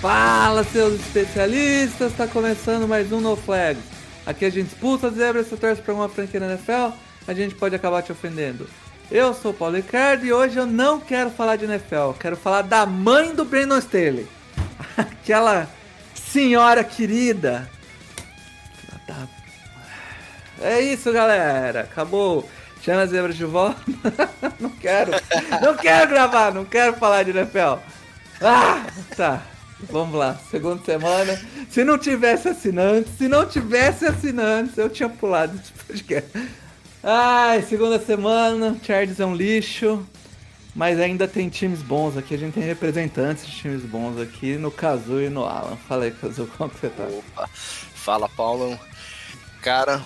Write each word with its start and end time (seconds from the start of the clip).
Fala, 0.00 0.64
seus 0.64 0.94
especialistas! 0.94 2.14
Tá 2.14 2.26
começando 2.26 2.88
mais 2.88 3.12
um 3.12 3.20
No 3.20 3.36
Flag. 3.36 3.78
Aqui 4.24 4.46
a 4.46 4.50
gente 4.50 4.68
expulsa 4.68 5.08
as 5.08 5.14
zebras, 5.14 5.46
se 5.46 5.54
torce 5.58 5.82
pra 5.82 5.92
uma 5.92 6.08
franquia 6.08 6.40
na 6.40 6.46
NFL, 6.46 6.96
a 7.28 7.34
gente 7.34 7.54
pode 7.54 7.74
acabar 7.74 8.00
te 8.00 8.10
ofendendo. 8.10 8.66
Eu 9.10 9.34
sou 9.34 9.50
o 9.50 9.54
Paulo 9.54 9.76
Ricardo 9.76 10.24
e 10.24 10.32
hoje 10.32 10.56
eu 10.56 10.64
não 10.64 10.98
quero 10.98 11.28
falar 11.30 11.56
de 11.56 11.66
NFL, 11.66 12.12
quero 12.18 12.34
falar 12.34 12.62
da 12.62 12.86
mãe 12.86 13.34
do 13.34 13.44
Brandon 13.44 13.76
Staley. 13.76 14.26
Aquela 14.96 15.68
senhora 16.14 16.82
querida. 16.82 17.68
É 20.62 20.80
isso, 20.80 21.12
galera. 21.12 21.80
Acabou. 21.80 22.48
Chama 22.80 23.02
as 23.02 23.10
zebras 23.10 23.36
de 23.36 23.44
volta. 23.44 23.82
não 24.58 24.70
quero. 24.70 25.12
Não 25.60 25.76
quero 25.76 26.08
gravar, 26.08 26.54
não 26.54 26.64
quero 26.64 26.94
falar 26.94 27.22
de 27.22 27.32
NFL. 27.32 27.82
Ah, 28.40 28.86
tá. 29.14 29.42
Vamos 29.88 30.14
lá, 30.14 30.38
segunda 30.50 30.82
semana. 30.84 31.40
Se 31.70 31.84
não 31.84 31.96
tivesse 31.98 32.48
assinantes, 32.48 33.12
se 33.16 33.28
não 33.28 33.46
tivesse 33.46 34.04
assinantes, 34.04 34.76
eu 34.76 34.88
tinha 34.88 35.08
pulado 35.08 35.56
esse 35.56 35.72
podcast. 35.72 36.30
Ai, 37.02 37.62
segunda 37.62 37.98
semana, 37.98 38.76
Chargers 38.82 39.20
é 39.20 39.24
um 39.24 39.34
lixo, 39.34 40.06
mas 40.74 41.00
ainda 41.00 41.26
tem 41.26 41.48
times 41.48 41.80
bons 41.80 42.16
aqui. 42.16 42.34
A 42.34 42.38
gente 42.38 42.54
tem 42.54 42.62
representantes 42.62 43.46
de 43.46 43.52
times 43.52 43.82
bons 43.82 44.20
aqui 44.20 44.56
no 44.56 44.70
Kazu 44.70 45.20
e 45.20 45.30
no 45.30 45.44
Alan. 45.44 45.76
Fala 45.88 46.04
aí, 46.04 46.10
Kazu, 46.10 46.46
como 46.58 46.70
você 46.70 46.88
tá? 46.88 47.04
Opa, 47.04 47.48
fala 47.48 48.28
Paulo. 48.28 48.78
Cara, 49.62 50.02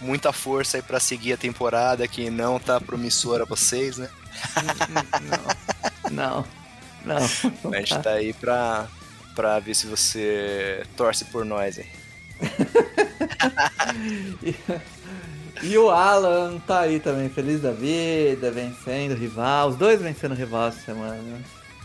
muita 0.00 0.32
força 0.32 0.78
aí 0.78 0.82
pra 0.82 0.98
seguir 0.98 1.34
a 1.34 1.36
temporada 1.36 2.08
que 2.08 2.30
não 2.30 2.58
tá 2.58 2.80
promissora 2.80 3.46
pra 3.46 3.54
vocês, 3.56 3.98
né? 3.98 4.08
Não, 6.10 6.44
não. 7.04 7.18
A 7.72 7.78
gente 7.78 7.98
tá 7.98 8.12
aí 8.12 8.32
pra, 8.32 8.86
pra 9.38 9.60
ver 9.60 9.72
se 9.72 9.86
você 9.86 10.82
torce 10.96 11.24
por 11.26 11.44
nós 11.44 11.78
aí. 11.78 11.86
E, 15.60 15.76
o 15.76 15.90
Alan 15.90 16.60
tá 16.60 16.80
aí 16.80 17.00
também, 17.00 17.28
feliz 17.28 17.60
da 17.60 17.72
vida, 17.72 18.48
vencendo 18.48 19.10
o 19.10 19.16
rival. 19.16 19.70
Os 19.70 19.76
dois 19.76 20.00
vencendo 20.00 20.30
o 20.30 20.36
rival 20.36 20.68
essa 20.68 20.80
semana. 20.82 21.16
né? 21.16 21.42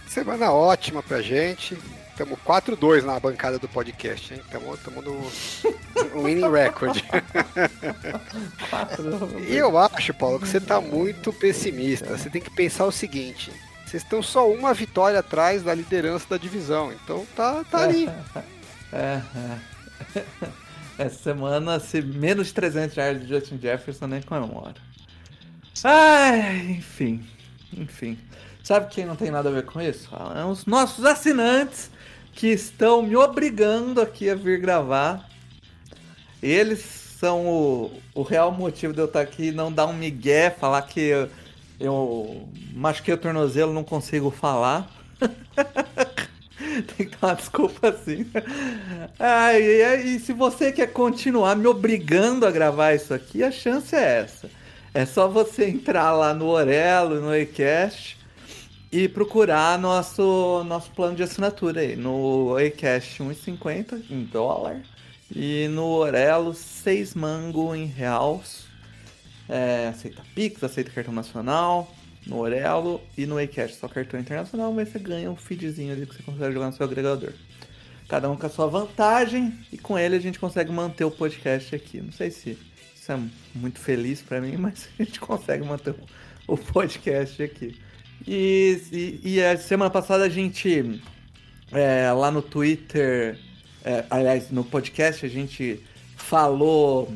Semana 0.07 0.51
ótima 0.51 1.01
pra 1.01 1.23
gente. 1.23 1.75
Estamos 2.11 2.37
4-2 2.45 3.03
na 3.03 3.19
bancada 3.19 3.57
do 3.57 3.67
podcast, 3.67 4.31
hein? 4.31 4.41
Estamos 4.43 4.79
no, 5.03 6.11
no 6.13 6.23
winning 6.23 6.51
record. 6.51 7.01
E 9.47 9.55
eu 9.55 9.75
acho, 9.75 10.13
Paulo, 10.13 10.39
que 10.39 10.47
você 10.47 10.59
tá 10.59 10.79
muito 10.79 11.33
pessimista. 11.33 12.15
Você 12.15 12.29
tem 12.29 12.43
que 12.43 12.51
pensar 12.51 12.85
o 12.85 12.91
seguinte: 12.91 13.51
vocês 13.94 14.02
estão 14.02 14.23
só 14.23 14.49
uma 14.52 14.73
vitória 14.73 15.19
atrás 15.19 15.61
da 15.61 15.73
liderança 15.73 16.25
da 16.27 16.38
divisão. 16.38 16.91
Então 16.91 17.25
tá, 17.36 17.63
tá 17.63 17.83
ali. 17.83 18.09
É, 18.95 19.23
é. 19.36 20.23
Essa 20.99 21.23
semana, 21.23 21.80
se 21.80 21.99
menos 21.99 22.49
de 22.49 22.54
300 22.54 22.95
yards 22.95 23.23
de 23.23 23.27
Justin 23.27 23.58
Jefferson, 23.59 24.05
nem 24.05 24.21
comemora. 24.21 24.76
Ai, 25.83 26.76
enfim. 26.77 27.26
Enfim. 27.76 28.20
Sabe 28.64 28.93
quem 28.93 29.04
não 29.04 29.15
tem 29.15 29.31
nada 29.31 29.49
a 29.49 29.52
ver 29.52 29.65
com 29.65 29.81
isso? 29.81 30.15
Alan? 30.15 30.45
Os 30.45 30.67
nossos 30.67 31.05
assinantes 31.05 31.89
que 32.33 32.49
estão 32.49 33.02
me 33.02 33.15
obrigando 33.15 33.99
aqui 33.99 34.30
a 34.30 34.36
vir 34.36 34.61
gravar. 34.61 35.27
Eles 36.39 36.81
são 37.20 37.48
o, 37.48 37.99
o 38.14 38.21
real 38.21 38.52
motivo 38.52 38.93
de 38.93 38.99
eu 38.99 39.05
estar 39.05 39.21
aqui 39.21 39.52
não 39.52 39.71
dar 39.71 39.87
um 39.87 39.93
migué, 39.93 40.52
falar 40.52 40.83
que 40.83 40.99
eu, 40.99 41.31
eu 41.80 42.48
machuquei 42.73 43.14
o 43.14 43.17
tornozelo 43.17 43.73
não 43.73 43.84
consigo 43.84 44.32
falar. 44.32 44.89
Tem 46.98 47.08
que 47.08 47.17
dar 47.17 47.28
uma 47.28 47.36
desculpa 47.36 47.89
assim. 47.89 48.26
Ai, 49.20 49.61
e, 49.61 50.16
e 50.16 50.20
se 50.20 50.34
você 50.34 50.72
quer 50.72 50.88
continuar 50.88 51.56
me 51.56 51.67
obrigando 51.67 52.45
a 52.45 52.52
gravar 52.52 52.94
isso 52.94 53.14
aqui, 53.14 53.44
a 53.44 53.52
chance 53.52 53.95
é 53.95 54.22
essa. 54.22 54.50
É 54.94 55.06
só 55.06 55.28
você 55.28 55.67
entrar 55.67 56.14
lá 56.14 56.34
no 56.34 56.48
Orelo, 56.48 57.20
no 57.20 57.32
Acast 57.32 58.17
e 58.92 59.10
procurar 59.10 59.80
nosso, 59.80 60.64
nosso 60.66 60.92
plano 60.92 61.16
de 61.16 61.23
assinatura 61.23 61.82
aí. 61.82 61.95
No 61.95 62.55
Acast 62.55 63.22
1,50 63.22 64.04
em 64.10 64.23
dólar 64.23 64.82
e 65.36 65.67
no 65.70 65.86
Orelo 65.86 66.54
6 66.54 67.16
mango 67.16 67.73
em 67.76 67.86
reais. 67.86 68.66
É, 69.55 69.89
aceita 69.89 70.23
Pix, 70.33 70.64
aceita 70.64 70.89
cartão 70.89 71.14
nacional 71.14 71.93
no 72.25 72.39
Orelo 72.39 72.99
e 73.15 73.27
no 73.27 73.37
Acast 73.37 73.77
só 73.77 73.87
cartão 73.87 74.19
internacional, 74.19 74.73
mas 74.73 74.89
você 74.89 74.97
ganha 74.97 75.30
um 75.30 75.36
feedzinho 75.36 75.93
ali 75.93 76.08
que 76.08 76.15
você 76.15 76.23
consegue 76.23 76.53
jogar 76.53 76.67
no 76.67 76.73
seu 76.73 76.86
agregador. 76.86 77.33
Cada 78.09 78.31
um 78.31 78.36
com 78.36 78.47
a 78.47 78.49
sua 78.49 78.65
vantagem 78.65 79.53
e 79.71 79.77
com 79.77 79.99
ele 79.99 80.15
a 80.15 80.19
gente 80.19 80.39
consegue 80.39 80.71
manter 80.71 81.03
o 81.03 81.11
podcast 81.11 81.75
aqui. 81.75 82.02
Não 82.02 82.11
sei 82.11 82.31
se 82.31 82.58
isso 82.95 83.11
é 83.11 83.19
muito 83.53 83.77
feliz 83.80 84.21
pra 84.21 84.42
mim, 84.42 84.55
mas 84.58 84.89
a 84.99 85.03
gente 85.03 85.19
consegue 85.19 85.63
manter 85.63 85.92
o- 86.47 86.53
o 86.53 86.58
podcast 86.58 87.43
aqui. 87.43 87.77
E, 88.27 88.81
e, 88.92 89.36
e 89.36 89.43
a 89.43 89.55
semana 89.58 89.92
passada 89.92 90.23
a 90.23 90.30
gente 90.30 90.99
é, 91.71 92.11
lá 92.11 92.31
no 92.31 92.42
Twitter, 92.42 93.37
é, 93.83 94.03
aliás, 94.09 94.49
no 94.49 94.63
podcast, 94.63 95.25
a 95.25 95.30
gente 95.30 95.80
falou 96.15 97.13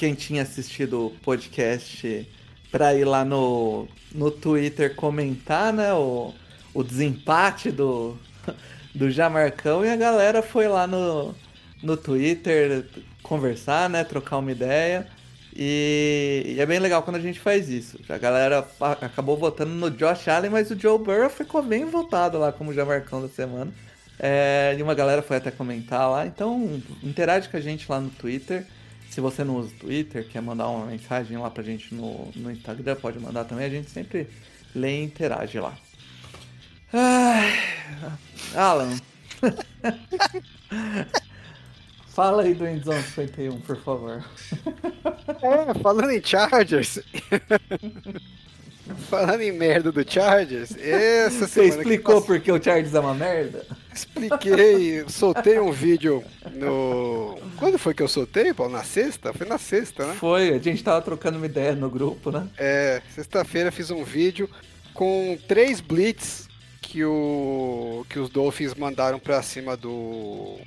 quem 0.00 0.14
tinha 0.14 0.40
assistido 0.40 1.08
o 1.08 1.10
podcast 1.10 2.26
pra 2.72 2.94
ir 2.94 3.04
lá 3.04 3.22
no, 3.22 3.86
no 4.14 4.30
Twitter 4.30 4.96
comentar, 4.96 5.74
né, 5.74 5.92
o, 5.92 6.32
o 6.72 6.82
desempate 6.82 7.70
do, 7.70 8.16
do 8.94 9.10
Jamarcão 9.10 9.84
e 9.84 9.90
a 9.90 9.96
galera 9.96 10.40
foi 10.40 10.68
lá 10.68 10.86
no, 10.86 11.34
no 11.82 11.98
Twitter 11.98 12.86
conversar, 13.22 13.90
né, 13.90 14.02
trocar 14.02 14.38
uma 14.38 14.50
ideia. 14.50 15.06
E, 15.54 16.54
e 16.56 16.60
é 16.60 16.64
bem 16.64 16.78
legal 16.78 17.02
quando 17.02 17.16
a 17.16 17.20
gente 17.20 17.38
faz 17.38 17.68
isso. 17.68 18.00
A 18.08 18.16
galera 18.16 18.66
acabou 19.02 19.36
votando 19.36 19.74
no 19.74 19.90
Josh 19.90 20.28
Allen, 20.28 20.50
mas 20.50 20.70
o 20.70 20.80
Joe 20.80 20.98
Burrow 20.98 21.28
ficou 21.28 21.62
bem 21.62 21.84
votado 21.84 22.38
lá 22.38 22.50
como 22.50 22.72
Jamarcão 22.72 23.20
da 23.20 23.28
semana. 23.28 23.70
É, 24.18 24.74
e 24.78 24.82
uma 24.82 24.94
galera 24.94 25.20
foi 25.20 25.36
até 25.36 25.50
comentar 25.50 26.10
lá. 26.10 26.26
Então, 26.26 26.80
interage 27.02 27.50
com 27.50 27.58
a 27.58 27.60
gente 27.60 27.84
lá 27.86 28.00
no 28.00 28.08
Twitter. 28.08 28.64
Se 29.10 29.20
você 29.20 29.42
não 29.42 29.56
usa 29.56 29.74
o 29.74 29.78
Twitter, 29.78 30.26
quer 30.28 30.40
mandar 30.40 30.68
uma 30.68 30.86
mensagem 30.86 31.36
lá 31.36 31.50
pra 31.50 31.64
gente 31.64 31.92
no, 31.92 32.30
no 32.36 32.50
Instagram, 32.50 32.94
pode 32.94 33.18
mandar 33.18 33.44
também. 33.44 33.66
A 33.66 33.70
gente 33.70 33.90
sempre 33.90 34.28
lê 34.74 35.00
e 35.00 35.04
interage 35.04 35.58
lá. 35.58 35.76
Ai, 36.92 37.52
Alan. 38.54 38.96
Fala 42.10 42.42
aí 42.42 42.54
do 42.54 42.66
Endzone 42.66 43.02
51, 43.02 43.60
por 43.62 43.82
favor. 43.82 44.24
É, 45.42 45.74
falando 45.80 46.10
em 46.10 46.22
Chargers. 46.22 47.00
falando 49.08 49.40
em 49.42 49.52
merda 49.52 49.90
do 49.92 50.08
Chargers, 50.10 50.76
essa 50.78 51.46
Você 51.46 51.64
explicou 51.64 52.16
passou- 52.16 52.26
por 52.26 52.40
que 52.40 52.50
o 52.52 52.62
Chargers 52.62 52.94
é 52.94 53.00
uma 53.00 53.14
merda? 53.14 53.66
Expliquei, 53.92 55.04
soltei 55.08 55.58
um 55.58 55.72
vídeo 55.72 56.22
no. 56.54 57.38
Quando 57.56 57.78
foi 57.78 57.92
que 57.94 58.02
eu 58.02 58.08
soltei, 58.08 58.52
Paulo? 58.54 58.72
Na 58.72 58.84
sexta? 58.84 59.32
Foi 59.32 59.46
na 59.46 59.58
sexta, 59.58 60.06
né? 60.06 60.14
Foi, 60.14 60.50
a 60.54 60.58
gente 60.58 60.82
tava 60.82 61.02
trocando 61.02 61.36
uma 61.38 61.46
ideia 61.46 61.74
no 61.74 61.90
grupo, 61.90 62.30
né? 62.30 62.46
É, 62.56 63.02
sexta-feira 63.14 63.70
fiz 63.72 63.90
um 63.90 64.04
vídeo 64.04 64.48
com 64.94 65.38
três 65.48 65.80
blitz 65.80 66.48
que, 66.80 67.04
o, 67.04 68.04
que 68.08 68.18
os 68.18 68.28
Dolphins 68.30 68.74
mandaram 68.74 69.18
pra 69.18 69.42
cima 69.42 69.76
do, 69.76 70.58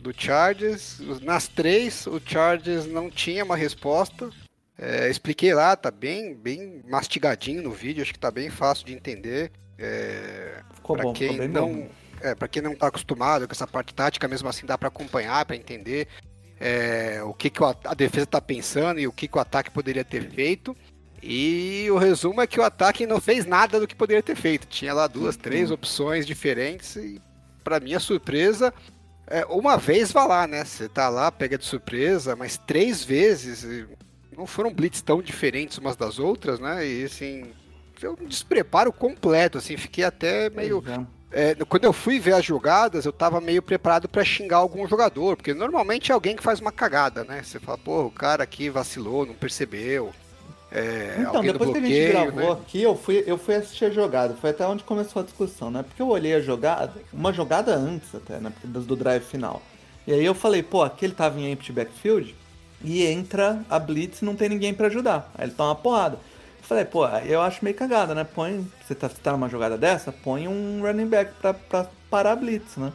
do 0.00 0.12
Chargers. 0.16 0.98
Nas 1.22 1.48
três, 1.48 2.06
o 2.06 2.20
Chargers 2.24 2.86
não 2.86 3.10
tinha 3.10 3.44
uma 3.44 3.56
resposta. 3.56 4.28
É, 4.78 5.08
expliquei 5.08 5.54
lá, 5.54 5.76
tá 5.76 5.90
bem, 5.90 6.34
bem 6.34 6.82
mastigadinho 6.88 7.62
no 7.62 7.70
vídeo, 7.72 8.02
acho 8.02 8.12
que 8.12 8.18
tá 8.18 8.30
bem 8.30 8.50
fácil 8.50 8.86
de 8.86 8.94
entender. 8.94 9.52
É, 9.78 10.60
Ficou 10.74 10.96
Pra 10.96 11.04
bom, 11.04 11.14
ficou 11.14 11.28
quem 11.28 11.38
bem 11.38 11.48
não, 11.48 11.72
bom. 11.74 11.88
é, 12.20 12.34
para 12.34 12.48
quem 12.48 12.62
não 12.62 12.74
tá 12.74 12.86
acostumado 12.88 13.46
com 13.46 13.52
essa 13.52 13.66
parte 13.66 13.94
tática, 13.94 14.26
mesmo 14.28 14.48
assim 14.48 14.66
dá 14.66 14.76
para 14.78 14.88
acompanhar, 14.88 15.44
para 15.44 15.56
entender 15.56 16.08
é, 16.58 17.20
o 17.24 17.34
que, 17.34 17.50
que 17.50 17.60
a 17.62 17.94
defesa 17.94 18.26
tá 18.26 18.40
pensando 18.40 18.98
e 19.00 19.06
o 19.06 19.12
que, 19.12 19.28
que 19.28 19.36
o 19.36 19.40
ataque 19.40 19.70
poderia 19.70 20.04
ter 20.04 20.28
feito. 20.30 20.76
E 21.22 21.86
o 21.90 21.98
resumo 21.98 22.40
é 22.40 22.46
que 22.46 22.58
o 22.58 22.64
ataque 22.64 23.06
não 23.06 23.20
fez 23.20 23.46
nada 23.46 23.78
do 23.78 23.86
que 23.86 23.94
poderia 23.94 24.22
ter 24.22 24.34
feito. 24.36 24.66
Tinha 24.66 24.92
lá 24.92 25.06
duas, 25.06 25.36
três 25.36 25.70
opções 25.70 26.26
diferentes 26.26 26.96
e, 26.96 27.20
para 27.62 27.78
minha 27.78 28.00
surpresa, 28.00 28.74
é, 29.28 29.44
uma 29.46 29.76
vez 29.76 30.10
vá 30.10 30.24
lá, 30.24 30.46
né? 30.48 30.64
Você 30.64 30.88
tá 30.88 31.08
lá, 31.08 31.30
pega 31.30 31.56
de 31.56 31.64
surpresa, 31.64 32.34
mas 32.34 32.56
três 32.58 33.04
vezes 33.04 33.86
não 34.36 34.46
foram 34.46 34.72
blitz 34.72 35.02
tão 35.02 35.20
diferentes 35.22 35.78
umas 35.78 35.96
das 35.96 36.18
outras, 36.18 36.58
né? 36.58 36.86
E 36.86 37.04
assim, 37.04 37.52
foi 37.94 38.10
um 38.10 38.26
despreparo 38.26 38.92
completo, 38.92 39.58
assim, 39.58 39.76
fiquei 39.76 40.04
até 40.04 40.50
meio. 40.50 40.82
É, 41.30 41.54
quando 41.66 41.84
eu 41.84 41.92
fui 41.92 42.18
ver 42.18 42.34
as 42.34 42.44
jogadas, 42.44 43.06
eu 43.06 43.12
tava 43.12 43.40
meio 43.40 43.62
preparado 43.62 44.06
para 44.06 44.22
xingar 44.24 44.58
algum 44.58 44.86
jogador, 44.86 45.36
porque 45.36 45.54
normalmente 45.54 46.10
é 46.10 46.14
alguém 46.14 46.36
que 46.36 46.42
faz 46.42 46.60
uma 46.60 46.72
cagada, 46.72 47.24
né? 47.24 47.42
Você 47.42 47.58
fala, 47.58 47.78
pô, 47.78 48.04
o 48.04 48.10
cara 48.10 48.42
aqui 48.42 48.68
vacilou, 48.68 49.24
não 49.24 49.34
percebeu. 49.34 50.12
É, 50.70 51.16
então, 51.20 51.42
depois 51.42 51.70
bloqueio, 51.70 51.86
que 51.86 51.92
a 51.92 51.96
gente 51.96 52.12
gravou 52.12 52.54
né? 52.54 52.60
aqui, 52.62 52.82
eu 52.82 52.96
fui, 52.96 53.24
eu 53.26 53.38
fui 53.38 53.54
assistir 53.54 53.86
a 53.86 53.90
jogada. 53.90 54.34
Foi 54.34 54.50
até 54.50 54.66
onde 54.66 54.84
começou 54.84 55.20
a 55.20 55.24
discussão, 55.24 55.70
né? 55.70 55.82
Porque 55.82 56.00
eu 56.00 56.08
olhei 56.08 56.34
a 56.34 56.40
jogada, 56.40 56.92
uma 57.12 57.32
jogada 57.32 57.74
antes 57.74 58.14
até, 58.14 58.38
né? 58.38 58.52
Do 58.64 58.96
drive 58.96 59.22
final. 59.22 59.62
E 60.06 60.12
aí 60.12 60.24
eu 60.24 60.34
falei, 60.34 60.62
pô, 60.62 60.82
aqui 60.82 61.04
ele 61.04 61.14
tava 61.14 61.38
em 61.38 61.52
empty 61.52 61.72
backfield 61.72 62.34
e 62.84 63.06
entra 63.06 63.64
a 63.68 63.78
blitz 63.78 64.22
e 64.22 64.24
não 64.24 64.34
tem 64.34 64.48
ninguém 64.48 64.74
para 64.74 64.86
ajudar. 64.86 65.30
Aí 65.34 65.46
ele 65.46 65.52
toma 65.52 65.70
uma 65.70 65.74
porrada. 65.76 66.16
Eu 66.16 66.64
falei, 66.64 66.84
pô, 66.84 67.06
eu 67.06 67.40
acho 67.40 67.64
meio 67.64 67.76
cagada, 67.76 68.14
né? 68.14 68.24
Põe, 68.24 68.66
você 68.84 68.94
tá, 68.94 69.08
você 69.08 69.16
tá 69.22 69.32
numa 69.32 69.48
jogada 69.48 69.76
dessa, 69.76 70.12
põe 70.12 70.48
um 70.48 70.80
running 70.82 71.08
back 71.08 71.32
pra, 71.40 71.54
pra 71.54 71.86
parar 72.08 72.32
a 72.32 72.36
blitz, 72.36 72.76
né? 72.76 72.92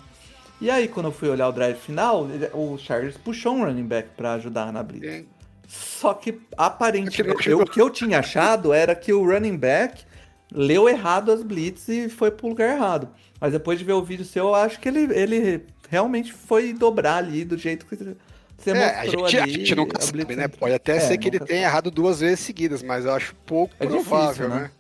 E 0.60 0.72
aí, 0.72 0.88
quando 0.88 1.08
eu 1.08 1.12
fui 1.12 1.30
olhar 1.30 1.48
o 1.48 1.52
drive 1.52 1.78
final, 1.78 2.28
o 2.54 2.78
Chargers 2.78 3.16
puxou 3.18 3.54
um 3.54 3.66
running 3.66 3.86
back 3.86 4.10
para 4.18 4.34
ajudar 4.34 4.74
na 4.74 4.82
blitz. 4.82 5.26
Só 5.68 6.14
que 6.14 6.40
aparentemente 6.58 7.50
eu, 7.50 7.60
o 7.60 7.66
que 7.66 7.80
eu 7.80 7.90
tinha 7.90 8.20
achado 8.20 8.74
era 8.74 8.96
que 8.96 9.12
o 9.12 9.24
running 9.24 9.58
back 9.58 10.04
leu 10.52 10.88
errado 10.88 11.32
as 11.32 11.44
blitz 11.44 11.88
e 11.90 12.10
foi 12.10 12.32
pro 12.32 12.48
lugar 12.48 12.74
errado. 12.74 13.10
Mas 13.40 13.52
depois 13.52 13.78
de 13.78 13.86
ver 13.86 13.94
o 13.94 14.04
vídeo 14.04 14.26
seu, 14.26 14.46
eu 14.46 14.56
acho 14.56 14.80
que 14.80 14.88
ele, 14.88 15.14
ele 15.14 15.66
realmente 15.90 16.34
foi 16.34 16.74
dobrar 16.74 17.18
ali 17.18 17.44
do 17.44 17.58
jeito 17.58 17.86
que 17.86 18.16
você 18.58 18.72
é, 18.72 19.00
a 19.00 19.06
gente. 19.06 19.38
A 19.38 19.48
gente 19.48 19.76
nunca 19.76 20.02
sabe, 20.02 20.36
né? 20.36 20.48
Pode 20.48 20.74
até 20.74 20.98
é, 20.98 21.00
ser 21.00 21.18
que 21.18 21.28
ele 21.28 21.40
tenha 21.40 21.64
errado 21.64 21.92
duas 21.92 22.20
vezes 22.20 22.40
seguidas, 22.40 22.82
mas 22.82 23.06
eu 23.06 23.14
acho 23.14 23.36
pouco 23.46 23.74
é 23.80 23.86
provável, 23.86 24.28
difícil, 24.30 24.50
né? 24.50 24.56
né? 24.62 24.72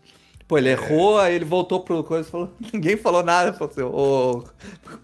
Pô, 0.48 0.58
ele 0.58 0.70
errou, 0.70 1.20
aí 1.20 1.36
ele 1.36 1.44
voltou 1.44 1.82
pro 1.82 2.02
coisa 2.06 2.26
e 2.26 2.32
falou. 2.32 2.54
Ninguém 2.74 2.96
falou 2.96 3.22
nada. 3.22 3.52
Falou 3.52 3.70
assim, 3.70 3.82
ô, 3.82 4.44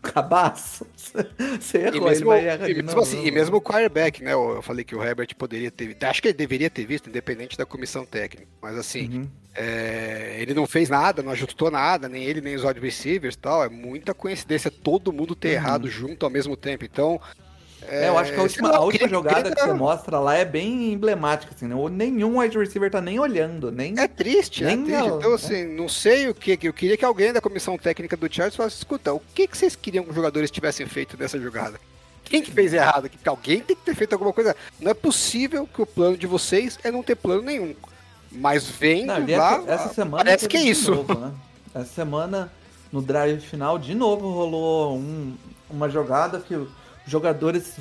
cabaço, 0.02 0.88
você 1.60 1.80
errou, 1.80 2.08
mesmo, 2.08 2.10
ele 2.10 2.24
vai 2.24 2.48
errar 2.48 2.70
e, 2.70 2.81
mesmo, 2.81 3.02
assim, 3.02 3.25
e 3.25 3.31
mesmo 3.31 3.58
o 3.58 3.62
quarterback, 3.62 4.24
né? 4.24 4.31
Eu 4.31 4.62
falei 4.62 4.86
que 4.86 4.96
o 4.96 5.04
Herbert 5.04 5.36
poderia 5.38 5.70
ter. 5.70 5.98
Acho 6.02 6.22
que 6.22 6.30
ele 6.30 6.38
deveria 6.38 6.70
ter 6.70 6.86
visto, 6.86 7.10
independente 7.10 7.58
da 7.58 7.66
comissão 7.66 8.06
técnica. 8.06 8.48
Mas 8.62 8.78
assim, 8.78 9.10
uhum. 9.10 9.28
é, 9.54 10.38
ele 10.40 10.54
não 10.54 10.66
fez 10.66 10.90
nada, 10.90 11.22
não 11.22 11.34
ajustou 11.34 11.70
nada, 11.70 12.08
nem 12.08 12.24
ele, 12.24 12.40
nem 12.40 12.56
os 12.56 12.64
wide 12.64 12.80
receivers 12.80 13.36
e 13.36 13.40
tal. 13.40 13.66
É 13.66 13.70
muita 13.70 14.14
coincidência 14.14 14.72
todo 14.72 15.12
mundo 15.12 15.36
ter 15.36 15.50
uhum. 15.50 15.54
errado 15.56 15.90
junto 15.90 16.25
ao 16.25 16.30
mesmo 16.30 16.56
tempo. 16.56 16.86
Então, 16.86 17.20
é, 17.89 18.09
eu 18.09 18.18
acho 18.18 18.31
que 18.31 18.39
a 18.39 18.44
última, 18.44 18.69
a 18.69 18.80
última 18.80 19.07
jogada 19.07 19.53
que 19.53 19.62
você 19.62 19.74
mostra 19.74 20.19
lá 20.19 20.35
é 20.35 20.45
bem 20.45 20.94
emblemática, 20.94 21.53
assim, 21.56 21.68
né? 21.68 21.75
Nenhum 21.91 22.39
wide 22.39 22.57
receiver 22.57 22.89
tá 22.89 23.01
nem 23.01 23.19
olhando, 23.19 23.71
nem. 23.71 23.97
É 23.97 24.07
triste, 24.07 24.63
nem 24.63 24.81
é 24.81 24.83
triste. 24.83 25.07
Então, 25.07 25.30
né? 25.30 25.35
assim, 25.35 25.65
não 25.65 25.89
sei 25.89 26.30
o 26.30 26.35
que. 26.35 26.57
Eu 26.62 26.74
queria 26.74 26.97
que 26.97 27.06
alguém 27.06 27.33
da 27.33 27.41
comissão 27.41 27.77
técnica 27.77 28.15
do 28.15 28.31
Chargers 28.31 28.56
falasse, 28.56 28.77
escuta, 28.77 29.13
o 29.13 29.21
que, 29.33 29.47
que 29.47 29.57
vocês 29.57 29.75
queriam 29.75 30.03
que 30.03 30.09
os 30.09 30.15
jogadores 30.15 30.51
tivessem 30.51 30.85
feito 30.85 31.18
nessa 31.18 31.39
jogada? 31.39 31.80
Quem 32.24 32.41
que 32.41 32.51
fez 32.51 32.74
errado? 32.74 33.09
Que 33.09 33.30
alguém 33.30 33.59
tem 33.59 33.75
que 33.75 33.83
ter 33.83 33.95
feito 33.95 34.13
alguma 34.13 34.33
coisa. 34.33 34.56
Não 34.79 34.89
é 34.89 34.94
possível 34.94 35.68
que 35.68 35.81
o 35.81 35.86
plano 35.86 36.18
de 36.18 36.25
vocês 36.25 36.79
é 36.83 36.91
não 36.91 37.03
ter 37.03 37.15
plano 37.15 37.41
nenhum. 37.41 37.75
Mas 38.31 38.68
vem 38.68 39.06
lá, 39.06 39.19
essa, 39.19 39.71
essa 39.71 39.94
semana 39.94 40.24
parece 40.24 40.47
que 40.47 40.57
é 40.57 40.63
isso. 40.63 40.95
Novo, 40.95 41.13
né? 41.13 41.31
Essa 41.75 41.94
semana, 41.94 42.51
no 42.91 43.01
drive 43.01 43.39
final, 43.41 43.77
de 43.77 43.94
novo 43.94 44.31
rolou 44.31 44.95
um, 44.97 45.36
uma 45.69 45.89
jogada 45.89 46.39
que 46.39 46.56
jogadores 47.05 47.75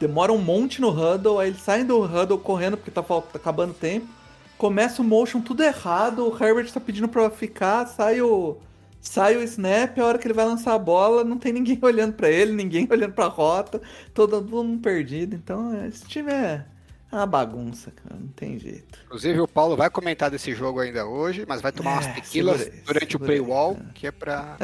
demoram 0.00 0.36
um 0.36 0.42
monte 0.42 0.80
no 0.80 0.88
huddle, 0.88 1.38
aí 1.38 1.50
eles 1.50 1.60
saem 1.60 1.84
do 1.84 2.02
huddle 2.02 2.38
correndo 2.38 2.76
porque 2.76 2.90
tá, 2.90 3.02
tá 3.02 3.22
acabando 3.34 3.74
tempo. 3.74 4.08
Começa 4.56 5.02
o 5.02 5.04
motion 5.04 5.40
tudo 5.40 5.62
errado, 5.62 6.26
o 6.26 6.32
Herbert 6.32 6.72
tá 6.72 6.80
pedindo 6.80 7.08
pra 7.08 7.30
ficar, 7.30 7.86
sai 7.86 8.20
o, 8.20 8.58
sai 9.00 9.36
o 9.36 9.42
snap, 9.42 9.98
a 9.98 10.04
hora 10.04 10.18
que 10.18 10.26
ele 10.26 10.34
vai 10.34 10.44
lançar 10.44 10.74
a 10.74 10.78
bola, 10.78 11.22
não 11.22 11.38
tem 11.38 11.52
ninguém 11.52 11.78
olhando 11.82 12.14
para 12.14 12.30
ele, 12.30 12.52
ninguém 12.52 12.88
olhando 12.90 13.12
pra 13.12 13.26
rota, 13.26 13.80
todo, 14.14 14.42
mundo 14.42 14.80
perdido. 14.80 15.36
Então, 15.36 15.86
esse 15.86 16.04
time 16.06 16.32
é 16.32 16.64
uma 17.12 17.26
bagunça, 17.26 17.90
cara, 17.90 18.16
não 18.18 18.28
tem 18.28 18.58
jeito. 18.58 18.98
Inclusive, 19.06 19.40
o 19.40 19.48
Paulo 19.48 19.76
vai 19.76 19.90
comentar 19.90 20.30
desse 20.30 20.54
jogo 20.54 20.80
ainda 20.80 21.06
hoje, 21.06 21.44
mas 21.48 21.60
vai 21.60 21.72
tomar 21.72 21.90
é, 21.90 21.94
umas 21.94 22.06
tequilas 22.14 22.70
durante 22.84 23.16
o 23.16 23.20
paywall, 23.20 23.76
que 23.94 24.06
é 24.06 24.10
pra, 24.10 24.56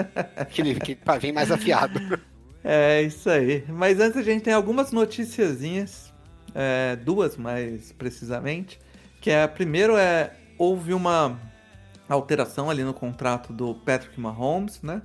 que, 0.51 0.75
que, 0.77 0.95
pra 0.95 1.19
vir 1.19 1.33
mais 1.33 1.51
afiado. 1.51 2.01
É 2.69 3.01
isso 3.01 3.31
aí. 3.31 3.65
Mas 3.69 4.01
antes 4.01 4.19
a 4.19 4.23
gente 4.25 4.43
tem 4.43 4.53
algumas 4.53 4.91
noticiazinhas, 4.91 6.13
é, 6.53 6.97
duas 6.97 7.37
mais 7.37 7.93
precisamente, 7.93 8.81
que 9.21 9.31
é 9.31 9.47
primeiro 9.47 9.97
é 9.97 10.33
houve 10.59 10.93
uma 10.93 11.41
alteração 12.09 12.69
ali 12.69 12.83
no 12.83 12.93
contrato 12.93 13.53
do 13.53 13.73
Patrick 13.73 14.19
Mahomes, 14.21 14.83
né? 14.83 15.01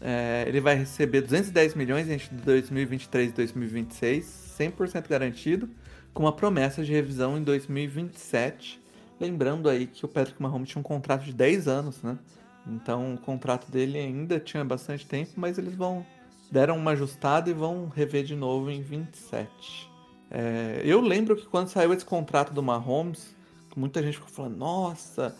É, 0.00 0.44
ele 0.48 0.60
vai 0.60 0.74
receber 0.74 1.20
210 1.20 1.76
milhões 1.76 2.10
entre 2.10 2.34
2023 2.34 3.30
e 3.30 3.32
2026, 3.32 4.56
100% 4.58 5.08
garantido, 5.08 5.70
com 6.12 6.24
uma 6.24 6.32
promessa 6.32 6.82
de 6.82 6.90
revisão 6.90 7.38
em 7.38 7.44
2027. 7.44 8.82
Lembrando 9.20 9.68
aí 9.68 9.86
que 9.86 10.04
o 10.04 10.08
Patrick 10.08 10.42
Mahomes 10.42 10.68
tinha 10.68 10.80
um 10.80 10.82
contrato 10.82 11.22
de 11.22 11.32
10 11.32 11.68
anos, 11.68 12.02
né? 12.02 12.18
Então 12.66 13.14
o 13.14 13.18
contrato 13.18 13.70
dele 13.70 13.98
ainda 13.98 14.40
tinha 14.40 14.64
bastante 14.64 15.06
tempo, 15.06 15.30
mas 15.36 15.58
eles 15.58 15.76
vão 15.76 16.04
deram 16.52 16.76
uma 16.76 16.90
ajustada 16.90 17.48
e 17.48 17.54
vão 17.54 17.88
rever 17.88 18.24
de 18.24 18.36
novo 18.36 18.70
em 18.70 18.82
27. 18.82 19.90
É, 20.30 20.82
eu 20.84 21.00
lembro 21.00 21.34
que 21.34 21.46
quando 21.46 21.68
saiu 21.68 21.94
esse 21.94 22.04
contrato 22.04 22.52
do 22.52 22.62
Mahomes, 22.62 23.34
muita 23.74 24.02
gente 24.02 24.18
ficou 24.18 24.28
falando, 24.28 24.58
nossa, 24.58 25.34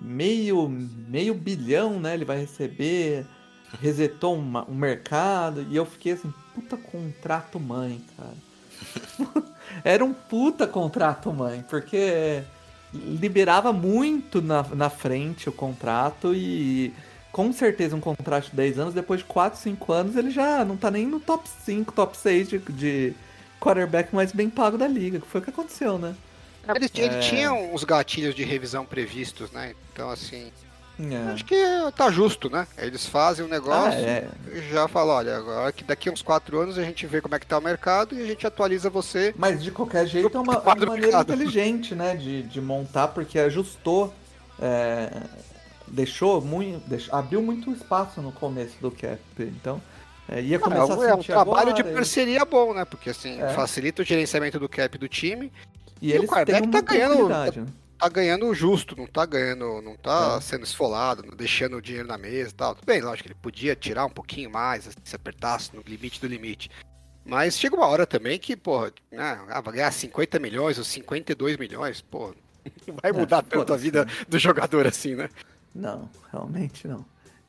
meio, 0.00 0.68
meio 0.68 1.34
bilhão, 1.34 2.00
né? 2.00 2.14
Ele 2.14 2.24
vai 2.24 2.40
receber, 2.40 3.24
resetou 3.80 4.34
uma, 4.34 4.68
um 4.68 4.74
mercado, 4.74 5.64
e 5.70 5.76
eu 5.76 5.86
fiquei 5.86 6.12
assim, 6.12 6.34
puta 6.52 6.76
contrato 6.76 7.60
mãe, 7.60 8.02
cara. 8.16 9.46
Era 9.84 10.04
um 10.04 10.12
puta 10.12 10.66
contrato 10.66 11.32
mãe, 11.32 11.64
porque 11.70 12.42
liberava 12.92 13.72
muito 13.72 14.42
na, 14.42 14.64
na 14.74 14.90
frente 14.90 15.48
o 15.48 15.52
contrato 15.52 16.34
e 16.34 16.92
com 17.36 17.52
certeza 17.52 17.94
um 17.94 18.00
contrato 18.00 18.48
de 18.48 18.56
10 18.56 18.78
anos, 18.78 18.94
depois 18.94 19.20
de 19.20 19.26
4, 19.26 19.60
5 19.60 19.92
anos, 19.92 20.16
ele 20.16 20.30
já 20.30 20.64
não 20.64 20.74
tá 20.74 20.90
nem 20.90 21.06
no 21.06 21.20
top 21.20 21.46
5, 21.66 21.92
top 21.92 22.16
6 22.16 22.48
de, 22.48 22.58
de 22.60 23.12
quarterback 23.60 24.14
mais 24.14 24.32
bem 24.32 24.48
pago 24.48 24.78
da 24.78 24.88
liga, 24.88 25.20
que 25.20 25.26
foi 25.26 25.42
o 25.42 25.44
que 25.44 25.50
aconteceu, 25.50 25.98
né? 25.98 26.14
Ele, 26.66 26.86
é... 26.86 26.98
ele 26.98 27.20
tinha 27.20 27.52
uns 27.52 27.84
gatilhos 27.84 28.34
de 28.34 28.42
revisão 28.42 28.86
previstos, 28.86 29.50
né? 29.50 29.74
Então, 29.92 30.08
assim. 30.08 30.50
É. 30.98 31.32
Acho 31.34 31.44
que 31.44 31.62
tá 31.94 32.10
justo, 32.10 32.48
né? 32.48 32.66
Eles 32.78 33.04
fazem 33.04 33.44
um 33.44 33.48
negócio 33.48 34.00
ah, 34.00 34.08
é. 34.08 34.28
e 34.54 34.72
já 34.72 34.88
falam, 34.88 35.16
olha, 35.16 35.36
agora 35.36 35.70
que 35.72 35.84
daqui 35.84 36.08
a 36.08 36.12
uns 36.12 36.22
4 36.22 36.58
anos 36.58 36.78
a 36.78 36.82
gente 36.84 37.06
vê 37.06 37.20
como 37.20 37.34
é 37.34 37.38
que 37.38 37.46
tá 37.46 37.58
o 37.58 37.62
mercado 37.62 38.14
e 38.14 38.22
a 38.22 38.26
gente 38.26 38.46
atualiza 38.46 38.88
você. 38.88 39.34
Mas 39.36 39.62
de 39.62 39.70
qualquer 39.70 40.06
jeito 40.06 40.34
é 40.34 40.40
uma, 40.40 40.54
é 40.54 40.58
uma 40.58 40.74
maneira 40.74 41.20
inteligente, 41.20 41.94
né? 41.94 42.16
De, 42.16 42.44
de 42.44 42.62
montar, 42.62 43.08
porque 43.08 43.38
ajustou. 43.38 44.10
É, 44.58 45.10
deixou 45.88 46.40
muito. 46.40 46.86
Deixou, 46.88 47.14
abriu 47.14 47.42
muito 47.42 47.70
espaço 47.72 48.20
no 48.20 48.32
começo 48.32 48.76
do 48.80 48.90
cap. 48.90 49.20
Então. 49.38 49.80
É, 50.28 50.42
ia 50.42 50.58
começar 50.58 50.94
é, 51.04 51.06
a 51.06 51.10
é 51.10 51.14
um 51.14 51.22
trabalho 51.22 51.68
agora, 51.70 51.72
de 51.72 51.84
parceria 51.84 52.40
e... 52.40 52.44
bom, 52.44 52.74
né? 52.74 52.84
Porque 52.84 53.10
assim, 53.10 53.40
é. 53.40 53.48
facilita 53.50 54.02
o 54.02 54.04
gerenciamento 54.04 54.58
do 54.58 54.68
cap 54.68 54.98
do 54.98 55.08
time. 55.08 55.52
E, 56.02 56.08
e 56.08 56.12
eles 56.12 56.28
o 56.28 56.32
quarterback 56.32 56.68
tá 56.68 56.80
ganhando. 56.80 57.28
Tá, 57.28 57.46
tá 57.98 58.08
ganhando 58.08 58.52
justo, 58.54 58.96
não 58.96 59.06
tá 59.06 59.24
ganhando, 59.24 59.80
não 59.80 59.96
tá 59.96 60.36
é. 60.36 60.40
sendo 60.40 60.64
esfolado, 60.64 61.22
deixando 61.36 61.76
o 61.76 61.82
dinheiro 61.82 62.08
na 62.08 62.18
mesa 62.18 62.50
e 62.50 62.54
tal. 62.54 62.74
Tudo 62.74 62.86
bem, 62.86 63.00
lógico, 63.00 63.28
ele 63.28 63.36
podia 63.36 63.76
tirar 63.76 64.04
um 64.04 64.10
pouquinho 64.10 64.50
mais, 64.50 64.88
se 65.04 65.16
apertasse 65.16 65.74
no 65.74 65.82
limite 65.86 66.20
do 66.20 66.26
limite. 66.26 66.70
Mas 67.24 67.58
chega 67.58 67.74
uma 67.74 67.86
hora 67.86 68.06
também 68.06 68.38
que, 68.38 68.56
pô, 68.56 68.86
né, 69.10 69.40
ah, 69.48 69.60
vai 69.60 69.74
ganhar 69.74 69.90
50 69.90 70.38
milhões 70.38 70.78
ou 70.78 70.84
52 70.84 71.56
milhões, 71.56 72.00
pô, 72.00 72.34
não 72.86 72.96
vai 73.02 73.10
é, 73.10 73.12
mudar 73.12 73.42
tanto 73.42 73.72
a 73.72 73.76
vida 73.76 74.06
do 74.28 74.38
jogador 74.38 74.86
assim, 74.86 75.14
né? 75.14 75.28
Não, 75.76 76.08
realmente 76.32 76.88
não. 76.88 77.04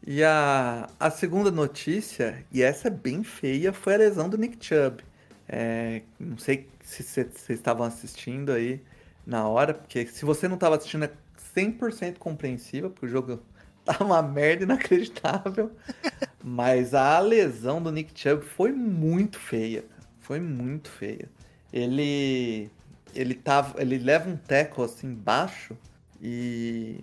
E 0.06 0.24
a, 0.24 0.90
a 1.00 1.10
segunda 1.10 1.50
notícia, 1.50 2.46
e 2.52 2.62
essa 2.62 2.88
é 2.88 2.92
bem 2.92 3.24
feia, 3.24 3.74
foi 3.74 3.96
a 3.96 3.98
lesão 3.98 4.30
do 4.30 4.38
Nick 4.38 4.64
Chubb. 4.64 5.04
É, 5.48 6.02
não 6.20 6.38
sei 6.38 6.70
se 6.84 7.04
vocês 7.04 7.50
estavam 7.50 7.86
assistindo 7.86 8.52
aí 8.52 8.82
na 9.26 9.48
hora, 9.48 9.74
porque 9.74 10.06
se 10.08 10.26
você 10.26 10.48
não 10.48 10.56
estava 10.56 10.76
assistindo 10.76 11.06
é 11.06 11.12
100% 11.56 12.18
compreensível, 12.18 12.90
porque 12.90 13.06
o 13.06 13.10
jogo 13.10 13.42
tá 13.84 14.04
uma 14.04 14.22
merda 14.22 14.64
inacreditável. 14.64 15.72
Mas 16.44 16.94
a 16.94 17.20
lesão 17.20 17.82
do 17.82 17.92
Nick 17.92 18.12
Chubb 18.14 18.46
foi 18.46 18.72
muito 18.72 19.40
feia, 19.40 19.86
foi 20.20 20.40
muito 20.40 20.90
feia. 20.90 21.30
Ele 21.74 22.70
ele, 23.16 23.34
tava, 23.34 23.82
ele 23.82 23.98
leva 23.98 24.30
um 24.30 24.38
teco 24.38 24.84
assim 24.84 25.14
baixo 25.14 25.76
e, 26.22 27.00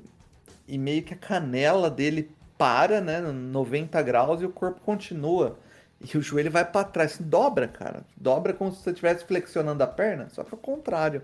e 0.66 0.78
meio 0.78 1.02
que 1.02 1.14
a 1.14 1.16
canela 1.16 1.90
dele 1.90 2.30
para, 2.56 3.00
né, 3.00 3.20
90 3.20 4.00
graus 4.02 4.40
e 4.40 4.44
o 4.44 4.50
corpo 4.50 4.80
continua. 4.80 5.58
E 6.00 6.18
o 6.18 6.22
joelho 6.22 6.50
vai 6.50 6.64
para 6.64 6.84
trás, 6.84 7.14
assim, 7.14 7.24
dobra, 7.24 7.68
cara. 7.68 8.04
Dobra 8.16 8.52
como 8.52 8.72
se 8.72 8.82
você 8.82 8.90
estivesse 8.90 9.24
flexionando 9.24 9.82
a 9.82 9.86
perna, 9.86 10.28
só 10.30 10.44
que 10.44 10.52
ao 10.52 10.58
contrário. 10.58 11.22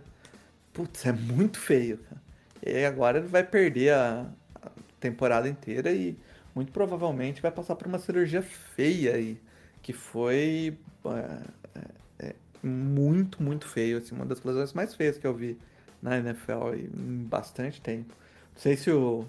Putz, 0.72 1.04
é 1.06 1.12
muito 1.12 1.58
feio, 1.58 1.98
cara. 1.98 2.20
E 2.64 2.84
agora 2.84 3.18
ele 3.18 3.26
vai 3.26 3.42
perder 3.42 3.94
a, 3.94 4.26
a 4.62 4.70
temporada 5.00 5.48
inteira 5.48 5.90
e 5.90 6.16
muito 6.54 6.72
provavelmente 6.72 7.40
vai 7.40 7.50
passar 7.50 7.74
por 7.74 7.86
uma 7.86 7.98
cirurgia 7.98 8.42
feia 8.42 9.14
aí, 9.14 9.40
que 9.82 9.92
foi 9.92 10.76
é, 11.06 12.26
é, 12.26 12.34
muito, 12.62 13.42
muito 13.42 13.66
feio, 13.66 13.98
assim, 13.98 14.14
uma 14.14 14.26
das 14.26 14.42
lesões 14.42 14.72
mais 14.72 14.94
feias 14.94 15.16
que 15.16 15.26
eu 15.26 15.34
vi 15.34 15.58
na 16.02 16.18
NFL 16.18 16.74
em 16.74 17.24
bastante 17.24 17.80
tempo. 17.80 18.14
Sei 18.60 18.76
se 18.76 18.90
o, 18.90 19.26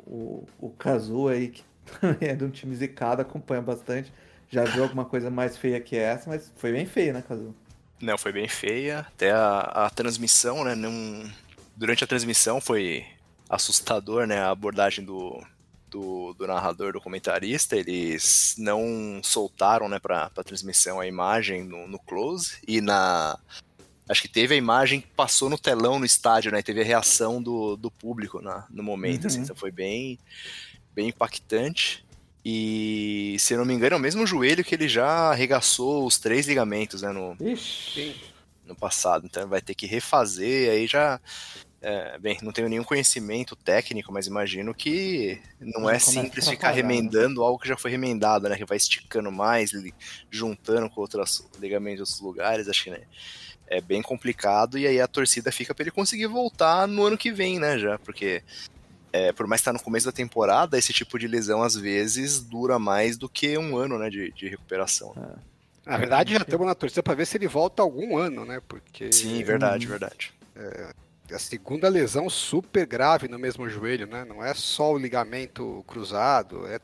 o, 0.00 0.46
o 0.60 0.68
Kazu 0.68 1.28
aí, 1.28 1.48
que 1.48 1.64
também 1.98 2.28
é 2.28 2.34
de 2.36 2.44
um 2.44 2.50
time 2.50 2.76
zicado, 2.76 3.22
acompanha 3.22 3.62
bastante, 3.62 4.12
já 4.50 4.64
viu 4.64 4.82
alguma 4.82 5.06
coisa 5.06 5.30
mais 5.30 5.56
feia 5.56 5.80
que 5.80 5.96
essa, 5.96 6.28
mas 6.28 6.52
foi 6.56 6.72
bem 6.72 6.84
feia, 6.84 7.14
né, 7.14 7.24
Kazu? 7.26 7.54
Não, 8.02 8.18
foi 8.18 8.32
bem 8.32 8.46
feia. 8.46 9.00
Até 9.00 9.32
a, 9.32 9.60
a 9.86 9.90
transmissão, 9.90 10.62
né? 10.62 10.74
Não... 10.74 10.92
Durante 11.74 12.04
a 12.04 12.06
transmissão 12.06 12.60
foi 12.60 13.06
assustador, 13.48 14.26
né? 14.26 14.40
A 14.40 14.50
abordagem 14.50 15.02
do, 15.02 15.42
do, 15.88 16.34
do, 16.34 16.46
narrador, 16.46 16.92
do 16.92 17.00
comentarista, 17.00 17.76
eles 17.76 18.54
não 18.58 19.20
soltaram, 19.22 19.88
né, 19.88 19.98
pra, 19.98 20.28
pra 20.28 20.44
transmissão 20.44 21.00
a 21.00 21.06
imagem 21.06 21.64
no, 21.64 21.88
no, 21.88 21.98
close 21.98 22.58
e 22.68 22.82
na. 22.82 23.38
Acho 24.08 24.22
que 24.22 24.28
teve 24.28 24.54
a 24.54 24.58
imagem 24.58 25.00
que 25.00 25.08
passou 25.08 25.50
no 25.50 25.58
telão 25.58 25.98
no 25.98 26.06
estádio, 26.06 26.52
né? 26.52 26.62
Teve 26.62 26.80
a 26.80 26.84
reação 26.84 27.42
do, 27.42 27.76
do 27.76 27.90
público 27.90 28.40
na, 28.40 28.64
no 28.70 28.82
momento, 28.82 29.22
uhum. 29.22 29.26
assim, 29.26 29.40
então 29.40 29.56
foi 29.56 29.72
bem, 29.72 30.18
bem 30.94 31.08
impactante. 31.08 32.06
E, 32.44 33.36
se 33.40 33.54
eu 33.54 33.58
não 33.58 33.64
me 33.64 33.74
engano, 33.74 33.94
é 33.94 33.98
o 33.98 34.00
mesmo 34.00 34.24
joelho 34.24 34.64
que 34.64 34.74
ele 34.74 34.88
já 34.88 35.32
arregaçou 35.32 36.06
os 36.06 36.18
três 36.18 36.46
ligamentos, 36.46 37.02
né, 37.02 37.10
no, 37.10 37.36
Ixi. 37.40 38.14
no 38.64 38.76
passado. 38.76 39.26
Então 39.26 39.48
vai 39.48 39.60
ter 39.60 39.74
que 39.74 39.86
refazer, 39.86 40.70
aí 40.70 40.86
já 40.86 41.20
é, 41.82 42.18
bem, 42.18 42.38
não 42.42 42.52
tenho 42.52 42.68
nenhum 42.68 42.84
conhecimento 42.84 43.54
técnico, 43.54 44.12
mas 44.12 44.26
imagino 44.26 44.74
que 44.74 45.40
não 45.60 45.90
é 45.90 45.98
simples 45.98 46.48
ficar 46.48 46.68
né? 46.68 46.74
remendando 46.74 47.42
algo 47.42 47.58
que 47.58 47.68
já 47.68 47.76
foi 47.76 47.90
remendado, 47.90 48.48
né? 48.48 48.56
Que 48.56 48.64
vai 48.64 48.76
esticando 48.76 49.30
mais, 49.30 49.72
juntando 50.30 50.88
com 50.88 51.00
outros 51.00 51.46
ligamentos 51.60 51.96
de 51.96 52.02
outros 52.02 52.20
lugares, 52.20 52.68
acho 52.68 52.84
que 52.84 52.90
né, 52.90 53.02
é 53.66 53.80
bem 53.80 54.02
complicado. 54.02 54.78
E 54.78 54.86
aí 54.86 55.00
a 55.00 55.06
torcida 55.06 55.52
fica 55.52 55.74
para 55.74 55.84
ele 55.84 55.90
conseguir 55.90 56.26
voltar 56.26 56.86
no 56.86 57.04
ano 57.04 57.18
que 57.18 57.32
vem, 57.32 57.58
né? 57.58 57.78
Já, 57.78 57.98
porque 57.98 58.42
é, 59.12 59.32
por 59.32 59.46
mais 59.46 59.60
que 59.60 59.66
tá 59.66 59.72
no 59.72 59.82
começo 59.82 60.06
da 60.06 60.12
temporada, 60.12 60.78
esse 60.78 60.92
tipo 60.92 61.18
de 61.18 61.26
lesão 61.26 61.62
às 61.62 61.74
vezes 61.74 62.40
dura 62.40 62.78
mais 62.78 63.16
do 63.16 63.28
que 63.28 63.56
um 63.56 63.76
ano, 63.76 63.98
né? 63.98 64.10
De, 64.10 64.30
de 64.32 64.48
recuperação. 64.48 65.14
É. 65.16 65.56
Na 65.90 65.96
verdade, 65.96 66.32
já 66.34 66.40
estamos 66.40 66.66
na 66.66 66.74
torcida 66.74 67.02
para 67.02 67.14
ver 67.14 67.26
se 67.26 67.36
ele 67.36 67.46
volta 67.46 67.80
algum 67.80 68.16
ano, 68.16 68.44
né? 68.44 68.60
Porque. 68.66 69.12
Sim, 69.12 69.42
verdade, 69.44 69.86
verdade. 69.86 70.34
É, 70.56 70.92
a 71.32 71.38
segunda 71.38 71.88
lesão 71.88 72.28
super 72.28 72.84
grave 72.86 73.28
no 73.28 73.38
mesmo 73.38 73.68
joelho, 73.68 74.06
né? 74.06 74.24
Não 74.24 74.44
é 74.44 74.52
só 74.52 74.92
o 74.92 74.98
ligamento 74.98 75.84
cruzado, 75.86 76.66
é 76.66 76.80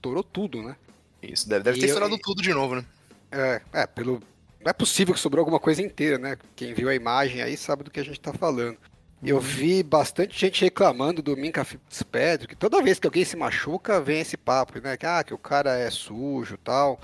torou 0.00 0.22
tudo, 0.22 0.62
né? 0.62 0.76
Isso, 1.22 1.48
deve, 1.48 1.64
deve 1.64 1.80
ter 1.80 1.86
estourado 1.86 2.16
tudo 2.18 2.40
de 2.42 2.52
novo, 2.54 2.76
né? 2.76 2.84
É, 3.30 3.60
é, 3.72 3.86
pelo. 3.86 4.22
Não 4.66 4.70
é 4.70 4.72
possível 4.72 5.14
que 5.14 5.20
sobrou 5.20 5.42
alguma 5.42 5.60
coisa 5.60 5.80
inteira, 5.80 6.18
né? 6.18 6.36
Quem 6.56 6.74
viu 6.74 6.88
a 6.88 6.94
imagem 6.94 7.40
aí 7.40 7.56
sabe 7.56 7.84
do 7.84 7.90
que 7.90 8.00
a 8.00 8.04
gente 8.04 8.18
tá 8.18 8.32
falando. 8.32 8.76
Eu 9.24 9.36
uhum. 9.36 9.40
vi 9.40 9.80
bastante 9.80 10.36
gente 10.36 10.64
reclamando 10.64 11.22
do 11.22 11.36
Minka 11.36 11.64
Fitzpatrick. 11.64 12.56
Toda 12.56 12.82
vez 12.82 12.98
que 12.98 13.06
alguém 13.06 13.24
se 13.24 13.36
machuca, 13.36 14.00
vem 14.00 14.18
esse 14.18 14.36
papo, 14.36 14.80
né? 14.80 14.96
Que, 14.96 15.06
ah, 15.06 15.22
que 15.22 15.32
o 15.32 15.38
cara 15.38 15.78
é 15.78 15.88
sujo 15.88 16.58
tal. 16.64 16.98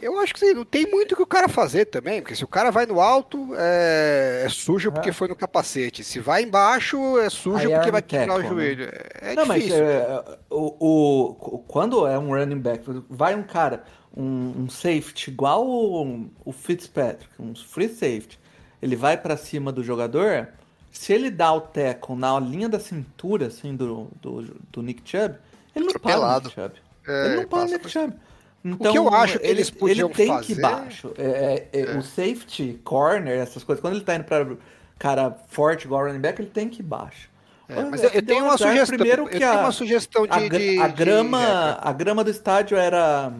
Eu 0.00 0.18
acho 0.20 0.32
que 0.32 0.54
não 0.54 0.64
tem 0.64 0.86
muito 0.86 1.14
que 1.14 1.22
o 1.22 1.26
cara 1.26 1.50
fazer 1.50 1.84
também, 1.84 2.22
porque 2.22 2.34
se 2.34 2.44
o 2.44 2.48
cara 2.48 2.70
vai 2.70 2.86
no 2.86 2.98
alto, 2.98 3.50
é, 3.58 4.44
é 4.46 4.48
sujo 4.48 4.90
porque 4.90 5.10
é. 5.10 5.12
foi 5.12 5.28
no 5.28 5.36
capacete. 5.36 6.02
Se 6.02 6.18
vai 6.18 6.42
embaixo, 6.42 7.18
é 7.18 7.28
sujo 7.28 7.58
Aí 7.58 7.68
porque 7.74 7.88
é 7.90 7.92
vai 7.92 8.02
quebrar 8.02 8.36
o 8.36 8.42
né? 8.42 8.48
joelho. 8.48 8.86
Né? 8.86 8.92
É, 9.20 9.34
não, 9.34 9.44
difícil. 9.44 9.84
Mas, 9.84 9.86
é, 9.86 10.38
o, 10.48 11.36
o, 11.36 11.58
quando 11.68 12.06
é 12.06 12.18
um 12.18 12.28
running 12.28 12.58
back, 12.58 12.82
vai 13.10 13.34
um 13.34 13.42
cara, 13.42 13.84
um, 14.16 14.62
um 14.62 14.68
safety 14.68 15.30
igual 15.30 15.66
o, 15.66 16.30
o 16.44 16.52
Fitzpatrick, 16.52 17.30
um 17.38 17.54
free 17.54 17.88
safety, 17.88 18.38
ele 18.80 18.96
vai 18.96 19.16
para 19.16 19.36
cima 19.36 19.72
do 19.72 19.82
jogador, 19.82 20.48
se 20.90 21.12
ele 21.12 21.30
dá 21.30 21.52
o 21.52 21.60
tackle 21.60 22.16
na 22.16 22.38
linha 22.38 22.68
da 22.68 22.78
cintura, 22.78 23.46
assim, 23.46 23.74
do, 23.74 24.08
do, 24.20 24.42
do 24.70 24.82
Nick 24.82 25.02
Chubb, 25.04 25.36
ele 25.74 25.86
não 25.86 25.94
para 25.94 26.18
o 26.18 26.40
Nick 26.40 26.50
Chubb. 26.50 26.74
ele 27.08 27.36
não 27.36 27.48
para 27.48 27.58
o 27.58 27.64
Nick 27.64 27.90
Chubb. 27.90 28.14
Então, 28.64 28.90
o 28.90 28.92
que 28.92 28.98
eu 28.98 29.08
acho 29.08 29.38
que 29.40 29.46
eles 29.46 29.70
podiam 29.70 30.08
ele 30.08 30.14
tem 30.14 30.28
fazer... 30.28 30.46
que 30.46 30.52
ir 30.52 30.60
baixo. 30.60 31.12
É, 31.18 31.68
é, 31.72 31.80
é. 31.80 31.98
O 31.98 32.02
safety, 32.02 32.80
corner, 32.84 33.38
essas 33.38 33.64
coisas, 33.64 33.80
quando 33.80 33.94
ele 33.94 34.04
tá 34.04 34.14
indo 34.14 34.24
pra 34.24 34.46
cara 34.98 35.36
forte 35.48 35.84
igual 35.84 36.06
running 36.06 36.20
back, 36.20 36.40
ele 36.40 36.50
tem 36.50 36.68
que 36.68 36.80
ir 36.80 36.84
baixo. 36.84 37.28
É, 37.68 37.82
mas 37.84 38.04
eu, 38.04 38.10
eu 38.10 38.22
tenho 38.22 38.44
uma 38.44 38.56
sugestão. 38.56 38.96
Primeiro 38.96 39.26
que 39.26 39.42
a, 39.42 39.60
uma 39.60 39.72
sugestão 39.72 40.26
de, 40.26 40.32
a, 40.32 40.48
de, 40.48 40.78
a 40.78 40.88
grama, 40.88 41.40
de... 41.40 41.88
a 41.88 41.92
grama 41.92 42.22
do 42.22 42.30
estádio 42.30 42.76
era 42.76 43.32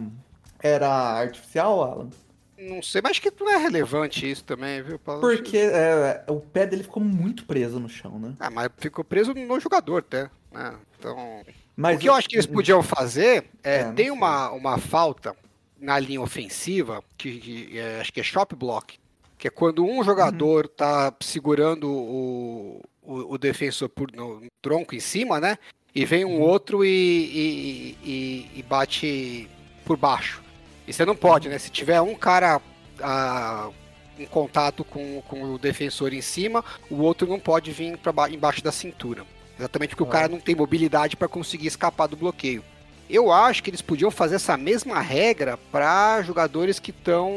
era 0.63 0.87
artificial, 0.87 1.83
Alan? 1.83 2.09
Não 2.57 2.81
sei, 2.81 3.01
mas 3.01 3.11
acho 3.11 3.21
que 3.21 3.31
não 3.39 3.49
é 3.49 3.57
relevante 3.57 4.29
isso 4.29 4.43
também, 4.43 4.81
viu, 4.81 4.97
Paulo? 4.97 5.19
Porque 5.19 5.57
é, 5.57 6.23
o 6.27 6.39
pé 6.39 6.65
dele 6.65 6.83
ficou 6.83 7.03
muito 7.03 7.45
preso 7.45 7.79
no 7.79 7.89
chão, 7.89 8.17
né? 8.17 8.35
Ah, 8.39 8.49
mas 8.49 8.69
ficou 8.77 9.03
preso 9.03 9.33
no 9.33 9.59
jogador 9.59 9.99
até. 9.99 10.29
Né? 10.51 10.73
Então. 10.97 11.41
Mas 11.75 11.97
o 11.97 11.99
que 11.99 12.07
eu 12.07 12.13
acho 12.13 12.29
que 12.29 12.35
eles 12.35 12.45
podiam 12.45 12.81
fazer 12.81 13.45
é, 13.63 13.79
é 13.79 13.91
tem 13.91 14.11
uma, 14.11 14.51
uma 14.51 14.77
falta 14.77 15.35
na 15.79 15.99
linha 15.99 16.21
ofensiva, 16.21 17.03
que, 17.17 17.39
que 17.39 17.77
é, 17.77 17.99
acho 17.99 18.13
que 18.13 18.21
é 18.21 18.23
shop 18.23 18.55
block, 18.55 18.97
que 19.37 19.47
é 19.47 19.51
quando 19.51 19.83
um 19.83 20.03
jogador 20.03 20.65
uhum. 20.65 20.71
tá 20.77 21.13
segurando 21.19 21.89
o, 21.89 22.81
o, 23.01 23.33
o, 23.33 23.37
defensor 23.37 23.89
por, 23.89 24.09
no, 24.13 24.39
no, 24.39 24.47
tronco 24.61 24.95
em 24.95 24.99
cima, 25.01 25.41
né? 25.41 25.57
E 25.93 26.05
vem 26.05 26.23
um 26.23 26.35
uhum. 26.35 26.41
outro 26.41 26.85
e, 26.85 26.87
e, 26.87 27.97
e, 28.03 28.59
e, 28.59 28.63
bate 28.63 29.49
por 29.83 29.97
baixo. 29.97 30.42
E 30.87 30.93
você 30.93 31.05
não 31.05 31.15
pode, 31.15 31.49
né? 31.49 31.57
Se 31.57 31.69
tiver 31.69 32.01
um 32.01 32.15
cara 32.15 32.61
ah, 33.01 33.69
em 34.17 34.25
contato 34.25 34.83
com, 34.83 35.21
com 35.27 35.43
o 35.43 35.57
defensor 35.57 36.13
em 36.13 36.21
cima, 36.21 36.63
o 36.89 37.01
outro 37.01 37.27
não 37.27 37.39
pode 37.39 37.71
vir 37.71 37.97
para 37.97 38.29
embaixo 38.29 38.63
da 38.63 38.71
cintura. 38.71 39.25
Exatamente 39.57 39.89
porque 39.89 40.03
ah. 40.03 40.07
o 40.07 40.09
cara 40.09 40.27
não 40.27 40.39
tem 40.39 40.55
mobilidade 40.55 41.15
para 41.15 41.27
conseguir 41.27 41.67
escapar 41.67 42.07
do 42.07 42.17
bloqueio. 42.17 42.63
Eu 43.09 43.31
acho 43.31 43.61
que 43.61 43.69
eles 43.69 43.81
podiam 43.81 44.09
fazer 44.09 44.35
essa 44.35 44.57
mesma 44.57 44.99
regra 44.99 45.57
para 45.71 46.21
jogadores 46.21 46.79
que 46.79 46.91
estão 46.91 47.31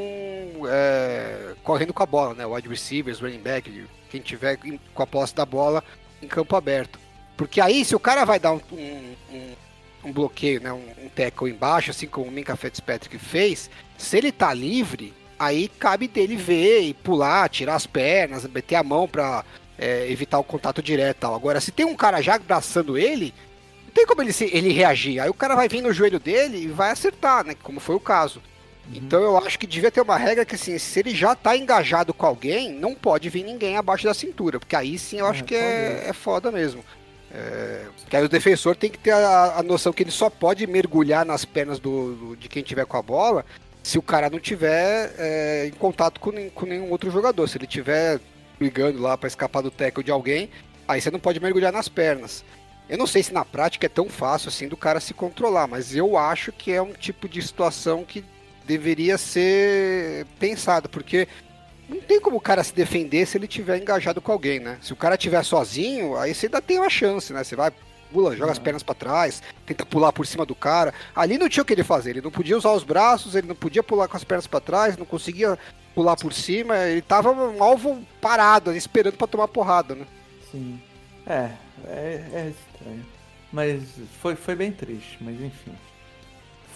é, 0.68 1.54
correndo 1.62 1.92
com 1.92 2.02
a 2.02 2.06
bola, 2.06 2.34
né? 2.34 2.46
Wide 2.46 2.68
receivers, 2.68 3.20
running 3.20 3.40
back, 3.40 3.86
quem 4.08 4.20
tiver 4.20 4.58
com 4.94 5.02
a 5.02 5.06
posse 5.06 5.34
da 5.34 5.44
bola 5.44 5.82
em 6.22 6.28
campo 6.28 6.56
aberto. 6.56 6.98
Porque 7.36 7.60
aí, 7.60 7.84
se 7.84 7.94
o 7.94 8.00
cara 8.00 8.24
vai 8.24 8.38
dar 8.38 8.52
um, 8.52 8.60
um, 8.72 9.14
um, 9.30 9.52
um 10.06 10.12
bloqueio, 10.12 10.60
né? 10.60 10.72
um, 10.72 11.04
um 11.04 11.08
tackle 11.08 11.50
embaixo, 11.50 11.90
assim 11.90 12.06
como 12.06 12.28
o 12.28 12.30
Minka 12.30 12.56
Fitzpatrick 12.56 13.18
fez, 13.18 13.68
se 13.98 14.16
ele 14.16 14.30
tá 14.30 14.54
livre, 14.54 15.12
aí 15.38 15.68
cabe 15.68 16.06
dele 16.06 16.36
ver 16.36 16.82
e 16.82 16.94
pular, 16.94 17.48
tirar 17.48 17.74
as 17.74 17.86
pernas, 17.86 18.46
meter 18.46 18.76
a 18.76 18.82
mão 18.82 19.08
para 19.08 19.44
é, 19.78 20.10
evitar 20.10 20.38
o 20.38 20.44
contato 20.44 20.82
direto 20.82 21.18
tal. 21.18 21.34
Agora, 21.34 21.60
se 21.60 21.72
tem 21.72 21.84
um 21.84 21.96
cara 21.96 22.20
já 22.20 22.36
abraçando 22.36 22.96
ele, 22.96 23.34
não 23.84 23.92
tem 23.92 24.06
como 24.06 24.22
ele, 24.22 24.32
se, 24.32 24.44
ele 24.52 24.72
reagir. 24.72 25.20
Aí 25.20 25.28
o 25.28 25.34
cara 25.34 25.54
vai 25.54 25.68
vir 25.68 25.82
no 25.82 25.92
joelho 25.92 26.20
dele 26.20 26.64
e 26.64 26.68
vai 26.68 26.90
acertar, 26.90 27.44
né? 27.44 27.54
Como 27.62 27.80
foi 27.80 27.96
o 27.96 28.00
caso. 28.00 28.40
Uhum. 28.88 28.94
Então 28.94 29.20
eu 29.22 29.36
acho 29.38 29.58
que 29.58 29.66
devia 29.66 29.90
ter 29.90 30.00
uma 30.00 30.16
regra 30.16 30.44
que 30.44 30.54
assim, 30.54 30.78
se 30.78 31.00
ele 31.00 31.14
já 31.14 31.34
tá 31.34 31.56
engajado 31.56 32.14
com 32.14 32.26
alguém, 32.26 32.72
não 32.72 32.94
pode 32.94 33.28
vir 33.28 33.44
ninguém 33.44 33.76
abaixo 33.76 34.04
da 34.04 34.14
cintura. 34.14 34.58
Porque 34.60 34.76
aí 34.76 34.98
sim 34.98 35.18
eu 35.18 35.26
acho 35.26 35.42
é, 35.42 35.46
que 35.46 35.54
é, 35.54 36.04
é 36.08 36.12
foda 36.12 36.50
mesmo. 36.50 36.84
É, 37.32 37.86
porque 38.00 38.16
aí 38.16 38.24
o 38.24 38.28
defensor 38.28 38.76
tem 38.76 38.90
que 38.90 38.98
ter 38.98 39.10
a, 39.10 39.58
a, 39.58 39.62
noção 39.62 39.92
que 39.92 40.02
ele 40.02 40.10
só 40.10 40.30
pode 40.30 40.66
mergulhar 40.66 41.24
nas 41.24 41.44
pernas 41.44 41.78
do, 41.78 42.14
do, 42.14 42.36
de 42.36 42.48
quem 42.48 42.62
tiver 42.62 42.86
com 42.86 42.96
a 42.96 43.02
bola 43.02 43.44
se 43.82 43.98
o 43.98 44.02
cara 44.02 44.28
não 44.28 44.40
tiver 44.40 45.14
é, 45.16 45.66
em 45.66 45.72
contato 45.72 46.18
com, 46.18 46.32
com 46.50 46.66
nenhum 46.66 46.90
outro 46.90 47.08
jogador. 47.10 47.48
Se 47.48 47.56
ele 47.56 47.68
tiver 47.68 48.20
brigando 48.58 49.00
lá 49.00 49.16
para 49.16 49.28
escapar 49.28 49.62
do 49.62 49.70
tackle 49.70 50.02
de 50.02 50.10
alguém, 50.10 50.50
aí 50.88 51.00
você 51.00 51.10
não 51.10 51.20
pode 51.20 51.38
mergulhar 51.38 51.72
nas 51.72 51.88
pernas. 51.88 52.44
Eu 52.88 52.98
não 52.98 53.06
sei 53.06 53.22
se 53.22 53.32
na 53.32 53.44
prática 53.44 53.86
é 53.86 53.88
tão 53.88 54.08
fácil 54.08 54.48
assim 54.48 54.66
do 54.66 54.76
cara 54.76 54.98
se 54.98 55.14
controlar, 55.14 55.68
mas 55.68 55.94
eu 55.94 56.16
acho 56.16 56.52
que 56.52 56.72
é 56.72 56.82
um 56.82 56.92
tipo 56.92 57.28
de 57.28 57.40
situação 57.40 58.04
que 58.04 58.24
deveria 58.66 59.16
ser 59.16 60.26
pensada, 60.38 60.88
porque 60.88 61.28
não 61.88 62.00
tem 62.00 62.20
como 62.20 62.36
o 62.36 62.40
cara 62.40 62.64
se 62.64 62.74
defender 62.74 63.26
se 63.26 63.38
ele 63.38 63.46
tiver 63.46 63.78
engajado 63.78 64.20
com 64.20 64.32
alguém, 64.32 64.60
né? 64.60 64.78
Se 64.82 64.92
o 64.92 64.96
cara 64.96 65.16
tiver 65.16 65.42
sozinho, 65.44 66.16
aí 66.16 66.34
você 66.34 66.46
ainda 66.46 66.60
tem 66.60 66.78
uma 66.78 66.90
chance, 66.90 67.32
né? 67.32 67.44
Você 67.44 67.54
vai 67.54 67.72
pula, 68.12 68.36
joga 68.36 68.52
as 68.52 68.58
pernas 68.58 68.82
para 68.82 68.94
trás, 68.94 69.42
tenta 69.64 69.84
pular 69.84 70.12
por 70.12 70.26
cima 70.26 70.46
do 70.46 70.54
cara. 70.54 70.94
Ali 71.14 71.38
não 71.38 71.48
tinha 71.48 71.62
o 71.62 71.66
que 71.66 71.72
ele 71.72 71.84
fazer, 71.84 72.10
ele 72.10 72.22
não 72.22 72.30
podia 72.30 72.56
usar 72.56 72.72
os 72.72 72.84
braços, 72.84 73.34
ele 73.34 73.46
não 73.46 73.54
podia 73.54 73.82
pular 73.82 74.08
com 74.08 74.16
as 74.16 74.24
pernas 74.24 74.46
para 74.46 74.60
trás, 74.60 74.96
não 74.96 75.06
conseguia 75.06 75.58
pular 75.94 76.16
por 76.16 76.32
cima, 76.32 76.76
ele 76.78 77.02
tava 77.02 77.30
um 77.30 77.62
alvo 77.62 78.02
parado, 78.20 78.74
esperando 78.74 79.16
para 79.16 79.26
tomar 79.26 79.48
porrada, 79.48 79.94
né? 79.94 80.06
Sim. 80.50 80.80
É, 81.26 81.50
é, 81.86 82.24
é 82.32 82.52
estranho. 82.52 83.06
Mas 83.52 83.82
foi, 84.20 84.36
foi 84.36 84.54
bem 84.54 84.72
triste, 84.72 85.18
mas 85.20 85.40
enfim. 85.40 85.72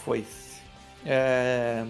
Foi-se. 0.04 0.60
É... 1.04 1.84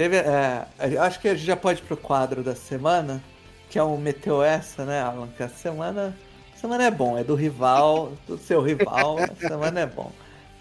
Teve. 0.00 0.16
É... 0.16 0.66
Acho 0.98 1.20
que 1.20 1.28
a 1.28 1.34
gente 1.34 1.44
já 1.44 1.54
pode 1.54 1.82
ir 1.82 1.84
pro 1.84 1.94
quadro 1.94 2.42
da 2.42 2.54
semana, 2.54 3.22
que 3.68 3.78
é 3.78 3.82
o 3.82 3.98
Meteu 3.98 4.42
Essa, 4.42 4.82
né, 4.86 5.02
Alan? 5.02 5.28
Que 5.36 5.42
a 5.42 5.48
semana. 5.50 6.16
A 6.54 6.58
semana 6.58 6.84
é 6.84 6.90
bom, 6.90 7.18
é 7.18 7.22
do 7.22 7.34
rival, 7.34 8.12
do 8.26 8.38
seu 8.38 8.62
rival, 8.62 9.18
a 9.18 9.46
semana 9.46 9.80
é 9.80 9.84
bom. 9.86 10.10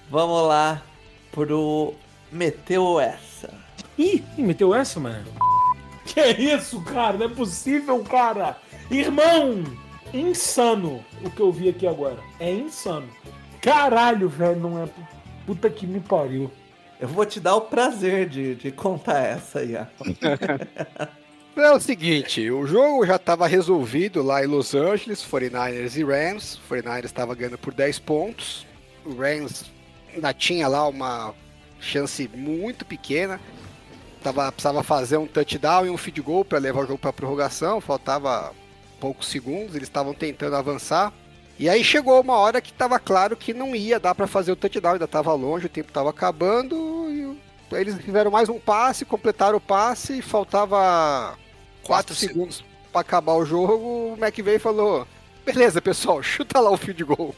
Vamos 0.10 0.46
lá 0.46 0.82
pro 1.32 1.94
Meteu 2.30 3.00
Essa. 3.00 3.50
Ih, 3.98 4.26
meteu 4.38 4.76
essa, 4.76 5.00
mano? 5.00 5.32
Que 6.06 6.22
isso, 6.32 6.82
cara? 6.82 7.18
Não 7.18 7.28
é 7.28 7.30
possível, 7.30 8.04
cara! 8.04 8.58
Irmão! 8.92 9.64
Insano 10.14 11.02
o 11.24 11.30
que 11.30 11.42
eu 11.42 11.50
vi 11.50 11.70
aqui 11.70 11.88
agora. 11.88 12.20
É 12.42 12.52
insano. 12.52 13.08
Caralho, 13.62 14.28
velho, 14.28 14.60
não 14.60 14.84
é. 14.84 14.90
Puta 15.46 15.70
que 15.70 15.88
me 15.88 16.02
pariu. 16.02 16.52
Eu 17.00 17.08
vou 17.08 17.26
te 17.26 17.40
dar 17.40 17.56
o 17.56 17.62
prazer 17.62 18.28
de, 18.28 18.56
de 18.56 18.72
contar 18.72 19.20
essa 19.20 19.60
aí. 19.60 19.76
É 21.56 21.72
o 21.72 21.80
seguinte, 21.80 22.50
o 22.50 22.66
jogo 22.66 23.06
já 23.06 23.18
estava 23.18 23.46
resolvido 23.46 24.24
lá 24.24 24.42
em 24.42 24.48
Los 24.48 24.74
Angeles, 24.74 25.22
49ers 25.22 25.98
e 25.98 26.04
Rams. 26.06 26.56
O 26.56 26.74
49ers 26.74 27.06
estava 27.06 27.36
ganhando 27.36 27.58
por 27.58 27.74
10 27.74 28.00
pontos. 28.00 28.66
O 29.06 29.14
Rams 29.14 29.66
ainda 30.14 30.34
tinha 30.34 30.70
lá 30.70 30.88
uma 30.88 31.34
chance 31.78 32.30
muito 32.34 32.86
pequena. 32.86 33.42
Tava, 34.24 34.50
precisava 34.54 34.84
fazer 34.84 35.18
um 35.18 35.28
touchdown 35.28 35.86
e 35.86 35.90
um 35.90 35.98
field 35.98 36.22
goal 36.22 36.46
para 36.46 36.60
levar 36.60 36.80
o 36.80 36.88
jogo 36.88 37.00
para 37.00 37.12
prorrogação. 37.12 37.82
Faltava 37.82 38.54
poucos 38.98 39.28
segundos, 39.28 39.76
eles 39.76 39.90
estavam 39.90 40.14
tentando 40.14 40.56
avançar. 40.56 41.12
E 41.60 41.68
aí 41.68 41.84
chegou 41.84 42.22
uma 42.22 42.38
hora 42.38 42.62
que 42.62 42.72
estava 42.72 42.98
claro 42.98 43.36
que 43.36 43.54
não 43.54 43.76
ia 43.76 44.00
dar 44.00 44.16
para 44.16 44.26
fazer 44.28 44.50
o 44.50 44.56
touchdown, 44.56 44.94
ainda 44.94 45.04
estava 45.04 45.34
longe, 45.34 45.66
o 45.66 45.70
tempo 45.70 45.90
estava 45.90 46.10
acabando. 46.10 47.08
E 47.12 47.38
eles 47.76 47.98
tiveram 48.00 48.32
mais 48.32 48.48
um 48.48 48.58
passe, 48.58 49.04
completaram 49.04 49.58
o 49.58 49.62
passe 49.62 50.20
e 50.20 50.22
faltava 50.22 51.38
4 51.84 51.84
Quatro 51.84 52.16
segundos 52.16 52.64
para 52.94 53.02
acabar 53.02 53.34
o 53.34 53.46
jogo. 53.46 54.14
O 54.14 54.18
McVay 54.18 54.58
falou: 54.58 55.06
beleza, 55.46 55.82
pessoal, 55.82 56.24
chuta 56.24 56.62
lá 56.62 56.72
o 56.72 56.78
field 56.78 57.04
goal. 57.04 57.36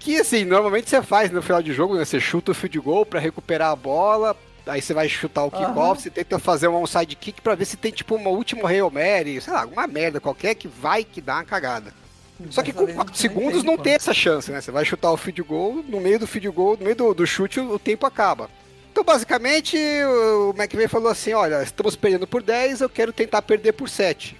Que 0.00 0.18
assim, 0.18 0.44
normalmente 0.44 0.90
você 0.90 1.00
faz 1.00 1.30
no 1.30 1.40
final 1.40 1.62
de 1.62 1.72
jogo, 1.72 1.94
né? 1.94 2.04
Você 2.04 2.18
chuta 2.18 2.50
o 2.50 2.54
field 2.54 2.80
goal 2.80 3.06
para 3.06 3.20
recuperar 3.20 3.70
a 3.70 3.76
bola, 3.76 4.36
aí 4.66 4.82
você 4.82 4.92
vai 4.92 5.08
chutar 5.08 5.44
o 5.44 5.52
kickoff, 5.52 5.78
Aham. 5.78 5.94
você 5.94 6.10
tenta 6.10 6.36
fazer 6.40 6.66
um 6.66 6.82
onside 6.82 7.14
kick 7.14 7.40
para 7.40 7.54
ver 7.54 7.64
se 7.64 7.76
tem 7.76 7.92
tipo 7.92 8.16
uma 8.16 8.30
última 8.30 8.68
Hail 8.68 8.90
Mary, 8.90 9.40
sei 9.40 9.52
lá, 9.52 9.60
alguma 9.60 9.86
merda 9.86 10.20
qualquer 10.20 10.56
que 10.56 10.66
vai 10.66 11.04
que 11.04 11.20
dá 11.20 11.36
uma 11.36 11.44
cagada. 11.44 12.01
Só 12.50 12.62
que 12.62 12.72
com 12.72 12.84
vez 12.84 12.96
4 12.96 13.12
não 13.12 13.18
segundos 13.18 13.64
não 13.64 13.78
tem 13.78 13.94
essa 13.94 14.14
chance, 14.14 14.50
né? 14.50 14.60
Você 14.60 14.70
vai 14.70 14.84
chutar 14.84 15.10
o 15.12 15.16
field 15.16 15.42
goal, 15.42 15.84
no 15.86 16.00
meio 16.00 16.18
do 16.18 16.26
field 16.26 16.48
goal, 16.50 16.76
no 16.76 16.84
meio 16.84 16.96
do, 16.96 17.14
do 17.14 17.26
chute, 17.26 17.60
o, 17.60 17.78
tempo 17.78 18.06
acaba. 18.06 18.50
Então, 18.90 19.02
basicamente, 19.04 19.76
o 19.76 20.54
McVay 20.56 20.88
falou 20.88 21.10
assim: 21.10 21.32
olha, 21.32 21.62
estamos 21.62 21.96
perdendo 21.96 22.26
por 22.26 22.42
10, 22.42 22.82
eu 22.82 22.88
quero 22.88 23.12
tentar 23.12 23.42
perder 23.42 23.72
por 23.72 23.88
7. 23.88 24.36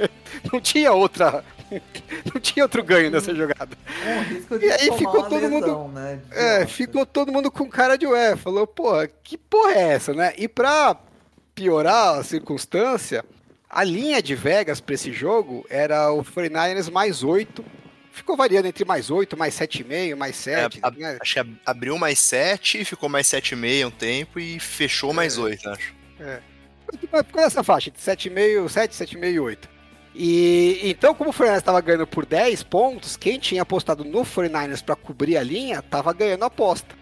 não 0.52 0.60
tinha 0.60 0.92
outra. 0.92 1.44
Não 2.32 2.40
tinha 2.40 2.64
outro 2.64 2.84
ganho 2.84 3.10
nessa 3.10 3.34
jogada. 3.34 3.76
Com 3.76 4.34
risco 4.34 4.58
de 4.58 4.66
E 4.66 4.70
aí 4.70 4.92
ficou 4.92 5.24
todo 5.24 5.48
mundo- 5.48 5.66
lesão, 5.66 5.88
né? 5.88 6.20
É, 6.30 6.66
ficou 6.66 7.06
todo 7.06 7.32
mundo 7.32 7.50
com 7.50 7.68
cara 7.68 7.96
de 7.96 8.06
ué. 8.06 8.36
Falou, 8.36 8.66
porra, 8.66 9.08
que 9.08 9.36
porra 9.36 9.72
é 9.72 9.92
essa, 9.94 10.12
né? 10.12 10.32
E 10.36 10.46
pra 10.46 10.96
piorar 11.54 12.18
a 12.18 12.22
circunstância, 12.22 13.24
a 13.74 13.84
linha 13.84 14.22
de 14.22 14.34
Vegas 14.34 14.80
pra 14.80 14.94
esse 14.94 15.12
jogo 15.12 15.66
era 15.68 16.10
o 16.12 16.22
49ers 16.24 16.90
mais 16.90 17.22
8. 17.22 17.64
Ficou 18.12 18.36
variando 18.36 18.66
entre 18.66 18.84
mais 18.84 19.10
8, 19.10 19.36
mais 19.36 19.54
7,5, 19.54 20.14
mais 20.16 20.36
7. 20.36 20.78
É, 20.82 20.90
né? 20.92 21.18
Acho 21.20 21.32
que 21.34 21.40
ab- 21.40 21.60
abriu 21.66 21.98
mais 21.98 22.18
7, 22.20 22.84
ficou 22.84 23.08
mais 23.08 23.26
7,5 23.26 23.86
um 23.86 23.90
tempo 23.90 24.38
e 24.38 24.60
fechou 24.60 25.12
mais 25.12 25.36
8, 25.36 25.68
acho. 25.70 25.92
Ficou 27.00 27.24
nessa 27.34 27.64
faixa, 27.64 27.88
entre 27.88 28.00
7,5, 28.00 28.68
7, 28.68 28.94
7,5 28.94 29.32
e 29.32 29.40
8. 29.40 29.68
E 30.14 30.78
então, 30.84 31.12
como 31.12 31.30
o 31.30 31.32
49ers 31.32 31.56
estava 31.56 31.80
ganhando 31.80 32.06
por 32.06 32.24
10 32.24 32.62
pontos, 32.62 33.16
quem 33.16 33.36
tinha 33.36 33.62
apostado 33.62 34.04
no 34.04 34.20
49ers 34.22 34.84
para 34.84 34.94
cobrir 34.94 35.36
a 35.36 35.42
linha 35.42 35.80
estava 35.80 36.12
ganhando 36.12 36.44
a 36.44 36.46
aposta. 36.46 36.94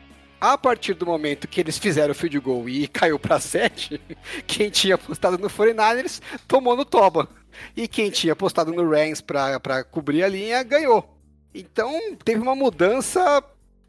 A 0.42 0.58
partir 0.58 0.94
do 0.94 1.06
momento 1.06 1.46
que 1.46 1.60
eles 1.60 1.78
fizeram 1.78 2.10
o 2.10 2.14
field 2.16 2.40
goal 2.40 2.68
e 2.68 2.88
caiu 2.88 3.16
para 3.16 3.38
7, 3.38 4.00
quem 4.44 4.70
tinha 4.70 4.96
apostado 4.96 5.38
no 5.38 5.48
49ers 5.48 6.20
tomou 6.48 6.76
no 6.76 6.84
toba. 6.84 7.28
E 7.76 7.86
quem 7.86 8.10
tinha 8.10 8.32
apostado 8.32 8.72
no 8.72 8.90
Rams 8.90 9.20
para 9.20 9.84
cobrir 9.84 10.24
a 10.24 10.28
linha 10.28 10.60
ganhou. 10.64 11.16
Então 11.54 12.16
teve 12.24 12.40
uma 12.40 12.56
mudança 12.56 13.40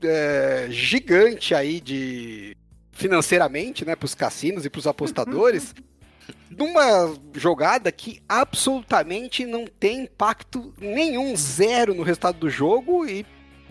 é, 0.03 0.67
gigante 0.69 1.55
aí 1.55 1.81
de 1.81 2.55
financeiramente, 2.91 3.83
né, 3.83 3.95
para 3.95 4.05
os 4.05 4.13
cassinos 4.13 4.63
e 4.63 4.69
para 4.69 4.77
os 4.77 4.85
apostadores, 4.85 5.73
numa 6.55 7.15
jogada 7.33 7.91
que 7.91 8.21
absolutamente 8.29 9.43
não 9.43 9.65
tem 9.65 10.03
impacto 10.03 10.71
nenhum, 10.79 11.35
zero 11.35 11.95
no 11.95 12.03
resultado 12.03 12.37
do 12.37 12.47
jogo 12.47 13.07
e 13.07 13.25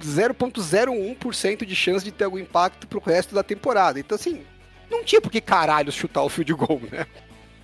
0.01% 0.06 1.64
de 1.64 1.74
chance 1.74 2.04
de 2.04 2.12
ter 2.12 2.24
algum 2.24 2.38
impacto 2.38 2.86
pro 2.86 3.00
resto 3.00 3.34
da 3.34 3.42
temporada. 3.42 3.98
Então, 3.98 4.16
assim, 4.16 4.42
não 4.90 5.04
tinha 5.04 5.20
por 5.20 5.30
que 5.30 5.40
caralho 5.40 5.90
chutar 5.90 6.22
o 6.22 6.28
field 6.28 6.52
goal, 6.54 6.80
né? 6.90 7.06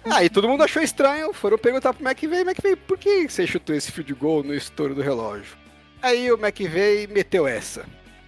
Aí 0.05 0.31
todo 0.31 0.49
mundo 0.49 0.63
achou 0.63 0.83
estranho, 0.83 1.33
foram 1.33 1.59
perguntar 1.59 1.93
pro 1.93 2.07
McVay, 2.07 2.41
McVay, 2.41 2.77
por 2.77 2.97
que 2.97 3.29
você 3.29 3.47
chutou 3.47 3.75
esse 3.75 3.93
field 3.93 4.15
goal 4.15 4.43
no 4.43 4.55
estouro 4.55 4.95
do 4.95 5.03
relógio? 5.03 5.57
Aí 6.01 6.31
o 6.33 6.39
McVay 6.39 7.07
meteu 7.07 7.47
essa. 7.47 7.85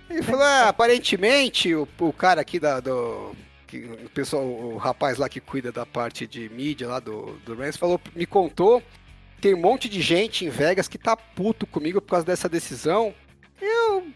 Ele 0.08 0.22
falou, 0.22 0.42
ah, 0.42 0.68
aparentemente 0.70 1.74
o, 1.74 1.88
o 2.00 2.12
cara 2.12 2.40
aqui 2.40 2.58
da, 2.58 2.80
do, 2.80 3.34
que 3.66 3.78
o 4.04 4.10
pessoal, 4.10 4.44
o 4.44 4.76
rapaz 4.76 5.16
lá 5.16 5.28
que 5.28 5.40
cuida 5.40 5.70
da 5.70 5.86
parte 5.86 6.26
de 6.26 6.48
mídia 6.48 6.88
lá 6.88 6.98
do, 6.98 7.38
do 7.46 7.54
Rams 7.54 7.76
falou, 7.76 8.00
me 8.14 8.26
contou, 8.26 8.82
tem 9.40 9.54
um 9.54 9.60
monte 9.60 9.88
de 9.88 10.02
gente 10.02 10.44
em 10.44 10.50
Vegas 10.50 10.88
que 10.88 10.98
tá 10.98 11.16
puto 11.16 11.66
comigo 11.66 12.00
por 12.00 12.10
causa 12.10 12.26
dessa 12.26 12.48
decisão. 12.48 13.14
Eu, 13.60 14.06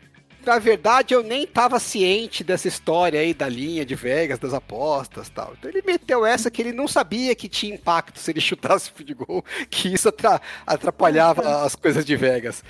na 0.44 0.58
verdade, 0.58 1.14
eu 1.14 1.22
nem 1.22 1.46
tava 1.46 1.78
ciente 1.78 2.42
dessa 2.44 2.68
história 2.68 3.20
aí 3.20 3.32
da 3.34 3.48
linha 3.48 3.84
de 3.84 3.94
Vegas, 3.94 4.38
das 4.38 4.54
apostas 4.54 5.28
tal. 5.28 5.54
Então 5.58 5.70
ele 5.70 5.82
meteu 5.86 6.24
essa 6.24 6.50
que 6.50 6.62
ele 6.62 6.72
não 6.72 6.86
sabia 6.88 7.34
que 7.34 7.48
tinha 7.48 7.74
impacto 7.74 8.18
se 8.18 8.30
ele 8.30 8.40
chutasse 8.40 8.90
o 8.90 8.94
field 8.94 9.14
goal, 9.14 9.44
que 9.70 9.92
isso 9.92 10.08
atra- 10.08 10.40
atrapalhava 10.66 11.64
as 11.64 11.74
coisas 11.74 12.04
de 12.04 12.16
Vegas. 12.16 12.62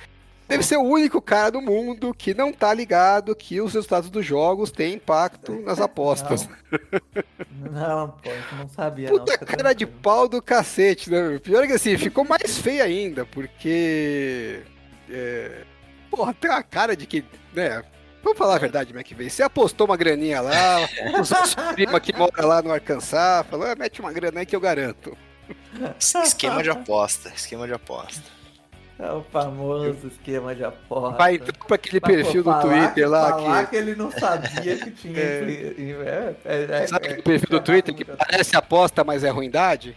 Deve 0.47 0.63
ser 0.63 0.77
o 0.77 0.83
único 0.83 1.23
cara 1.23 1.53
do 1.53 1.63
mundo 1.63 2.13
que 2.13 2.35
não 2.35 2.53
tá 2.53 2.75
ligado 2.75 3.35
que 3.35 3.63
os 3.63 3.73
resultados 3.73 4.11
dos 4.11 4.27
jogos 4.27 4.71
têm 4.71 4.93
impacto 4.95 5.53
nas 5.63 5.81
apostas. 5.81 6.47
Não, 7.51 8.11
pô, 8.11 8.29
eu 8.29 8.59
não 8.59 8.69
sabia. 8.69 9.09
Puta 9.09 9.39
não, 9.41 9.47
cara 9.47 9.73
de 9.73 9.87
tranquilo. 9.87 10.03
pau 10.03 10.29
do 10.29 10.43
cacete, 10.43 11.11
né? 11.11 11.39
Pior 11.43 11.67
que 11.67 11.73
assim, 11.73 11.97
ficou 11.97 12.25
mais 12.25 12.59
feio 12.59 12.85
ainda, 12.85 13.25
porque. 13.25 14.61
É, 15.09 15.63
porra, 16.17 16.35
tem 16.35 16.51
uma 16.51 16.63
cara 16.63 16.97
de 16.97 17.07
que. 17.07 17.25
Né? 17.53 17.83
Vamos 18.23 18.39
falar 18.39 18.57
a 18.57 18.59
verdade, 18.59 18.95
McVeigh. 18.95 19.29
Você 19.31 19.43
apostou 19.43 19.87
uma 19.87 19.97
graninha 19.97 20.41
lá, 20.41 20.79
sua 21.25 21.75
prima 21.75 22.01
que 22.01 22.17
mora 22.17 22.47
lá 22.47 22.63
no 22.63 22.73
Arkansas, 22.73 23.47
falou, 23.51 23.67
ah, 23.67 23.75
mete 23.77 24.01
uma 24.01 24.13
grana 24.13 24.41
aí 24.41 24.47
que 24.47 24.57
eu 24.57 24.61
garanto. 24.61 25.17
Es- 26.01 26.15
Esquema 26.15 26.63
de 26.63 26.71
aposta, 26.71 27.29
esquema 27.37 27.67
de 27.67 27.75
aposta. 27.75 28.23
É 28.97 29.11
o 29.11 29.25
famoso 29.25 30.07
esquema 30.07 30.55
de 30.55 30.65
aposta. 30.65 31.19
Vai 31.19 31.35
entrar 31.35 31.53
pra 31.67 31.75
aquele 31.75 32.01
Pra, 32.01 32.11
pô, 32.11 32.15
perfil 32.17 32.45
do 32.45 32.51
falar 32.51 32.63
Twitter 32.63 33.11
lá 33.11 33.29
falar 33.31 33.65
que. 33.65 33.71
que 33.71 33.77
ele 33.77 33.95
não 33.97 34.11
sabia 34.11 34.77
que 34.79 34.91
tinha. 34.93 35.19
É. 35.19 35.43
é, 35.45 36.37
é, 36.45 36.83
é, 36.85 36.87
Sabe 36.87 37.09
é, 37.09 37.11
aquele 37.11 37.23
perfil 37.23 37.49
do 37.51 37.57
é, 37.57 37.61
Twitter 37.61 37.95
que 37.95 38.03
é, 38.05 38.17
parece 38.17 38.57
aposta, 38.57 39.03
mas 39.03 39.25
é 39.25 39.31
ruindade? 39.31 39.97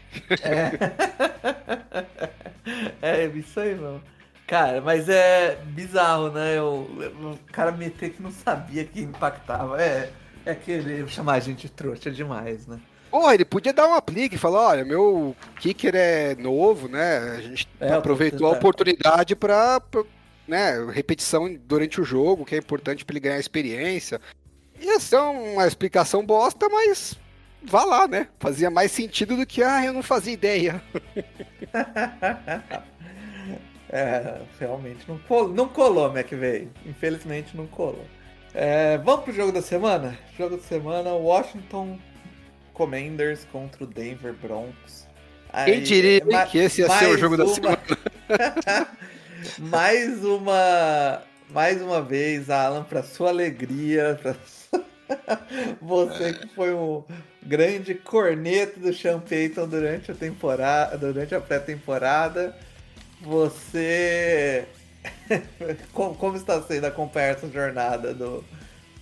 É, 3.02 3.26
isso 3.36 3.60
aí, 3.60 3.76
mano. 3.76 4.02
Cara, 4.48 4.80
mas 4.80 5.10
é 5.10 5.58
bizarro, 5.66 6.32
né? 6.32 6.62
O, 6.62 6.88
o 7.34 7.40
cara 7.52 7.72
meter 7.72 8.12
que 8.12 8.22
não 8.22 8.32
sabia 8.32 8.86
que 8.86 9.02
impactava. 9.02 9.80
É, 9.82 10.10
é 10.46 10.56
querer 10.56 11.06
chamar 11.10 11.34
a 11.34 11.40
gente 11.40 11.68
trouxa 11.68 12.10
demais, 12.10 12.66
né? 12.66 12.80
Porra, 13.12 13.34
ele 13.34 13.44
podia 13.46 13.74
dar 13.74 13.88
um 13.88 13.94
aplique 13.94 14.36
e 14.36 14.40
falar, 14.40 14.68
olha, 14.68 14.86
meu 14.86 15.36
kicker 15.60 15.94
é 15.96 16.36
novo, 16.36 16.88
né? 16.88 17.18
A 17.18 17.42
gente 17.42 17.68
É, 17.80 17.94
aproveitou 17.94 18.48
a 18.48 18.52
oportunidade 18.52 19.36
pra, 19.36 19.80
pra, 19.82 20.04
né, 20.48 20.86
repetição 20.92 21.54
durante 21.66 22.00
o 22.00 22.06
jogo, 22.06 22.46
que 22.46 22.56
é 22.56 22.58
importante 22.58 23.04
pra 23.04 23.14
ele 23.14 23.20
ganhar 23.22 23.40
experiência. 23.40 24.22
Ia 24.80 25.00
ser 25.00 25.18
uma 25.18 25.66
explicação 25.68 26.26
bosta, 26.26 26.70
mas 26.70 27.18
vá 27.64 27.84
lá, 27.84 28.08
né? 28.08 28.28
Fazia 28.40 28.70
mais 28.70 28.92
sentido 28.92 29.36
do 29.36 29.46
que, 29.46 29.64
ah, 29.64 29.84
eu 29.84 29.94
não 29.94 30.04
fazia 30.04 30.34
ideia. 30.34 30.82
É, 33.90 34.42
realmente 34.60 35.08
não 35.08 35.18
colou, 35.20 35.54
não 35.54 35.68
colou, 35.68 36.16
McVeigh. 36.16 36.68
Infelizmente 36.86 37.56
não 37.56 37.68
colou. 37.68 38.06
É, 38.54 38.98
vamos 38.98 39.24
pro 39.24 39.34
jogo 39.34 39.52
da 39.52 39.62
semana? 39.62 40.18
Jogo 40.38 40.58
da 40.58 40.64
semana, 40.64 41.12
Washington 41.12 42.00
Commanders 42.74 43.46
contra 43.52 43.84
o 43.84 43.88
Denver 43.88 44.34
Broncos. 44.34 45.08
Aí, 45.52 45.74
Quem 45.74 45.84
diria 45.84 46.24
é, 46.30 46.46
que 46.46 46.58
esse 46.58 46.82
ia 46.82 46.90
ser 46.90 47.08
o 47.08 47.18
jogo 47.18 47.36
uma... 47.36 47.46
da 47.46 47.54
semana? 47.54 47.78
mais 49.60 50.24
uma 50.24 51.24
mais 51.50 51.82
uma 51.82 52.02
vez, 52.02 52.50
Alan, 52.50 52.84
para 52.84 53.04
sua 53.04 53.30
alegria, 53.30 54.20
você 55.82 56.34
que 56.34 56.48
foi 56.50 56.74
um 56.74 57.04
grande 57.42 57.96
corneto 57.96 58.80
do 58.80 58.94
Sean 58.94 59.20
Payton 59.20 59.68
durante 59.68 60.12
a 60.12 60.16
temporada, 60.16 60.98
durante 60.98 61.34
a 61.34 61.40
pré-temporada, 61.40 62.56
você 63.22 64.68
como, 65.94 66.16
como, 66.16 66.38
está 66.38 66.62
sendo 66.62 66.86
acompanhar 66.86 67.36
essa 67.36 67.48
jornada 67.50 68.14
do, 68.14 68.44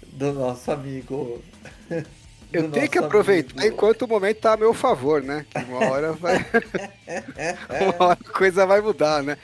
do 0.03 0.33
nosso 0.33 0.71
amigo? 0.71 1.41
Do 1.89 2.05
Eu 2.51 2.71
tenho 2.71 2.89
que 2.89 2.97
aproveitar 2.97 3.59
amigo. 3.59 3.75
enquanto 3.75 4.03
o 4.03 4.07
momento 4.07 4.37
está 4.37 4.53
a 4.53 4.57
meu 4.57 4.73
favor, 4.73 5.21
né? 5.21 5.45
Que 5.49 5.63
uma 5.63 5.89
hora 5.89 6.13
vai. 6.13 6.37
uma 7.97 8.07
hora 8.07 8.19
a 8.25 8.31
coisa 8.31 8.65
vai 8.65 8.81
mudar, 8.81 9.23
né? 9.23 9.37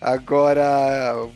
Agora, 0.00 1.28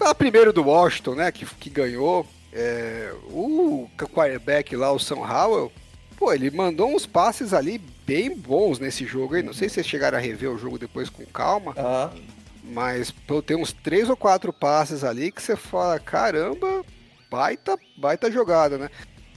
a 0.00 0.14
primeiro 0.14 0.52
do 0.52 0.64
Washington, 0.64 1.14
né? 1.14 1.32
Que, 1.32 1.46
que 1.46 1.70
ganhou. 1.70 2.26
É, 2.54 3.10
o 3.30 3.88
quarterback 3.98 4.76
lá, 4.76 4.92
o 4.92 4.98
Sam 4.98 5.20
Howell, 5.20 5.72
pô, 6.18 6.34
ele 6.34 6.50
mandou 6.50 6.94
uns 6.94 7.06
passes 7.06 7.54
ali 7.54 7.80
bem 8.12 8.36
bons 8.36 8.78
nesse 8.78 9.06
jogo 9.06 9.34
aí. 9.34 9.42
Não 9.42 9.54
sei 9.54 9.68
se 9.68 9.76
vocês 9.76 9.86
chegaram 9.86 10.18
a 10.18 10.20
rever 10.20 10.50
o 10.50 10.58
jogo 10.58 10.78
depois 10.78 11.08
com 11.08 11.24
calma. 11.24 11.74
Uhum. 11.78 12.22
Mas 12.64 13.10
pô, 13.10 13.40
tem 13.40 13.56
uns 13.56 13.72
três 13.72 14.10
ou 14.10 14.16
quatro 14.16 14.52
passes 14.52 15.02
ali 15.02 15.32
que 15.32 15.40
você 15.40 15.56
fala, 15.56 15.98
caramba, 15.98 16.84
baita, 17.30 17.78
baita 17.96 18.30
jogada, 18.30 18.76
né? 18.76 18.90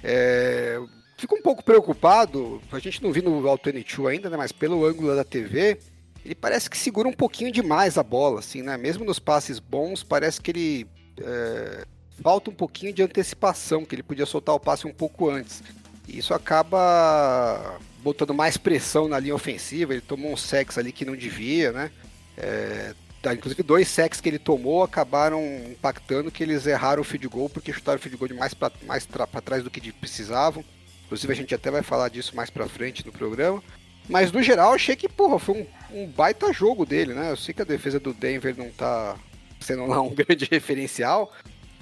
É, 0.03 0.77
fico 1.17 1.35
um 1.35 1.41
pouco 1.41 1.63
preocupado, 1.63 2.61
a 2.71 2.79
gente 2.79 3.01
não 3.01 3.13
viu 3.13 3.23
no 3.23 3.47
All 3.47 3.59
22 3.63 4.13
ainda, 4.13 4.29
né? 4.29 4.35
Mas 4.35 4.51
pelo 4.51 4.85
ângulo 4.85 5.15
da 5.15 5.23
TV, 5.23 5.79
ele 6.23 6.35
parece 6.35 6.69
que 6.69 6.77
segura 6.77 7.07
um 7.07 7.13
pouquinho 7.13 7.51
demais 7.51 7.97
a 7.97 8.03
bola, 8.03 8.39
assim, 8.39 8.61
né? 8.61 8.77
Mesmo 8.77 9.05
nos 9.05 9.19
passes 9.19 9.57
bons, 9.57 10.03
parece 10.03 10.41
que 10.41 10.51
ele 10.51 10.87
é, 11.21 11.85
falta 12.21 12.49
um 12.51 12.53
pouquinho 12.53 12.93
de 12.93 13.01
antecipação, 13.01 13.85
que 13.85 13.95
ele 13.95 14.03
podia 14.03 14.25
soltar 14.25 14.53
o 14.53 14.59
passe 14.59 14.85
um 14.85 14.93
pouco 14.93 15.29
antes. 15.29 15.63
E 16.07 16.17
isso 16.19 16.33
acaba 16.33 17.79
botando 18.03 18.33
mais 18.33 18.57
pressão 18.57 19.07
na 19.07 19.19
linha 19.19 19.35
ofensiva. 19.35 19.93
Ele 19.93 20.01
tomou 20.01 20.31
um 20.31 20.37
sex 20.37 20.77
ali 20.77 20.91
que 20.91 21.05
não 21.05 21.15
devia, 21.15 21.71
né? 21.71 21.91
É, 22.37 22.93
Tá, 23.25 23.33
inclusive, 23.33 23.63
dois 23.63 23.87
sacks 23.87 24.21
que 24.21 24.29
ele 24.29 24.37
tomou 24.37 24.83
acabaram 24.83 25.43
impactando 25.71 26.29
que 26.29 26.43
eles 26.43 26.67
erraram 26.67 27.01
o 27.01 27.03
field 27.03 27.27
goal 27.27 27.49
porque 27.49 27.73
chutaram 27.73 27.97
o 27.97 27.99
field 27.99 28.15
goal 28.17 28.27
de 28.27 28.35
mais 28.35 28.53
para 28.53 28.71
mais 28.85 29.07
trás 29.43 29.63
do 29.63 29.71
que 29.71 29.91
precisavam. 29.91 30.63
Inclusive, 31.05 31.33
a 31.33 31.35
gente 31.35 31.55
até 31.55 31.71
vai 31.71 31.81
falar 31.81 32.09
disso 32.09 32.35
mais 32.35 32.51
para 32.51 32.69
frente 32.69 33.03
no 33.03 33.11
programa. 33.11 33.63
Mas, 34.07 34.31
no 34.31 34.43
geral, 34.43 34.73
achei 34.73 34.95
que, 34.95 35.09
porra, 35.09 35.39
foi 35.39 35.55
um, 35.91 36.01
um, 36.01 36.07
baita 36.07 36.53
jogo 36.53 36.85
dele, 36.85 37.15
né? 37.15 37.31
Eu 37.31 37.35
sei 37.35 37.51
que 37.51 37.63
a 37.63 37.65
defesa 37.65 37.99
do 37.99 38.13
Denver 38.13 38.55
não 38.55 38.69
tá 38.69 39.17
sendo 39.59 39.87
lá 39.87 39.99
um 40.01 40.13
grande 40.13 40.47
referencial, 40.51 41.33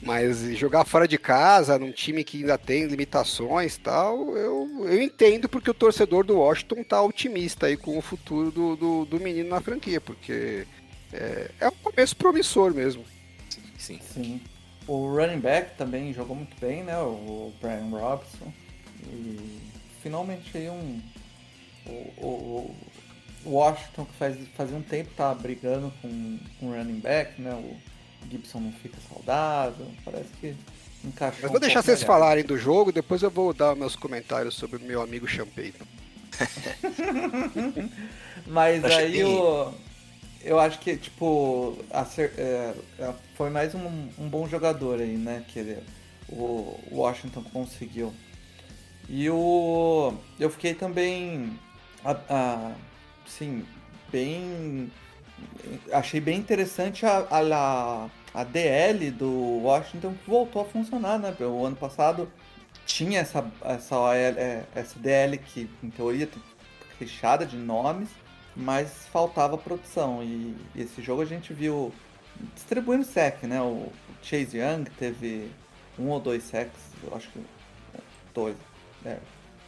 mas 0.05 0.41
jogar 0.57 0.85
fora 0.85 1.07
de 1.07 1.17
casa, 1.17 1.79
num 1.79 1.91
time 1.91 2.23
que 2.23 2.37
ainda 2.37 2.57
tem 2.57 2.85
limitações 2.85 3.77
tal, 3.77 4.35
eu, 4.35 4.85
eu 4.85 5.01
entendo 5.01 5.47
porque 5.47 5.71
o 5.71 5.73
torcedor 5.73 6.25
do 6.25 6.37
Washington 6.37 6.83
tá 6.83 7.01
otimista 7.01 7.67
aí 7.67 7.77
com 7.77 7.97
o 7.97 8.01
futuro 8.01 8.51
do, 8.51 8.75
do, 8.75 9.05
do 9.05 9.19
menino 9.19 9.49
na 9.49 9.61
franquia, 9.61 10.01
porque 10.01 10.67
é, 11.11 11.51
é 11.59 11.67
um 11.67 11.75
começo 11.83 12.15
promissor 12.15 12.73
mesmo. 12.73 13.03
Sim. 13.77 13.99
Sim. 14.01 14.41
O 14.87 15.07
running 15.15 15.39
back 15.39 15.77
também 15.77 16.13
jogou 16.13 16.35
muito 16.35 16.55
bem, 16.59 16.83
né? 16.83 16.97
O 16.97 17.53
Brian 17.61 17.89
Robson. 17.89 18.51
E 19.05 19.61
finalmente 20.01 20.57
aí 20.57 20.69
um. 20.69 21.01
O, 21.85 22.25
o, 22.25 22.75
o 23.45 23.49
Washington, 23.51 24.05
que 24.05 24.13
faz, 24.13 24.37
fazia 24.55 24.77
um 24.77 24.81
tempo 24.81 25.11
tava 25.15 25.35
brigando 25.35 25.91
com, 26.01 26.39
com 26.59 26.67
o 26.67 26.71
running 26.73 26.99
back, 26.99 27.41
né? 27.41 27.53
O 27.53 27.92
Gibson 28.29 28.59
não 28.59 28.71
fica 28.71 28.97
saudável. 29.09 29.88
Parece 30.03 30.29
que 30.39 30.55
encaixou. 31.03 31.43
Mas 31.43 31.51
vou 31.51 31.57
um 31.57 31.62
deixar 31.62 31.81
vocês 31.81 31.99
melhor. 31.99 32.13
falarem 32.13 32.43
do 32.43 32.57
jogo, 32.57 32.91
depois 32.91 33.21
eu 33.21 33.29
vou 33.29 33.53
dar 33.53 33.75
meus 33.75 33.95
comentários 33.95 34.55
sobre 34.55 34.77
o 34.77 34.81
meu 34.81 35.01
amigo 35.01 35.27
Champeito. 35.27 35.86
Mas 38.47 38.83
aí 38.86 39.23
o 39.23 39.73
eu 40.43 40.59
acho 40.59 40.79
que, 40.79 40.97
tipo, 40.97 41.77
a, 41.89 42.05
é, 42.17 42.73
é, 42.99 43.13
foi 43.36 43.49
mais 43.49 43.73
um, 43.73 44.09
um, 44.19 44.27
bom 44.27 44.47
jogador 44.47 44.99
aí, 44.99 45.17
né? 45.17 45.43
Que 45.47 45.59
ele, 45.59 45.83
o 46.29 46.77
Washington 46.91 47.43
conseguiu. 47.43 48.13
E 49.07 49.29
o, 49.29 50.13
eu 50.38 50.49
fiquei 50.49 50.73
também, 50.73 51.57
a, 52.03 52.17
a, 52.29 52.71
sim, 53.25 53.65
bem. 54.12 54.91
Achei 55.91 56.19
bem 56.19 56.38
interessante 56.38 57.06
a, 57.06 57.27
a, 57.29 58.10
a 58.34 58.43
DL 58.43 59.12
do 59.12 59.32
Washington 59.63 60.13
que 60.13 60.29
voltou 60.29 60.62
a 60.62 60.65
funcionar, 60.65 61.19
né? 61.19 61.36
O 61.39 61.65
ano 61.65 61.75
passado 61.75 62.32
tinha 62.86 63.19
essa, 63.19 63.45
essa, 63.63 63.95
é, 64.15 64.63
essa 64.75 64.99
DL 64.99 65.38
que, 65.38 65.69
em 65.82 65.89
teoria, 65.89 66.29
fechada 66.97 67.45
de 67.45 67.58
nomes 67.58 68.10
mas 68.56 69.08
faltava 69.08 69.58
produção. 69.58 70.23
E, 70.23 70.56
esse 70.75 71.01
jogo 71.01 71.21
a 71.21 71.25
gente 71.25 71.53
viu 71.53 71.93
distribuindo 72.56 73.03
sec, 73.03 73.43
né? 73.43 73.62
O 73.62 73.91
Chase 74.21 74.58
Young 74.58 74.86
teve 74.97 75.51
um 75.97 76.10
ou 76.10 76.19
dois 76.19 76.43
secs, 76.43 76.79
eu 77.03 77.15
acho 77.15 77.29
que 77.29 77.39
dois, 78.34 78.56
é, 79.06 79.17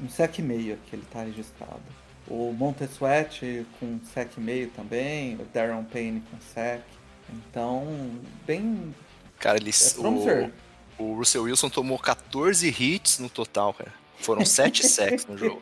um 0.02 0.10
sec 0.10 0.40
e 0.40 0.42
meio 0.42 0.78
que 0.86 0.96
ele 0.96 1.04
está 1.04 1.24
registrado. 1.24 1.84
O 2.28 2.52
Montessuet 2.52 3.66
com 3.80 4.00
sec 4.14 4.32
e 4.38 4.40
meio 4.40 4.70
também, 4.72 5.36
o 5.36 5.46
Darren 5.54 5.84
Payne 5.84 6.24
com 6.32 6.38
sec. 6.54 6.82
Então, 7.30 8.20
bem. 8.46 8.94
Cara, 9.40 9.58
eles. 9.58 9.98
É 9.98 10.02
o, 10.02 10.52
o 10.98 11.18
Russell 11.18 11.44
Wilson 11.44 11.70
tomou 11.70 12.00
14 12.00 12.68
hits 12.68 13.20
no 13.20 13.30
total, 13.30 13.74
cara. 13.74 13.94
Foram 14.18 14.46
7 14.46 14.86
secs 14.88 15.26
no 15.26 15.38
jogo. 15.38 15.62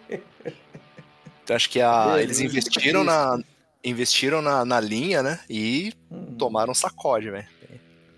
Então 1.44 1.56
acho 1.56 1.70
que 1.70 1.82
a, 1.82 2.16
eles 2.20 2.40
investiram 2.40 3.04
na, 3.04 3.38
investiram 3.84 4.42
na, 4.42 4.64
na 4.64 4.80
linha, 4.80 5.22
né? 5.22 5.40
E 5.50 5.94
hum. 6.10 6.36
tomaram 6.38 6.74
sacode, 6.74 7.30
velho. 7.30 7.48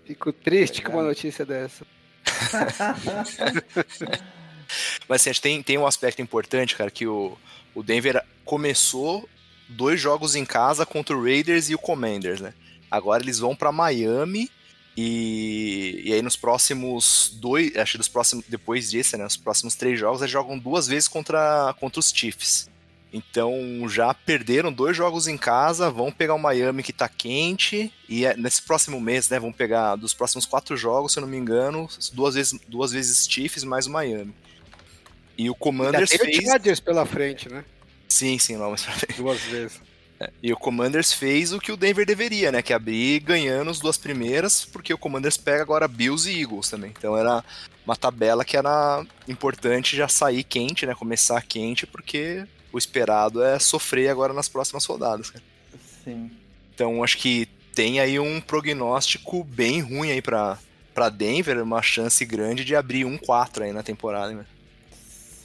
Fico 0.04 0.32
triste 0.32 0.82
com 0.82 0.92
uma 0.92 1.02
notícia 1.02 1.44
dessa. 1.44 1.84
Mas 5.08 5.20
assim, 5.20 5.30
a 5.30 5.32
gente 5.32 5.42
tem, 5.42 5.62
tem 5.62 5.78
um 5.78 5.86
aspecto 5.86 6.22
importante, 6.22 6.76
cara, 6.76 6.90
que 6.90 7.06
o, 7.06 7.36
o 7.76 7.82
Denver 7.82 8.24
começou 8.42 9.28
dois 9.68 10.00
jogos 10.00 10.34
em 10.34 10.46
casa 10.46 10.86
contra 10.86 11.14
o 11.14 11.22
Raiders 11.22 11.68
e 11.68 11.74
o 11.74 11.78
Commanders, 11.78 12.40
né? 12.40 12.54
Agora 12.90 13.22
eles 13.22 13.38
vão 13.38 13.54
para 13.54 13.70
Miami 13.70 14.50
e, 14.96 16.00
e 16.06 16.12
aí 16.14 16.22
nos 16.22 16.36
próximos 16.36 17.30
dois, 17.34 17.76
acho 17.76 17.92
que 17.92 17.98
dos 17.98 18.08
próximos, 18.08 18.46
depois 18.48 18.90
disso, 18.90 19.18
né? 19.18 19.26
Os 19.26 19.36
próximos 19.36 19.74
três 19.74 20.00
jogos 20.00 20.22
eles 20.22 20.32
jogam 20.32 20.58
duas 20.58 20.86
vezes 20.86 21.06
contra, 21.06 21.74
contra 21.78 22.00
os 22.00 22.10
Chiefs. 22.10 22.70
Então 23.12 23.86
já 23.90 24.14
perderam 24.14 24.72
dois 24.72 24.96
jogos 24.96 25.28
em 25.28 25.36
casa, 25.36 25.90
vão 25.90 26.10
pegar 26.10 26.34
o 26.34 26.38
Miami 26.38 26.82
que 26.82 26.94
tá 26.94 27.10
quente, 27.10 27.92
e 28.08 28.24
é, 28.24 28.34
nesse 28.38 28.62
próximo 28.62 28.98
mês, 28.98 29.28
né, 29.28 29.38
vão 29.38 29.52
pegar 29.52 29.96
dos 29.96 30.14
próximos 30.14 30.46
quatro 30.46 30.74
jogos, 30.78 31.12
se 31.12 31.18
eu 31.18 31.20
não 31.20 31.28
me 31.28 31.36
engano, 31.36 31.88
duas 32.14 32.34
vezes, 32.34 32.58
duas 32.66 32.90
vezes 32.90 33.28
Chiefs 33.28 33.64
mais 33.64 33.86
o 33.86 33.90
Miami. 33.90 34.34
E 35.36 35.50
o 35.50 35.54
Commanders 35.54 36.10
Já 36.10 36.18
fez... 36.18 36.38
o 36.38 36.42
Chargers 36.42 36.80
pela 36.80 37.04
frente, 37.04 37.48
né? 37.48 37.64
Sim, 38.08 38.38
sim, 38.38 38.56
lá 38.56 38.68
mais 38.68 38.82
pra 38.82 38.92
frente. 38.94 39.16
Duas 39.16 39.40
vezes. 39.40 39.80
É, 40.18 40.30
e 40.42 40.52
o 40.52 40.56
Commanders 40.56 41.12
fez 41.12 41.52
o 41.52 41.60
que 41.60 41.70
o 41.70 41.76
Denver 41.76 42.06
deveria, 42.06 42.50
né? 42.50 42.62
Que 42.62 42.72
é 42.72 42.76
abrir 42.76 43.20
ganhando 43.20 43.70
as 43.70 43.78
duas 43.78 43.98
primeiras, 43.98 44.64
porque 44.64 44.92
o 44.92 44.98
Commanders 44.98 45.36
pega 45.36 45.62
agora 45.62 45.86
Bills 45.86 46.30
e 46.30 46.40
Eagles 46.40 46.70
também. 46.70 46.92
Então 46.96 47.16
era 47.16 47.44
uma 47.84 47.94
tabela 47.94 48.44
que 48.44 48.56
era 48.56 49.04
importante 49.28 49.94
já 49.94 50.08
sair 50.08 50.42
quente, 50.42 50.86
né? 50.86 50.94
Começar 50.94 51.42
quente, 51.42 51.86
porque 51.86 52.46
o 52.72 52.78
esperado 52.78 53.42
é 53.42 53.58
sofrer 53.58 54.08
agora 54.08 54.32
nas 54.32 54.48
próximas 54.48 54.86
rodadas, 54.86 55.30
cara. 55.30 55.44
Sim. 56.02 56.30
Então 56.74 57.04
acho 57.04 57.18
que 57.18 57.46
tem 57.74 58.00
aí 58.00 58.18
um 58.18 58.40
prognóstico 58.40 59.44
bem 59.44 59.80
ruim 59.80 60.10
aí 60.10 60.22
pra, 60.22 60.58
pra 60.94 61.10
Denver, 61.10 61.62
uma 61.62 61.82
chance 61.82 62.24
grande 62.24 62.64
de 62.64 62.74
abrir 62.74 63.04
um 63.04 63.18
4 63.18 63.64
aí 63.64 63.72
na 63.72 63.82
temporada, 63.82 64.32
né? 64.32 64.46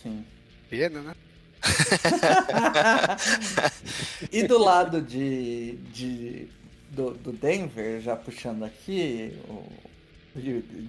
Sim. 0.01 0.25
Pena, 0.69 1.01
né? 1.01 1.15
e 4.31 4.43
do 4.43 4.57
lado 4.57 5.01
de, 5.01 5.73
de 5.93 6.47
do, 6.89 7.11
do, 7.11 7.31
Denver, 7.31 8.01
já 8.01 8.15
puxando 8.15 8.63
aqui, 8.63 9.37
o, 9.47 9.63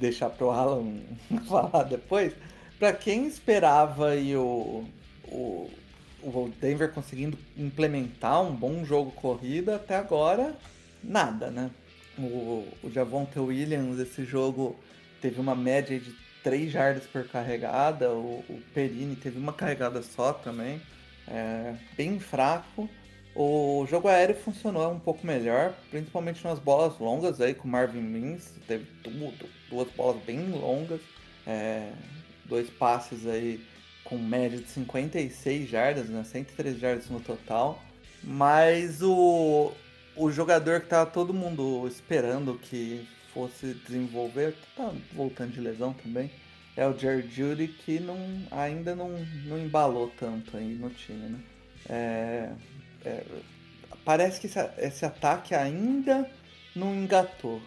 deixar 0.01 0.31
pro 0.31 0.51
Alan 0.51 1.01
falar 1.47 1.85
depois, 1.85 2.33
para 2.79 2.93
quem 2.93 3.27
esperava 3.27 4.11
aí 4.11 4.35
o, 4.35 4.85
o, 5.27 5.71
o 6.23 6.53
Denver 6.61 6.93
conseguindo 6.93 7.39
implementar 7.57 8.43
um 8.43 8.55
bom 8.55 8.85
jogo 8.85 9.11
corrida, 9.11 9.77
até 9.77 9.97
agora, 9.97 10.57
nada, 11.03 11.51
né? 11.51 11.71
O, 12.19 12.67
o 12.83 12.91
Javonte 12.91 13.39
Williams, 13.39 13.99
esse 13.99 14.25
jogo, 14.25 14.77
teve 15.21 15.41
uma 15.41 15.55
média 15.55 15.99
de 15.99 16.15
3 16.43 16.71
jardas 16.71 17.05
por 17.05 17.27
carregada. 17.29 18.11
O, 18.11 18.45
o 18.49 18.63
Perini 18.75 19.17
teve 19.17 19.39
uma 19.39 19.53
carregada 19.53 20.03
só 20.03 20.33
também. 20.33 20.81
É, 21.29 21.75
bem 21.97 22.19
fraco. 22.19 22.89
O 23.35 23.87
jogo 23.89 24.09
aéreo 24.09 24.37
funcionou 24.37 24.93
um 24.93 24.99
pouco 24.99 25.27
melhor, 25.27 25.73
principalmente 25.91 26.45
nas 26.45 26.59
bolas 26.59 26.99
longas 26.99 27.41
aí 27.41 27.55
com 27.55 27.67
Marvin 27.67 28.03
Mims, 28.03 28.53
teve 28.69 28.85
tudo, 29.03 29.49
duas 29.71 29.89
bolas 29.93 30.23
bem 30.23 30.51
longas, 30.51 31.01
é, 31.47 31.93
dois 32.45 32.69
passes 32.69 33.27
aí 33.27 33.65
com 34.05 34.19
média 34.19 34.59
de 34.59 34.69
56 34.69 35.67
jardas, 35.67 36.11
né, 36.11 36.23
103 36.25 36.79
jardas 36.79 37.09
no 37.09 37.21
total. 37.21 37.83
Mas 38.23 39.01
o, 39.01 39.73
o 40.15 40.31
jogador 40.31 40.83
que 40.83 40.89
tava 40.89 41.11
todo 41.11 41.33
mundo 41.33 41.89
esperando 41.89 42.59
que 42.59 43.09
fosse 43.33 43.75
desenvolver, 43.87 44.55
tá 44.77 44.93
voltando 45.13 45.53
de 45.53 45.61
lesão 45.61 45.93
também, 45.93 46.31
é 46.77 46.87
o 46.87 46.99
Jared 46.99 47.31
Judy, 47.31 47.69
que 47.69 48.01
não, 48.01 48.17
ainda 48.51 48.95
não, 48.95 49.11
não 49.45 49.59
embalou 49.59 50.11
tanto 50.19 50.57
aí 50.57 50.75
no 50.75 50.91
time, 50.91 51.29
né? 51.29 51.41
É, 51.89 52.53
é, 53.05 53.25
parece 54.05 54.41
que 54.41 54.47
esse, 54.47 54.59
esse, 54.79 55.05
ataque 55.05 55.55
ainda 55.55 56.31
não 56.75 56.95
engatou, 56.95 57.61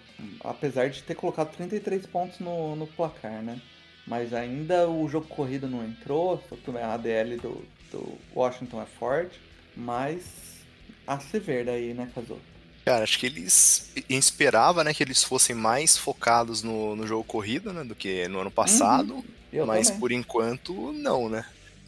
apesar 0.44 0.90
de 0.90 1.04
ter 1.04 1.16
colocado 1.16 1.56
33 1.56 2.06
pontos 2.08 2.40
no, 2.40 2.76
no 2.76 2.88
placar, 2.88 3.44
né? 3.44 3.62
Mas 4.08 4.34
ainda 4.34 4.88
o 4.88 5.08
jogo 5.08 5.28
corrido 5.28 5.68
não 5.68 5.84
entrou, 5.84 6.42
a 6.82 6.94
ADL 6.94 7.38
do, 7.42 7.66
do 7.92 8.18
Washington 8.36 8.82
é 8.82 8.86
forte, 8.86 9.40
mas 9.76 10.64
a 11.06 11.20
se 11.20 11.40
ver 11.40 11.66
daí, 11.66 11.94
né, 11.94 12.10
Kazu? 12.14 12.40
Cara, 12.86 13.04
acho 13.04 13.18
que 13.18 13.26
eles 13.26 13.92
esperava, 14.08 14.84
né, 14.84 14.94
que 14.94 15.02
eles 15.02 15.24
fossem 15.24 15.56
mais 15.56 15.98
focados 15.98 16.62
no, 16.62 16.96
no 16.96 17.08
jogo 17.08 17.24
corrido, 17.24 17.74
né, 17.74 17.84
do 17.84 17.96
que 17.96 18.28
no 18.28 18.40
ano 18.40 18.52
passado. 18.52 19.16
Uhum. 19.52 19.66
Mas 19.66 19.88
também. 19.88 20.00
por 20.00 20.12
enquanto 20.12 20.94
não, 20.94 21.28
né? 21.28 21.46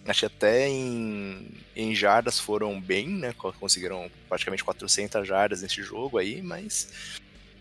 Acho 0.07 0.21
que 0.21 0.25
até 0.25 0.67
em, 0.67 1.49
em 1.75 1.93
jardas 1.93 2.39
foram 2.39 2.79
bem, 2.79 3.09
né? 3.09 3.35
Conseguiram 3.59 4.09
praticamente 4.29 4.63
400 4.63 5.27
jardas 5.27 5.61
nesse 5.61 5.83
jogo 5.83 6.17
aí, 6.17 6.41
mas 6.41 6.87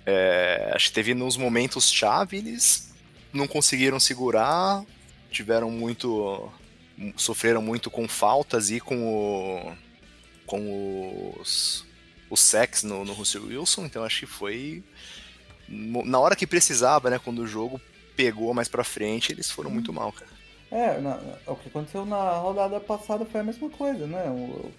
é, 0.06 0.70
acho 0.72 0.88
que 0.88 0.94
teve 0.94 1.12
nos 1.12 1.36
momentos 1.36 1.90
chave 1.90 2.36
eles 2.36 2.94
não 3.32 3.48
conseguiram 3.48 3.98
segurar, 3.98 4.84
tiveram 5.30 5.70
muito, 5.70 6.50
sofreram 7.16 7.60
muito 7.60 7.90
com 7.90 8.08
faltas 8.08 8.70
e 8.70 8.80
com 8.80 8.96
o, 8.96 9.76
com 10.46 11.34
os 11.40 11.85
os 12.30 12.40
sacks 12.40 12.82
no, 12.82 13.04
no 13.04 13.12
Russell 13.12 13.44
Wilson, 13.44 13.86
então 13.86 14.04
acho 14.04 14.20
que 14.20 14.26
foi 14.26 14.82
na 15.68 16.18
hora 16.18 16.36
que 16.36 16.46
precisava, 16.46 17.10
né, 17.10 17.18
quando 17.18 17.40
o 17.40 17.46
jogo 17.46 17.80
pegou 18.16 18.54
mais 18.54 18.68
para 18.68 18.84
frente, 18.84 19.32
eles 19.32 19.50
foram 19.50 19.70
muito 19.70 19.92
mal, 19.92 20.12
cara. 20.12 20.30
É, 20.70 21.00
na, 21.00 21.20
o 21.46 21.54
que 21.56 21.68
aconteceu 21.68 22.04
na 22.04 22.32
rodada 22.38 22.80
passada 22.80 23.24
foi 23.24 23.40
a 23.40 23.44
mesma 23.44 23.68
coisa, 23.70 24.06
né? 24.06 24.28
O, 24.28 24.72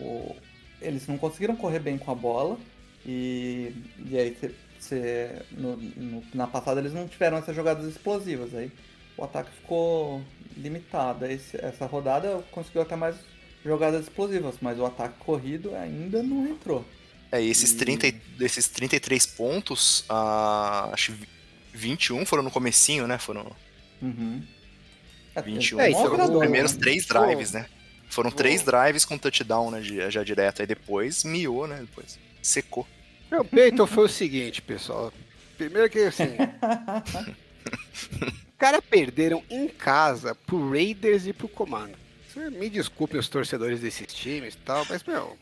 o, 0.00 0.36
eles 0.80 1.06
não 1.06 1.18
conseguiram 1.18 1.56
correr 1.56 1.80
bem 1.80 1.98
com 1.98 2.10
a 2.10 2.14
bola 2.14 2.58
e, 3.04 3.74
e 4.06 4.16
aí 4.16 4.36
cê, 4.40 4.54
cê, 4.78 5.42
no, 5.50 5.76
no, 5.76 6.22
na 6.34 6.46
passada 6.46 6.80
eles 6.80 6.92
não 6.92 7.08
tiveram 7.08 7.38
essas 7.38 7.56
jogadas 7.56 7.86
explosivas. 7.86 8.54
Aí 8.54 8.70
o 9.16 9.24
ataque 9.24 9.50
ficou 9.50 10.22
limitado. 10.56 11.26
Esse, 11.26 11.56
essa 11.56 11.86
rodada 11.86 12.44
conseguiu 12.52 12.82
até 12.82 12.94
mais 12.94 13.16
jogadas 13.64 14.04
explosivas, 14.04 14.56
mas 14.60 14.78
o 14.78 14.84
ataque 14.84 15.18
corrido 15.18 15.74
ainda 15.74 16.22
não 16.22 16.46
entrou. 16.46 16.84
É, 17.30 17.42
e 17.42 17.50
esses, 17.50 17.72
e... 17.72 17.76
30, 17.76 18.14
esses 18.40 18.68
33 18.68 19.26
pontos, 19.26 20.00
uh, 20.00 20.92
acho 20.92 21.12
que 21.12 21.28
21 21.72 22.26
foram 22.26 22.42
no 22.42 22.50
comecinho, 22.50 23.06
né? 23.06 23.18
Foram. 23.18 23.50
Uhum. 24.00 24.42
21 25.44 25.80
é, 25.80 25.92
foram 25.92 26.24
os 26.24 26.38
primeiros 26.38 26.72
três 26.72 27.06
drives, 27.06 27.52
né? 27.52 27.66
Foram 28.10 28.30
três 28.30 28.60
drives 28.62 29.06
com 29.06 29.16
touchdown, 29.16 29.70
né? 29.70 29.82
Já 30.10 30.22
direto. 30.22 30.60
Aí 30.60 30.66
depois 30.66 31.24
miou, 31.24 31.66
né? 31.66 31.78
Depois 31.80 32.18
secou. 32.42 32.86
Meu 33.30 33.42
Peyton 33.42 33.86
foi 33.86 34.04
o 34.04 34.08
seguinte, 34.08 34.60
pessoal. 34.60 35.10
Primeiro 35.56 35.88
que 35.88 36.00
assim. 36.00 36.36
Os 38.20 38.58
caras 38.58 38.82
perderam 38.88 39.42
em 39.48 39.68
casa 39.68 40.34
pro 40.34 40.70
Raiders 40.70 41.26
e 41.26 41.32
pro 41.32 41.48
Comando. 41.48 42.01
Me 42.36 42.70
desculpe 42.70 43.16
os 43.16 43.28
torcedores 43.28 43.80
desses 43.80 44.12
times 44.12 44.54
e 44.54 44.58
tal, 44.58 44.86
mas, 44.88 45.02
meu. 45.04 45.36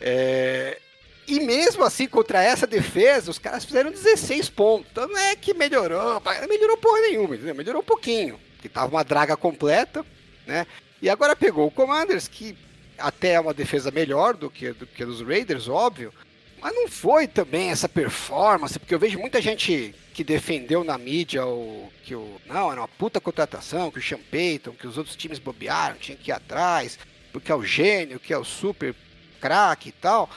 É... 0.01 0.79
E 1.27 1.41
mesmo 1.41 1.83
assim, 1.83 2.07
contra 2.07 2.43
essa 2.43 2.67
defesa, 2.67 3.31
os 3.31 3.39
caras 3.39 3.65
fizeram 3.65 3.91
16 3.91 4.49
pontos. 4.49 4.89
Então 4.91 5.07
não 5.07 5.19
é 5.19 5.37
que 5.37 5.53
melhorou, 5.53 6.23
melhorou 6.49 6.77
porra 6.79 7.01
nenhuma, 7.01 7.35
entendeu? 7.35 7.55
melhorou 7.55 7.83
um 7.83 7.85
pouquinho. 7.85 8.41
Que 8.63 8.69
tava 8.69 8.95
uma 8.95 9.05
draga 9.05 9.37
completa, 9.37 10.07
né? 10.47 10.67
E 11.03 11.11
agora 11.11 11.37
pegou 11.37 11.67
o 11.67 11.71
Commanders, 11.71 12.29
que 12.29 12.57
até 12.97 13.33
é 13.33 13.41
uma 13.41 13.53
defesa 13.53 13.91
melhor 13.91 14.35
do 14.35 14.49
que, 14.49 14.73
do 14.73 14.87
que 14.87 15.05
dos 15.05 15.21
Raiders, 15.21 15.69
óbvio. 15.69 16.13
Mas 16.61 16.75
não 16.75 16.88
foi 16.88 17.27
também 17.27 17.71
essa 17.71 17.88
performance, 17.88 18.79
porque 18.79 18.94
eu 18.94 18.99
vejo 18.99 19.18
muita 19.18 19.40
gente 19.40 19.94
que 20.12 20.25
defendeu 20.25 20.83
na 20.83 20.99
mídia 20.99 21.47
o 21.47 21.88
que 22.03 22.14
o 22.14 22.40
não 22.47 22.73
era 22.73 22.81
uma 22.81 22.88
puta 22.88 23.21
contratação, 23.21 23.90
que 23.90 23.99
o 23.99 24.03
Sean 24.03 24.18
Payton, 24.31 24.73
que 24.73 24.87
os 24.87 24.99
outros 24.99 25.14
times 25.14 25.38
bobearam, 25.38 25.97
tinha 25.97 26.16
que 26.16 26.31
ir 26.31 26.33
atrás, 26.33 26.99
porque 27.33 27.53
é 27.53 27.55
o 27.55 27.64
gênio, 27.64 28.18
que 28.18 28.33
é 28.33 28.38
o 28.38 28.44
super 28.44 28.94
craque 29.40 29.90
e 29.90 29.92
tal. 29.92 30.29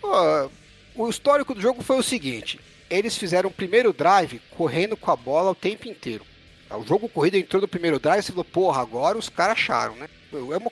Pô, 0.00 0.50
o 0.94 1.08
histórico 1.08 1.54
do 1.54 1.60
jogo 1.60 1.82
foi 1.82 1.98
o 1.98 2.02
seguinte: 2.02 2.60
eles 2.90 3.16
fizeram 3.16 3.48
o 3.48 3.52
primeiro 3.52 3.92
drive 3.92 4.40
correndo 4.50 4.96
com 4.96 5.10
a 5.10 5.16
bola 5.16 5.52
o 5.52 5.54
tempo 5.54 5.88
inteiro. 5.88 6.26
O 6.68 6.84
jogo 6.84 7.08
corrido 7.08 7.36
entrou 7.36 7.62
no 7.62 7.68
primeiro 7.68 7.98
drive 7.98 8.24
e 8.24 8.28
falou, 8.28 8.44
porra, 8.44 8.82
agora 8.82 9.16
os 9.16 9.28
caras 9.28 9.52
acharam, 9.52 9.94
né? 9.94 10.08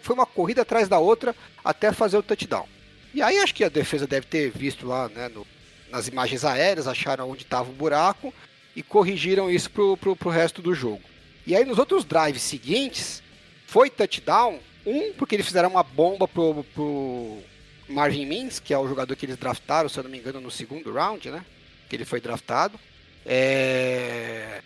Foi 0.00 0.14
uma 0.14 0.26
corrida 0.26 0.62
atrás 0.62 0.88
da 0.88 0.98
outra 0.98 1.34
até 1.64 1.92
fazer 1.92 2.18
o 2.18 2.22
touchdown. 2.22 2.68
E 3.14 3.22
aí 3.22 3.38
acho 3.38 3.54
que 3.54 3.62
a 3.62 3.68
defesa 3.68 4.08
deve 4.08 4.26
ter 4.26 4.50
visto 4.50 4.86
lá, 4.88 5.08
né, 5.08 5.28
no, 5.28 5.46
nas 5.88 6.08
imagens 6.08 6.44
aéreas, 6.44 6.88
acharam 6.88 7.30
onde 7.30 7.42
estava 7.42 7.70
o 7.70 7.72
buraco 7.72 8.34
e 8.74 8.82
corrigiram 8.82 9.48
isso 9.48 9.70
pro, 9.70 9.96
pro, 9.96 10.16
pro 10.16 10.30
resto 10.30 10.60
do 10.60 10.74
jogo. 10.74 11.02
E 11.46 11.54
aí 11.54 11.64
nos 11.64 11.78
outros 11.78 12.04
drives 12.04 12.42
seguintes, 12.42 13.22
foi 13.68 13.88
touchdown, 13.88 14.58
um 14.84 15.12
porque 15.12 15.36
eles 15.36 15.46
fizeram 15.46 15.68
uma 15.68 15.84
bomba 15.84 16.26
pro, 16.26 16.64
pro 16.74 17.38
Marvin 17.88 18.26
Mims, 18.26 18.58
que 18.58 18.74
é 18.74 18.78
o 18.78 18.88
jogador 18.88 19.14
que 19.14 19.26
eles 19.26 19.36
draftaram, 19.36 19.88
se 19.88 19.96
eu 19.96 20.02
não 20.02 20.10
me 20.10 20.18
engano, 20.18 20.40
no 20.40 20.50
segundo 20.50 20.92
round, 20.92 21.30
né? 21.30 21.44
Que 21.88 21.94
ele 21.94 22.04
foi 22.04 22.20
draftado. 22.20 22.78
É... 23.24 24.60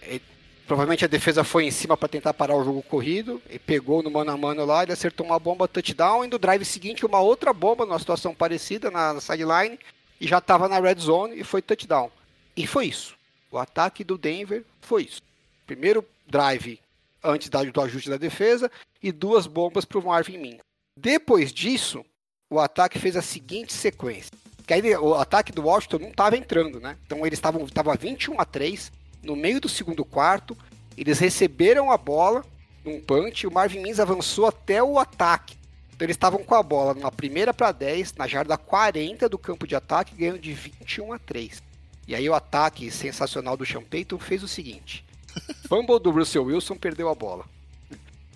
Provavelmente 0.69 1.03
a 1.03 1.09
defesa 1.09 1.43
foi 1.43 1.65
em 1.65 1.71
cima 1.71 1.97
para 1.97 2.11
tentar 2.11 2.35
parar 2.35 2.55
o 2.55 2.63
jogo 2.63 2.83
corrido 2.83 3.41
e 3.49 3.59
pegou 3.59 4.03
no 4.03 4.11
mano 4.11 4.33
a 4.33 4.37
mano 4.37 4.67
lá, 4.67 4.83
ele 4.83 4.93
acertou 4.93 5.25
uma 5.25 5.39
bomba 5.39 5.67
touchdown 5.67 6.27
e 6.27 6.29
no 6.29 6.39
drive 6.39 6.63
seguinte 6.63 7.07
uma 7.07 7.21
outra 7.21 7.55
bomba 7.55 7.87
numa 7.87 7.99
situação 7.99 8.35
parecida 8.35 8.91
na, 8.91 9.15
na 9.15 9.21
sideline 9.23 9.79
e 10.21 10.29
já 10.29 10.37
estava 10.37 10.69
na 10.69 10.79
red 10.79 10.97
zone 10.97 11.41
e 11.41 11.43
foi 11.43 11.63
touchdown. 11.63 12.11
E 12.55 12.67
foi 12.67 12.85
isso. 12.85 13.17
O 13.51 13.57
ataque 13.57 14.05
do 14.05 14.19
Denver 14.19 14.63
foi 14.83 15.05
isso. 15.05 15.23
Primeiro 15.67 16.05
drive 16.27 16.79
antes 17.25 17.49
do 17.49 17.81
ajuste 17.81 18.11
da 18.11 18.19
defesa 18.19 18.71
e 19.03 19.11
duas 19.11 19.47
bombas 19.47 19.87
para 19.87 19.99
o 19.99 20.05
Marvin 20.05 20.37
Mims. 20.37 20.61
Depois 20.95 21.51
disso, 21.51 22.05
o 22.51 22.61
ataque 22.61 22.99
fez 22.99 23.17
a 23.17 23.23
seguinte 23.23 23.73
sequência. 23.73 24.31
Que 24.67 24.75
aí 24.75 24.97
o 24.99 25.15
ataque 25.15 25.51
do 25.51 25.63
Washington 25.63 25.99
não 26.01 26.11
estava 26.11 26.37
entrando, 26.37 26.79
né? 26.79 26.99
Então 27.07 27.25
eles 27.25 27.39
estavam 27.39 27.67
tava 27.69 27.97
21 27.97 28.39
a 28.39 28.45
3 28.45 28.93
no 29.23 29.37
meio 29.37 29.61
do 29.61 29.69
segundo 29.69 30.05
quarto. 30.05 30.57
Eles 30.97 31.19
receberam 31.19 31.91
a 31.91 31.97
bola 31.97 32.45
num 32.85 33.01
punch, 33.01 33.47
o 33.47 33.53
Marvin 33.53 33.81
Mims 33.81 34.01
avançou 34.01 34.47
até 34.47 34.83
o 34.83 34.99
ataque. 34.99 35.57
Então 35.95 36.07
eles 36.07 36.17
estavam 36.17 36.43
com 36.43 36.55
a 36.55 36.63
bola 36.63 36.95
na 36.95 37.11
primeira 37.11 37.53
para 37.53 37.73
10, 37.73 38.15
na 38.15 38.27
jarda 38.27 38.57
40 38.57 39.29
do 39.29 39.37
campo 39.37 39.67
de 39.67 39.75
ataque, 39.75 40.15
ganhando 40.15 40.39
de 40.39 40.53
21 40.53 41.13
a 41.13 41.19
3. 41.19 41.63
E 42.07 42.15
aí 42.15 42.29
o 42.29 42.35
ataque 42.35 42.91
sensacional 42.91 43.57
do 43.57 43.67
Sean 43.67 43.83
Payton 43.83 44.19
fez 44.19 44.43
o 44.43 44.49
seguinte: 44.49 45.05
fumble 45.69 45.99
do 45.99 46.11
Russell 46.11 46.45
Wilson 46.45 46.77
perdeu 46.77 47.09
a 47.09 47.15
bola. 47.15 47.45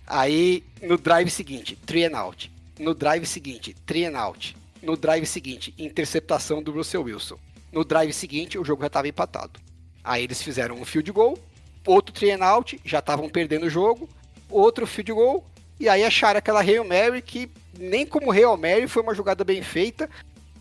Aí 0.07 0.64
no 0.83 0.99
drive 0.99 1.31
seguinte, 1.31 1.77
three 1.87 2.05
and 2.05 2.18
out. 2.18 2.53
No 2.79 2.95
drive 2.95 3.25
seguinte, 3.27 3.75
three 3.87 4.05
and 4.05 4.18
out. 4.18 4.57
No 4.83 4.97
drive 4.97 5.25
seguinte, 5.25 5.73
interceptação 5.79 6.62
do 6.62 6.73
Russell 6.73 7.05
Wilson. 7.05 7.38
No 7.71 7.85
drive 7.85 8.12
seguinte, 8.12 8.59
o 8.59 8.64
jogo 8.64 8.83
já 8.83 8.88
estava 8.88 9.09
empatado. 9.09 9.61
Aí 10.05 10.25
eles 10.25 10.43
fizeram 10.43 10.77
um 10.77 10.85
field 10.85 11.11
goal, 11.12 11.38
outro 11.87 12.15
three 12.15 12.33
and 12.33 12.45
out, 12.45 12.81
já 12.85 12.99
estavam 12.99 13.29
perdendo 13.29 13.67
o 13.67 13.71
jogo, 13.71 14.09
outro 14.49 14.87
field 14.87 15.12
goal, 15.12 15.47
e 15.79 15.88
aí 15.88 16.05
acharam 16.05 16.38
aquela 16.38 16.61
Hail 16.61 16.85
Mary 16.85 17.23
que 17.23 17.51
nem 17.79 18.07
como 18.07 18.31
Hail 18.31 18.57
Mary 18.57 18.87
foi 18.87 19.03
uma 19.03 19.15
jogada 19.15 19.45
bem 19.45 19.62
feita. 19.62 20.09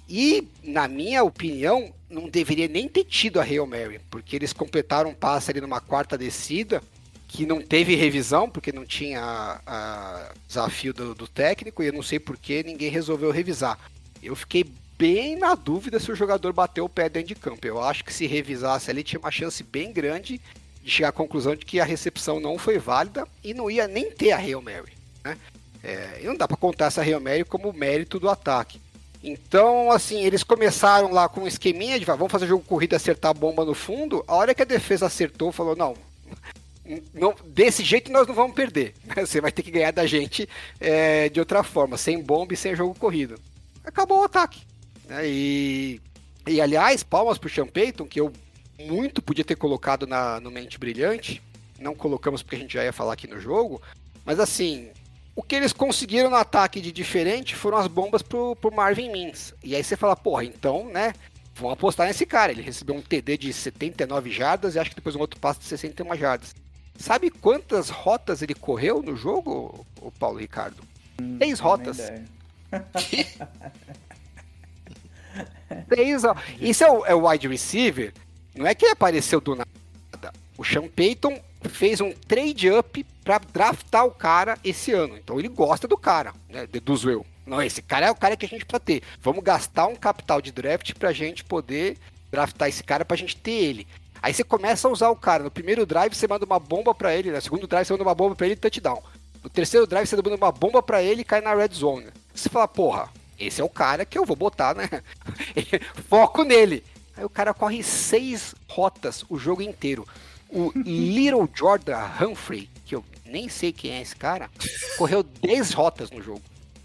E, 0.08 0.48
na 0.64 0.88
minha 0.88 1.24
opinião, 1.24 1.94
não 2.10 2.28
deveria 2.28 2.68
nem 2.68 2.88
ter 2.88 3.06
tido 3.06 3.40
a 3.40 3.44
Hail 3.44 3.66
Mary, 3.66 4.02
porque 4.10 4.36
eles 4.36 4.52
completaram 4.52 5.10
um 5.10 5.14
passe 5.14 5.52
ali 5.52 5.62
numa 5.62 5.80
quarta 5.80 6.18
descida, 6.18 6.82
que 7.28 7.46
não 7.46 7.62
teve 7.62 7.96
revisão, 7.96 8.50
porque 8.50 8.74
não 8.74 8.86
tinha 8.86 9.22
a, 9.22 9.62
a 9.66 10.34
desafio 10.46 10.94
do, 10.94 11.16
do, 11.16 11.28
técnico, 11.28 11.82
e 11.82 11.88
eu 11.88 11.94
não 11.94 12.04
sei 12.04 12.20
por 12.20 12.36
que 12.36 12.62
ninguém 12.62 12.90
resolveu 12.90 13.32
revisar. 13.32 13.80
Eu 14.22 14.36
fiquei 14.36 14.66
bem 15.02 15.36
na 15.36 15.56
dúvida 15.56 16.00
se 16.00 16.12
o 16.12 16.16
jogador 16.16 16.54
bateu 16.54 16.86
o 16.86 16.90
pé 16.90 17.10
dentro 17.10 17.30
de 17.30 17.36
campo. 17.36 17.66
Eu 17.66 17.82
acho 17.82 18.06
que 18.06 18.14
se 18.14 18.28
revisasse 18.28 18.92
ali, 18.92 19.02
tinha 19.02 19.20
uma 19.20 19.32
chance 19.32 19.64
bem 19.64 19.92
grande 19.92 20.40
de 20.84 20.92
chegar 20.92 21.10
à 21.10 21.12
conclusão 21.12 21.56
de 21.56 21.66
que 21.66 21.80
a 21.80 21.84
recepção 21.84 22.40
não 22.40 22.56
foi 22.60 22.78
válida 22.78 23.28
e 23.44 23.52
não 23.52 23.68
ia 23.68 23.88
nem 23.88 24.12
ter 24.12 24.32
a 24.32 24.38
Hail 24.38 24.62
Mary. 24.62 24.94
Né? 25.24 25.36
É, 25.84 26.20
e 26.22 26.26
não 26.28 26.38
dá 26.38 26.48
para 26.48 26.56
contar 26.56 26.86
essa 26.86 27.02
Hail 27.02 27.20
Mary 27.20 27.44
como 27.44 27.74
mérito 27.74 28.20
do 28.20 28.30
ataque. 28.30 28.80
Então, 29.24 29.92
assim, 29.92 30.24
eles 30.24 30.44
começaram 30.44 31.12
lá 31.12 31.28
com 31.28 31.42
um 31.42 31.48
esqueminha 31.48 31.98
de 31.98 32.06
vamos 32.06 32.32
fazer 32.32 32.46
jogo 32.46 32.64
corrido 32.64 32.96
acertar 32.96 33.32
a 33.32 33.34
bomba 33.34 33.66
no 33.66 33.74
fundo. 33.74 34.24
A 34.28 34.36
hora 34.36 34.54
que 34.54 34.62
a 34.62 34.66
defesa 34.66 35.08
acertou, 35.08 35.52
falou: 35.52 35.76
não, 35.76 35.96
não 37.12 37.34
desse 37.44 37.84
jeito 37.84 38.12
nós 38.12 38.28
não 38.28 38.36
vamos 38.36 38.56
perder. 38.56 38.94
Você 39.18 39.42
vai 39.42 39.52
ter 39.52 39.64
que 39.64 39.72
ganhar 39.72 39.92
da 39.92 40.06
gente 40.06 40.48
é, 40.80 41.28
de 41.28 41.40
outra 41.40 41.64
forma, 41.64 41.98
sem 41.98 42.22
bomba 42.22 42.54
e 42.54 42.58
sem 42.58 42.76
jogo 42.76 42.94
corrido. 42.94 43.40
Acabou 43.84 44.20
o 44.20 44.26
ataque. 44.26 44.70
Né? 45.12 45.28
E, 45.28 46.02
e 46.48 46.62
aliás, 46.62 47.04
palmas 47.04 47.38
pro 47.38 47.50
Sean 47.50 47.68
Payton, 47.68 48.06
que 48.06 48.22
eu 48.22 48.32
muito 48.80 49.22
podia 49.22 49.44
ter 49.44 49.56
colocado 49.56 50.08
na, 50.08 50.40
no 50.40 50.50
Mente 50.50 50.80
Brilhante. 50.80 51.44
Não 51.78 51.94
colocamos 51.94 52.42
porque 52.42 52.56
a 52.56 52.60
gente 52.60 52.74
já 52.76 52.84
ia 52.86 52.94
falar 52.94 53.14
aqui 53.14 53.28
no 53.28 53.40
jogo. 53.40 53.82
Mas 54.26 54.40
assim, 54.40 54.90
o 55.36 55.44
que 55.44 55.56
eles 55.56 55.74
conseguiram 55.74 56.30
no 56.30 56.38
ataque 56.38 56.80
de 56.80 56.94
diferente 56.94 57.56
foram 57.56 57.78
as 57.78 57.88
bombas 57.88 58.22
pro, 58.22 58.56
pro 58.56 58.74
Marvin 58.74 59.12
Mims. 59.12 59.54
E 59.62 59.76
aí 59.76 59.84
você 59.84 59.98
fala, 59.98 60.16
porra, 60.16 60.46
então, 60.46 60.86
né? 60.86 61.14
Vamos 61.56 61.74
apostar 61.74 62.08
nesse 62.08 62.26
cara. 62.26 62.54
Ele 62.54 62.62
recebeu 62.62 62.96
um 62.96 63.02
TD 63.02 63.38
de 63.38 63.52
79 63.52 64.32
jardas 64.32 64.76
e 64.76 64.80
acho 64.80 64.92
que 64.92 64.96
depois 64.96 65.16
um 65.16 65.20
outro 65.20 65.42
passo 65.42 65.60
de 65.60 65.66
61 65.66 66.16
jardas. 66.16 66.56
Sabe 66.98 67.30
quantas 67.30 67.90
rotas 67.90 68.42
ele 68.42 68.54
correu 68.54 69.02
no 69.02 69.18
jogo, 69.18 69.86
o 70.00 70.10
Paulo 70.10 70.40
Ricardo? 70.40 70.82
Hum, 71.22 71.38
Três 71.38 71.60
rotas. 71.60 71.98
Três, 75.88 76.24
ó. 76.24 76.36
Isso 76.60 76.84
é 76.84 76.92
o, 76.92 77.06
é 77.06 77.16
o 77.16 77.28
wide 77.28 77.48
receiver 77.48 78.14
não 78.56 78.68
é 78.68 78.76
que 78.76 78.86
ele 78.86 78.92
apareceu 78.92 79.40
do 79.40 79.56
nada. 79.56 79.70
O 80.58 80.64
Sean 80.64 80.88
Payton 80.88 81.40
fez 81.70 82.02
um 82.02 82.12
trade 82.12 82.70
up 82.70 83.06
para 83.24 83.40
draftar 83.40 84.06
o 84.06 84.12
cara 84.12 84.58
esse 84.64 84.92
ano. 84.92 85.18
Então 85.18 85.40
ele 85.40 85.48
gosta 85.48 85.88
do 85.88 85.98
cara, 85.98 86.34
né? 86.50 86.68
Deduzo 86.68 87.10
eu. 87.10 87.26
Não, 87.46 87.62
esse 87.62 87.82
cara 87.82 88.08
é 88.08 88.12
o 88.12 88.16
cara 88.16 88.36
que 88.36 88.46
a 88.46 88.50
gente 88.50 88.66
precisa 88.66 88.80
ter. 88.80 89.04
Vamos 89.22 89.44
gastar 89.44 89.88
um 89.88 89.96
capital 89.96 90.42
de 90.42 90.52
draft 90.52 90.94
pra 90.96 91.12
gente 91.12 91.44
poder 91.44 91.98
draftar 92.30 92.70
esse 92.70 92.84
cara 92.84 93.06
pra 93.06 93.18
gente 93.18 93.36
ter 93.36 93.52
ele. 93.52 93.88
Aí 94.22 94.34
você 94.34 94.44
começa 94.44 94.88
a 94.88 94.92
usar 94.92 95.10
o 95.10 95.16
cara. 95.16 95.44
No 95.44 95.52
primeiro 95.52 95.86
drive 95.86 96.14
você 96.14 96.28
manda 96.28 96.46
uma 96.46 96.60
bomba 96.60 96.94
para 96.94 97.16
ele, 97.16 97.32
no 97.32 97.42
segundo 97.42 97.68
drive 97.68 97.88
você 97.88 97.94
manda 97.94 98.04
uma 98.04 98.16
bomba 98.16 98.36
para 98.36 98.46
ele 98.46 98.56
touchdown. 98.56 99.02
No 99.44 99.50
terceiro 99.50 99.88
drive 99.88 100.08
você 100.08 100.16
manda 100.18 100.36
uma 100.36 100.52
bomba 100.52 100.84
para 100.84 101.02
ele 101.02 101.22
e 101.22 101.26
cai 101.26 101.42
na 101.42 101.56
red 101.56 101.74
zone. 101.74 102.08
Você 102.34 102.48
fala, 102.48 102.68
porra, 102.68 103.10
esse 103.42 103.62
é 103.62 103.64
o 103.64 103.70
cara 103.70 104.06
que 104.06 104.18
eu 104.18 104.26
vou 104.26 104.36
botar, 104.36 104.76
né? 104.76 104.90
Foco 106.08 106.44
nele. 106.44 106.84
Aí 107.16 107.26
o 107.26 107.30
cara 107.30 107.54
corre 107.54 107.84
seis 107.84 108.56
rotas 108.68 109.26
o 109.30 109.38
jogo 109.38 109.62
inteiro. 109.62 110.08
O 110.50 110.72
Little 110.86 111.50
Jordan 111.54 112.00
Humphrey, 112.22 112.70
que 112.86 112.96
eu 112.96 113.04
nem 113.26 113.50
sei 113.50 113.72
quem 113.72 113.92
é 113.92 114.02
esse 114.02 114.16
cara, 114.16 114.50
correu 114.98 115.24
10 115.24 115.74
rotas 115.74 116.12
no 116.12 116.22
jogo. 116.22 116.42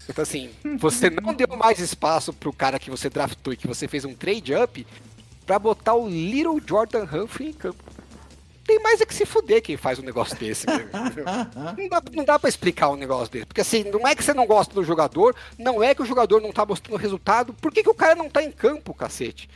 Então, 0.09 0.21
assim, 0.21 0.49
você 0.79 1.09
não 1.09 1.33
deu 1.33 1.49
mais 1.57 1.79
espaço 1.79 2.31
pro 2.31 2.53
cara 2.53 2.79
que 2.79 2.89
você 2.89 3.09
draftou 3.09 3.51
e 3.51 3.57
que 3.57 3.67
você 3.67 3.87
fez 3.87 4.05
um 4.05 4.13
trade 4.13 4.55
up 4.55 4.87
para 5.45 5.59
botar 5.59 5.95
o 5.95 6.07
Little 6.07 6.61
Jordan 6.65 7.03
Humphrey 7.03 7.49
em 7.49 7.53
campo. 7.53 7.83
Tem 8.67 8.79
mais 8.81 8.99
é 8.99 9.05
que 9.05 9.15
se 9.15 9.25
fuder 9.25 9.61
quem 9.61 9.77
faz 9.77 9.97
um 9.97 10.03
negócio 10.03 10.37
desse. 10.37 10.65
não, 10.67 11.87
dá, 11.87 12.03
não 12.13 12.25
dá 12.25 12.37
pra 12.37 12.49
explicar 12.49 12.89
um 12.89 12.97
negócio 12.97 13.31
desse. 13.31 13.45
Porque 13.45 13.61
assim, 13.61 13.85
não 13.85 14.05
é 14.05 14.13
que 14.13 14.21
você 14.21 14.33
não 14.33 14.45
gosta 14.45 14.73
do 14.73 14.83
jogador, 14.83 15.33
não 15.57 15.81
é 15.81 15.95
que 15.95 16.01
o 16.01 16.05
jogador 16.05 16.41
não 16.41 16.51
tá 16.51 16.65
mostrando 16.65 16.99
resultado. 16.99 17.53
Por 17.53 17.71
que, 17.71 17.81
que 17.81 17.89
o 17.89 17.95
cara 17.95 18.13
não 18.13 18.29
tá 18.29 18.43
em 18.43 18.51
campo, 18.51 18.93
cacete? 18.93 19.49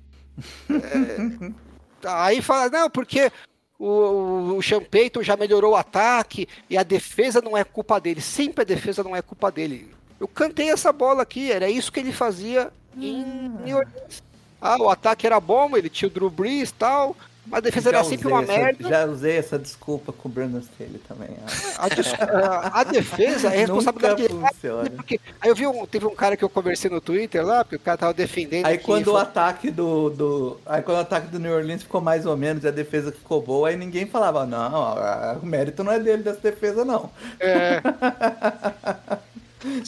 É, 0.70 2.08
aí 2.08 2.42
fala, 2.42 2.70
não, 2.70 2.90
porque 2.90 3.30
o, 3.78 4.56
o 4.56 4.64
Sean 4.64 4.82
Payton 4.82 5.22
já 5.22 5.36
melhorou 5.36 5.74
o 5.74 5.76
ataque 5.76 6.48
e 6.70 6.78
a 6.78 6.84
defesa 6.84 7.42
não 7.42 7.58
é 7.58 7.66
culpa 7.66 8.00
dele. 8.00 8.22
Sempre 8.22 8.62
a 8.62 8.66
defesa 8.66 9.04
não 9.04 9.14
é 9.14 9.22
culpa 9.22 9.52
dele. 9.52 9.92
Eu 10.22 10.28
cantei 10.28 10.70
essa 10.70 10.94
bola 10.94 11.24
aqui, 11.24 11.52
era 11.52 11.70
isso 11.70 11.92
que 11.92 12.00
ele 12.00 12.14
fazia 12.14 12.72
em 12.96 13.26
New 13.66 13.78
Orleans. 13.78 14.24
Ah, 14.62 14.78
o 14.80 14.90
ataque 14.90 15.26
era 15.26 15.40
bom, 15.40 15.76
ele 15.76 15.90
tinha 15.90 16.08
o 16.08 16.12
Drew 16.12 16.30
Brees 16.30 16.70
e 16.70 16.74
tal, 16.74 17.18
a 17.52 17.60
defesa 17.60 17.92
já 17.92 17.98
era 17.98 18.08
sempre 18.08 18.28
uma 18.28 18.44
essa, 18.44 18.54
merda. 18.54 18.90
Já 18.90 19.06
usei 19.06 19.38
essa 19.38 19.58
desculpa 19.58 20.14
com 20.14 20.30
o 20.30 20.32
Brandon 20.32 20.60
Staley 20.60 21.02
também. 21.08 21.30
A, 21.78 21.86
a, 21.86 22.82
a, 22.82 22.84
defesa 22.84 23.48
é 23.48 23.60
responsabilidade 23.60 24.28
dele. 24.28 24.40
Porque, 24.96 25.20
aí 25.40 25.50
eu 25.50 25.56
vi 25.56 25.66
um, 25.66 25.86
teve 25.86 26.06
um 26.06 26.14
cara 26.14 26.38
que 26.38 26.44
eu 26.44 26.50
conversei 26.50 26.90
no 26.90 27.02
Twitter 27.02 27.44
lá, 27.46 27.64
porque 27.64 27.78
o 27.78 27.80
cara 27.80 27.98
tava 27.98 28.14
defendendo. 28.14 28.66
Aí 28.66 28.78
quando 28.78 29.08
o 29.08 29.18
ataque 29.18 29.72
do, 29.72 30.10
do. 30.12 30.58
Aí 30.66 30.82
quando 30.84 30.98
o 30.98 31.02
ataque 31.02 31.28
do 31.28 31.40
New 31.40 31.54
Orleans 31.54 31.84
ficou 31.84 32.00
mais 32.00 32.26
ou 32.26 32.38
menos 32.38 32.64
e 32.64 32.68
a 32.68 32.72
defesa 32.72 33.12
ficou 33.12 33.42
boa, 33.42 33.70
aí 33.70 33.76
ninguém 33.76 34.06
falava, 34.06 34.46
não, 34.46 34.96
o 35.42 35.46
mérito 35.46 35.84
não 35.84 35.92
é 35.92 36.00
dele 36.00 36.24
dessa 36.24 36.40
defesa, 36.40 36.86
não. 36.86 37.10
É. 37.40 37.82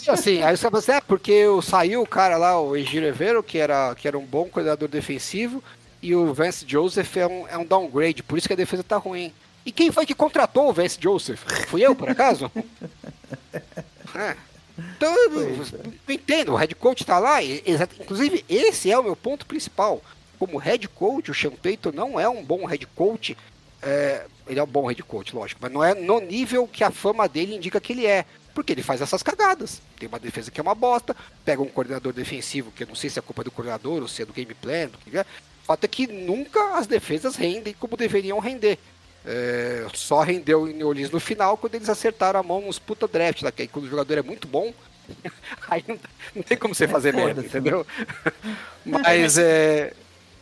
Assim, 0.08 0.44
aí 0.44 0.56
você 0.56 0.64
fala 0.64 0.80
assim, 0.80 0.92
é 0.92 1.02
porque 1.02 1.46
saiu 1.64 2.02
o 2.02 2.08
cara 2.08 2.38
lá, 2.38 2.60
o 2.60 2.76
Egiro 2.76 3.08
Evero, 3.08 3.42
que 3.42 3.58
era, 3.58 3.96
que 3.96 4.08
era 4.08 4.18
um 4.18 4.26
bom 4.26 4.46
coordenador 4.46 4.88
defensivo, 4.88 5.64
e 6.04 6.14
o 6.14 6.34
Vance 6.34 6.66
Joseph 6.68 7.16
é 7.16 7.26
um, 7.26 7.48
é 7.48 7.58
um 7.58 7.66
downgrade, 7.66 8.22
por 8.22 8.38
isso 8.38 8.46
que 8.46 8.54
a 8.54 8.58
defesa 8.58 8.84
tá 8.84 8.98
ruim. 8.98 9.34
E 9.66 9.72
quem 9.72 9.90
foi 9.90 10.06
que 10.06 10.14
contratou 10.14 10.70
o 10.70 10.74
Vance 10.74 10.98
Joseph? 11.02 11.42
Fui 11.68 11.82
eu, 11.82 11.96
por 11.96 12.10
acaso? 12.10 12.52
é. 14.14 14.36
Então, 14.78 15.16
eu, 15.16 15.42
eu 15.42 15.66
entendo, 16.10 16.52
o 16.52 16.56
head 16.56 16.76
coach 16.76 17.06
tá 17.06 17.20
lá, 17.20 17.42
inclusive 17.42 18.44
esse 18.50 18.92
é 18.92 19.00
o 19.00 19.04
meu 19.04 19.16
ponto 19.16 19.46
principal. 19.46 20.04
Como 20.38 20.58
head 20.58 20.86
coach, 20.90 21.32
o 21.32 21.34
Sean 21.34 21.52
Payton 21.52 21.94
não 21.94 22.20
é 22.20 22.28
um 22.28 22.44
bom 22.44 22.66
head 22.66 22.86
coach, 22.88 23.38
é, 23.82 24.26
ele 24.46 24.60
é 24.60 24.64
um 24.64 24.68
bom 24.68 24.86
head 24.88 25.02
coach, 25.04 25.34
lógico, 25.34 25.62
mas 25.64 25.72
não 25.72 25.82
é 25.82 25.96
no 25.96 26.20
nível 26.20 26.68
que 26.68 26.84
a 26.84 26.92
fama 26.92 27.30
dele 27.30 27.56
indica 27.56 27.80
que 27.80 27.94
ele 27.94 28.06
é. 28.06 28.26
Porque 28.54 28.72
ele 28.72 28.84
faz 28.84 29.02
essas 29.02 29.24
cagadas. 29.24 29.82
Tem 29.98 30.08
uma 30.08 30.20
defesa 30.20 30.52
que 30.52 30.60
é 30.60 30.64
uma 30.64 30.76
bosta, 30.76 31.16
pega 31.44 31.62
um 31.62 31.68
coordenador 31.68 32.14
defensivo, 32.14 32.72
que 32.72 32.84
eu 32.84 32.88
não 32.88 32.94
sei 32.94 33.10
se 33.10 33.18
é 33.18 33.22
culpa 33.22 33.44
do 33.44 33.50
coordenador 33.50 34.02
ou 34.02 34.08
se 34.08 34.22
é 34.22 34.26
do 34.26 34.34
game 34.34 34.54
plan, 34.54 34.90
do 34.90 34.98
que 35.00 35.18
é, 35.18 35.26
o 35.64 35.66
fato 35.66 35.86
é 35.86 35.88
que 35.88 36.06
nunca 36.08 36.78
as 36.78 36.88
defesas 36.88 37.36
rendem 37.36 37.74
como 37.80 37.96
deveriam 37.96 38.38
render. 38.40 38.78
É, 39.26 39.88
só 39.94 40.22
rendeu 40.22 40.68
em 40.68 40.74
New 40.74 40.88
Orleans 40.88 41.10
no 41.10 41.20
final 41.20 41.56
quando 41.56 41.76
eles 41.76 41.88
acertaram 41.88 42.38
a 42.38 42.44
mão 42.44 42.60
nos 42.60 42.78
puta 42.78 43.08
draft 43.08 43.42
daqui. 43.42 43.68
Quando 43.68 43.86
o 43.86 43.90
jogador 43.90 44.18
é 44.18 44.22
muito 44.22 44.46
bom, 44.46 44.74
aí 45.70 45.84
não, 45.88 45.98
não 46.36 46.44
tem 46.44 46.58
como 46.58 46.76
você 46.76 46.86
fazer 46.86 47.10
é 47.10 47.12
merda, 47.14 47.42
entendeu? 47.42 47.88
Mas 48.86 49.38
é. 49.38 49.94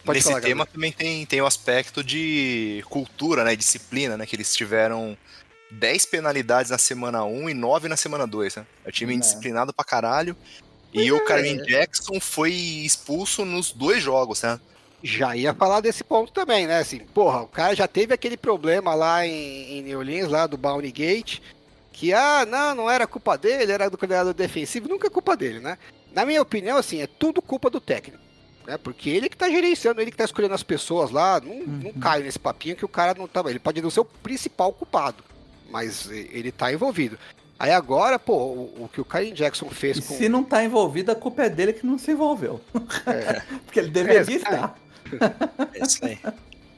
Pode 0.04 0.18
Nesse 0.18 0.30
falar, 0.30 0.42
tema 0.42 0.66
também 0.66 0.92
tem, 0.92 1.24
tem 1.28 1.40
o 1.42 1.46
aspecto 1.46 2.04
de 2.04 2.84
cultura, 2.90 3.44
né? 3.44 3.56
Disciplina, 3.56 4.18
né? 4.18 4.26
Que 4.26 4.36
eles 4.36 4.56
tiveram 4.56 5.16
10 5.70 6.08
penalidades 6.08 6.72
na 6.72 6.80
semana 6.80 7.24
1 7.24 7.52
e 7.52 7.54
9 7.54 7.88
na 7.88 7.96
semana 7.96 8.26
2, 8.26 8.56
né? 8.56 8.66
É 8.84 8.90
um 8.90 8.92
time 8.92 9.14
é. 9.14 9.18
indisciplinado 9.18 9.72
pra 9.72 9.86
caralho. 9.86 10.36
E 10.92 11.08
é. 11.08 11.14
o 11.14 11.24
Karim 11.24 11.58
Jackson 11.58 12.20
foi 12.20 12.52
expulso 12.52 13.46
nos 13.46 13.72
dois 13.72 14.02
jogos, 14.02 14.42
né? 14.42 14.60
Já 15.04 15.36
ia 15.36 15.54
falar 15.54 15.82
desse 15.82 16.04
ponto 16.04 16.32
também, 16.32 16.68
né? 16.68 16.80
Assim, 16.80 17.00
porra, 17.00 17.42
o 17.42 17.48
cara 17.48 17.76
já 17.76 17.88
teve 17.88 18.14
aquele 18.14 18.38
problema 18.38 18.94
lá 18.94 19.26
em, 19.26 19.80
em 19.80 19.82
New 19.84 20.00
Orleans, 20.00 20.30
lá 20.30 20.48
do 20.48 20.58
Bounty 20.58 20.92
Gate, 20.92 21.40
que, 21.92 22.14
ah, 22.14 22.46
não, 22.46 22.76
não 22.76 22.90
era 22.90 23.08
culpa 23.08 23.38
dele, 23.38 23.72
era 23.72 23.90
do 23.90 23.98
coordenador 23.98 24.34
defensivo, 24.34 24.88
nunca 24.88 25.08
é 25.08 25.10
culpa 25.10 25.36
dele, 25.36 25.60
né? 25.60 25.78
Na 26.14 26.26
minha 26.26 26.42
opinião, 26.42 26.78
assim, 26.78 27.02
é 27.02 27.08
tudo 27.08 27.42
culpa 27.42 27.70
do 27.70 27.80
técnico. 27.80 28.22
Né? 28.66 28.78
Porque 28.78 29.10
ele 29.10 29.30
que 29.30 29.38
tá 29.38 29.50
gerenciando, 29.50 30.02
ele 30.02 30.12
que 30.12 30.18
tá 30.18 30.26
escolhendo 30.26 30.54
as 30.54 30.64
pessoas 30.64 31.12
lá, 31.12 31.40
não, 31.40 31.52
uhum. 31.52 31.80
não 31.84 31.94
cai 31.94 32.22
nesse 32.22 32.40
papinho 32.40 32.76
que 32.76 32.86
o 32.86 32.90
cara 32.90 33.14
não 33.18 33.28
tá. 33.28 33.44
Ele 33.48 33.60
pode 33.60 33.82
não 33.82 33.90
ser 33.90 34.02
o 34.02 34.06
principal 34.06 34.72
culpado, 34.72 35.24
mas 35.70 36.10
ele 36.10 36.52
tá 36.52 36.72
envolvido. 36.72 37.18
Aí 37.58 37.72
agora, 37.72 38.18
pô, 38.18 38.34
o, 38.34 38.86
o 38.86 38.90
que 38.92 39.00
o 39.00 39.06
Karen 39.06 39.34
Jackson 39.34 39.70
fez 39.70 39.98
e 39.98 40.02
com. 40.02 40.16
Se 40.16 40.28
não 40.28 40.44
tá 40.44 40.64
envolvido, 40.64 41.12
a 41.12 41.16
culpa 41.16 41.44
é 41.44 41.50
dele 41.50 41.74
que 41.74 41.86
não 41.86 41.98
se 41.98 42.12
envolveu. 42.12 42.60
É. 43.06 43.42
Porque 43.66 43.80
ele 43.80 43.90
deveria 43.90 44.34
é, 44.34 44.38
estar. 44.38 44.76
É 45.74 45.84
isso 45.84 46.04
aí. 46.06 46.20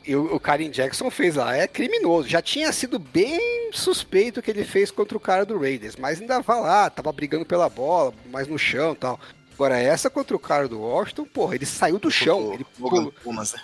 E 0.05 0.15
o, 0.15 0.35
o 0.35 0.39
Karen 0.39 0.69
Jackson 0.69 1.09
fez 1.09 1.35
lá, 1.35 1.55
é 1.55 1.67
criminoso. 1.67 2.27
Já 2.27 2.41
tinha 2.41 2.71
sido 2.71 2.99
bem 2.99 3.71
suspeito 3.71 4.41
que 4.41 4.51
ele 4.51 4.65
fez 4.65 4.91
contra 4.91 5.17
o 5.17 5.21
cara 5.21 5.45
do 5.45 5.57
Raiders, 5.57 5.95
mas 5.95 6.19
ainda 6.19 6.41
vai 6.41 6.59
lá, 6.59 6.89
tava 6.89 7.11
brigando 7.11 7.45
pela 7.45 7.69
bola, 7.69 8.13
mais 8.29 8.47
no 8.47 8.57
chão 8.57 8.93
e 8.93 8.97
tal. 8.97 9.19
Agora, 9.53 9.79
essa 9.79 10.09
contra 10.09 10.35
o 10.35 10.39
cara 10.39 10.67
do 10.67 10.81
Washington, 10.81 11.25
porra, 11.25 11.55
ele 11.55 11.65
saiu 11.65 11.99
do 11.99 12.09
chão. 12.09 12.53
Ele 12.53 12.65
pulou. 12.77 13.13
Pumas, 13.23 13.53
né? 13.53 13.61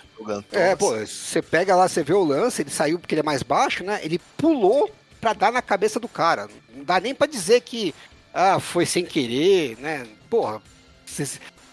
É, 0.52 0.76
pô, 0.76 0.96
você 0.96 1.42
pega 1.42 1.74
lá, 1.74 1.88
você 1.88 2.02
vê 2.02 2.12
o 2.14 2.24
lance, 2.24 2.62
ele 2.62 2.70
saiu 2.70 2.98
porque 2.98 3.14
ele 3.14 3.20
é 3.20 3.24
mais 3.24 3.42
baixo, 3.42 3.82
né? 3.82 4.00
Ele 4.02 4.20
pulou 4.36 4.90
pra 5.20 5.32
dar 5.32 5.52
na 5.52 5.60
cabeça 5.60 5.98
do 5.98 6.08
cara. 6.08 6.48
Não 6.74 6.84
dá 6.84 7.00
nem 7.00 7.14
pra 7.14 7.26
dizer 7.26 7.60
que 7.62 7.94
ah, 8.32 8.60
foi 8.60 8.86
sem 8.86 9.04
querer, 9.04 9.76
né? 9.78 10.06
Porra, 10.30 10.62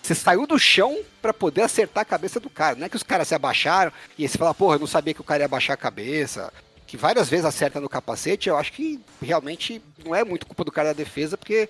você 0.07 0.15
saiu 0.15 0.47
do 0.47 0.57
chão 0.57 0.99
para 1.21 1.33
poder 1.33 1.63
acertar 1.63 2.03
a 2.03 2.05
cabeça 2.05 2.39
do 2.39 2.49
cara. 2.49 2.77
Não 2.77 2.85
é 2.85 2.89
que 2.89 2.95
os 2.95 3.03
caras 3.03 3.27
se 3.27 3.35
abaixaram 3.35 3.91
e 4.17 4.27
você 4.27 4.37
fala, 4.37 4.53
porra, 4.53 4.75
eu 4.75 4.79
não 4.79 4.87
sabia 4.87 5.13
que 5.13 5.19
o 5.19 5.23
cara 5.23 5.41
ia 5.41 5.45
abaixar 5.45 5.73
a 5.73 5.77
cabeça. 5.77 6.51
Que 6.85 6.95
várias 6.95 7.27
vezes 7.27 7.45
acerta 7.45 7.81
no 7.81 7.89
capacete, 7.89 8.47
eu 8.47 8.55
acho 8.55 8.71
que 8.71 9.01
realmente 9.21 9.81
não 10.05 10.15
é 10.15 10.23
muito 10.23 10.45
culpa 10.45 10.63
do 10.63 10.71
cara 10.71 10.89
da 10.89 11.03
defesa, 11.03 11.37
porque 11.37 11.67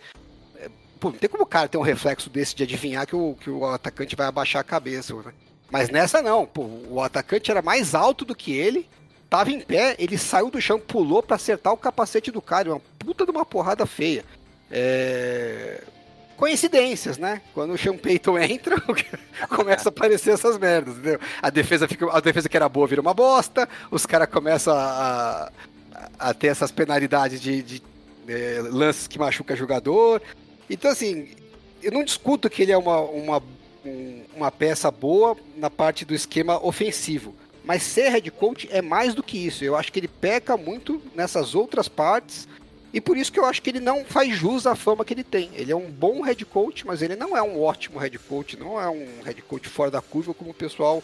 é, 0.57 0.69
pô, 0.99 1.09
não 1.09 1.17
tem 1.17 1.27
como 1.27 1.41
o 1.41 1.47
cara 1.47 1.67
ter 1.67 1.79
um 1.79 1.81
reflexo 1.81 2.29
desse 2.29 2.55
de 2.55 2.61
adivinhar 2.61 3.07
que 3.07 3.15
o, 3.15 3.35
que 3.41 3.49
o 3.49 3.65
atacante 3.65 4.15
vai 4.15 4.27
abaixar 4.27 4.61
a 4.61 4.63
cabeça. 4.63 5.15
Né? 5.15 5.33
Mas 5.71 5.89
nessa 5.89 6.21
não, 6.21 6.45
pô, 6.45 6.61
o 6.89 7.01
atacante 7.01 7.49
era 7.49 7.63
mais 7.63 7.95
alto 7.95 8.23
do 8.23 8.35
que 8.35 8.51
ele, 8.51 8.87
tava 9.27 9.49
em 9.49 9.59
pé, 9.59 9.95
ele 9.97 10.19
saiu 10.19 10.51
do 10.51 10.61
chão, 10.61 10.79
pulou 10.79 11.23
para 11.23 11.37
acertar 11.37 11.73
o 11.73 11.77
capacete 11.77 12.29
do 12.31 12.41
cara, 12.41 12.69
uma 12.69 12.81
puta 12.99 13.25
de 13.25 13.31
uma 13.31 13.43
porrada 13.43 13.87
feia. 13.87 14.23
É 14.69 15.81
coincidências, 16.37 17.17
né? 17.17 17.41
Quando 17.53 17.73
o 17.73 17.77
Sean 17.77 17.97
Payton 17.97 18.37
entra, 18.39 18.79
começa 19.49 19.89
a 19.89 19.91
aparecer 19.91 20.31
essas 20.31 20.57
merdas, 20.57 20.93
entendeu? 20.93 21.19
A 21.41 21.49
defesa, 21.49 21.87
fica, 21.87 22.09
a 22.15 22.21
defesa 22.21 22.47
que 22.47 22.55
era 22.55 22.69
boa 22.69 22.87
vira 22.87 23.01
uma 23.01 23.13
bosta, 23.13 23.67
os 23.91 24.05
caras 24.05 24.29
começam 24.29 24.73
a, 24.73 25.51
a, 26.17 26.33
ter 26.33 26.47
essas 26.47 26.71
penalidades 26.71 27.41
de, 27.41 27.61
de, 27.61 27.81
de, 28.25 28.33
é, 28.33 28.61
lances 28.61 29.07
que 29.07 29.19
machuca 29.19 29.55
jogador. 29.55 30.21
Então, 30.69 30.91
assim, 30.91 31.29
eu 31.81 31.91
não 31.91 32.03
discuto 32.03 32.49
que 32.49 32.61
ele 32.61 32.71
é 32.71 32.77
uma, 32.77 33.01
uma, 33.01 33.43
uma 34.35 34.51
peça 34.51 34.91
boa 34.91 35.35
na 35.57 35.69
parte 35.69 36.05
do 36.05 36.13
esquema 36.13 36.63
ofensivo. 36.63 37.35
Mas 37.63 37.83
ser 37.83 38.09
head 38.09 38.31
coach 38.31 38.69
é 38.71 38.81
mais 38.81 39.13
do 39.13 39.21
que 39.21 39.37
isso. 39.45 39.65
Eu 39.65 39.75
acho 39.75 39.91
que 39.91 39.99
ele 39.99 40.07
peca 40.07 40.55
muito 40.55 41.01
nessas 41.13 41.53
outras 41.53 41.89
partes 41.89 42.47
e 42.97 43.01
por 43.01 43.15
isso 43.15 43.31
que 43.31 43.39
eu 43.39 43.45
acho 43.45 43.61
que 43.61 43.69
ele 43.69 43.79
não 43.79 44.03
faz 44.03 44.35
jus 44.35 44.65
à 44.65 44.75
fama 44.75 45.05
que 45.05 45.13
ele 45.13 45.23
tem. 45.23 45.51
Ele 45.53 45.71
é 45.71 45.75
um 45.75 45.87
bom 45.87 46.19
head 46.21 46.43
coach, 46.45 46.83
mas 46.83 47.03
ele 47.03 47.15
não 47.15 47.37
é 47.37 47.43
um 47.43 47.61
ótimo 47.61 47.99
head 47.99 48.17
coach, 48.17 48.57
não 48.57 48.81
é 48.81 48.89
um 48.89 49.05
head 49.23 49.39
coach 49.43 49.69
fora 49.69 49.91
da 49.91 50.01
curva 50.01 50.33
como 50.33 50.49
o 50.49 50.53
pessoal 50.55 51.03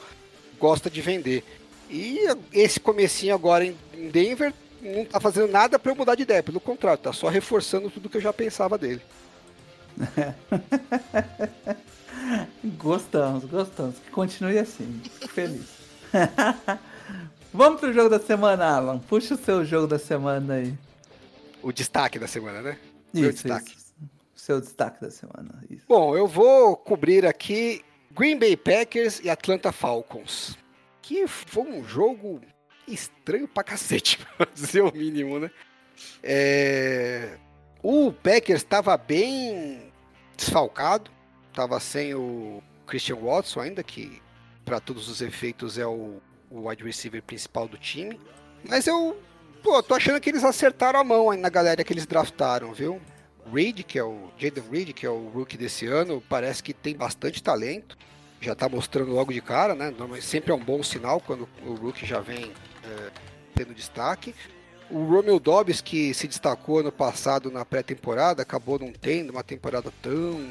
gosta 0.60 0.90
de 0.90 1.00
vender. 1.02 1.44
E 1.92 2.22
esse 2.52 2.80
comecinho 2.80 3.36
agora 3.36 3.64
em 3.64 3.78
Denver 4.10 4.52
não 4.82 5.06
tá 5.06 5.20
fazendo 5.20 5.52
nada 5.52 5.78
para 5.78 5.92
eu 5.92 5.96
mudar 5.96 6.16
de 6.16 6.24
ideia, 6.24 6.42
pelo 6.42 6.60
contrário, 6.60 6.98
tá 6.98 7.14
só 7.14 7.30
reforçando 7.30 7.92
tudo 7.92 8.10
que 8.10 8.18
eu 8.18 8.22
já 8.22 8.34
pensava 8.34 8.76
dele. 8.76 9.02
gostamos, 12.76 13.46
gostamos. 13.46 14.00
Que 14.00 14.10
continue 14.10 14.58
assim. 14.58 15.00
Feliz. 15.30 15.68
Vamos 17.54 17.80
pro 17.80 17.94
jogo 17.94 18.10
da 18.10 18.20
semana, 18.20 18.66
Alan. 18.66 18.98
Puxa 18.98 19.36
o 19.36 19.38
seu 19.38 19.64
jogo 19.64 19.86
da 19.86 20.00
semana 20.00 20.56
aí 20.56 20.74
o 21.64 21.72
destaque 21.72 22.20
da 22.20 22.28
semana, 22.28 22.62
né? 22.62 22.78
Isso, 23.14 23.22
Meu 23.22 23.32
destaque. 23.32 23.76
Isso. 23.76 23.94
Seu 24.36 24.60
destaque 24.60 25.02
da 25.02 25.10
semana. 25.10 25.64
Isso. 25.70 25.86
Bom, 25.88 26.16
eu 26.18 26.28
vou 26.28 26.76
cobrir 26.76 27.26
aqui 27.26 27.84
Green 28.12 28.38
Bay 28.38 28.58
Packers 28.58 29.20
e 29.24 29.30
Atlanta 29.30 29.72
Falcons. 29.72 30.58
Que 31.02 31.28
foi 31.28 31.64
um 31.64 31.84
jogo 31.84 32.42
estranho 32.88 33.48
pra 33.48 33.64
cacete, 33.64 34.20
pra 34.38 34.48
dizer 34.54 34.82
o 34.82 34.92
mínimo, 34.94 35.40
né? 35.40 35.50
É... 36.22 37.38
O 37.82 38.12
Packers 38.12 38.62
estava 38.62 38.96
bem 38.98 39.92
desfalcado, 40.38 41.12
estava 41.50 41.80
sem 41.80 42.14
o 42.14 42.62
Christian 42.88 43.18
Watson 43.18 43.60
ainda, 43.60 43.84
que 43.84 44.22
para 44.64 44.80
todos 44.80 45.10
os 45.10 45.22
efeitos 45.22 45.78
é 45.78 45.86
o, 45.86 46.22
o 46.50 46.68
wide 46.70 46.84
receiver 46.84 47.22
principal 47.22 47.68
do 47.68 47.78
time. 47.78 48.20
Mas 48.68 48.88
eu 48.88 49.18
Pô, 49.64 49.82
tô 49.82 49.96
achando 49.96 50.20
que 50.20 50.30
eles 50.30 50.44
acertaram 50.44 51.00
a 51.00 51.04
mão 51.06 51.32
aí 51.32 51.40
na 51.40 51.48
galera 51.48 51.86
que 51.86 51.94
eles 51.94 52.06
draftaram, 52.06 52.74
viu? 52.74 53.02
Reed, 53.52 53.84
que 53.84 53.98
é 53.98 54.04
o 54.04 54.30
Jaden 54.38 54.64
Reed, 54.70 54.92
que 54.92 55.06
é 55.06 55.10
o 55.10 55.30
rookie 55.30 55.56
desse 55.56 55.86
ano, 55.86 56.22
parece 56.28 56.62
que 56.62 56.74
tem 56.74 56.94
bastante 56.94 57.42
talento. 57.42 57.98
Já 58.42 58.54
tá 58.54 58.68
mostrando 58.68 59.14
logo 59.14 59.32
de 59.32 59.40
cara, 59.40 59.74
né? 59.74 59.94
Sempre 60.22 60.52
é 60.52 60.54
um 60.56 60.60
bom 60.60 60.84
sinal 60.84 61.22
quando 61.22 61.48
o 61.66 61.76
rookie 61.76 62.06
já 62.06 62.20
vem 62.20 62.52
é, 62.84 63.12
tendo 63.56 63.74
destaque. 63.74 64.36
O 64.92 65.06
Romeo 65.06 65.40
Dobbs, 65.40 65.80
que 65.80 66.14
se 66.14 66.28
destacou 66.28 66.80
ano 66.80 66.92
passado 66.92 67.50
na 67.50 67.64
pré-temporada, 67.64 68.42
acabou 68.42 68.78
não 68.78 68.92
tendo 68.92 69.30
uma 69.30 69.44
temporada 69.44 69.94
tão 70.02 70.46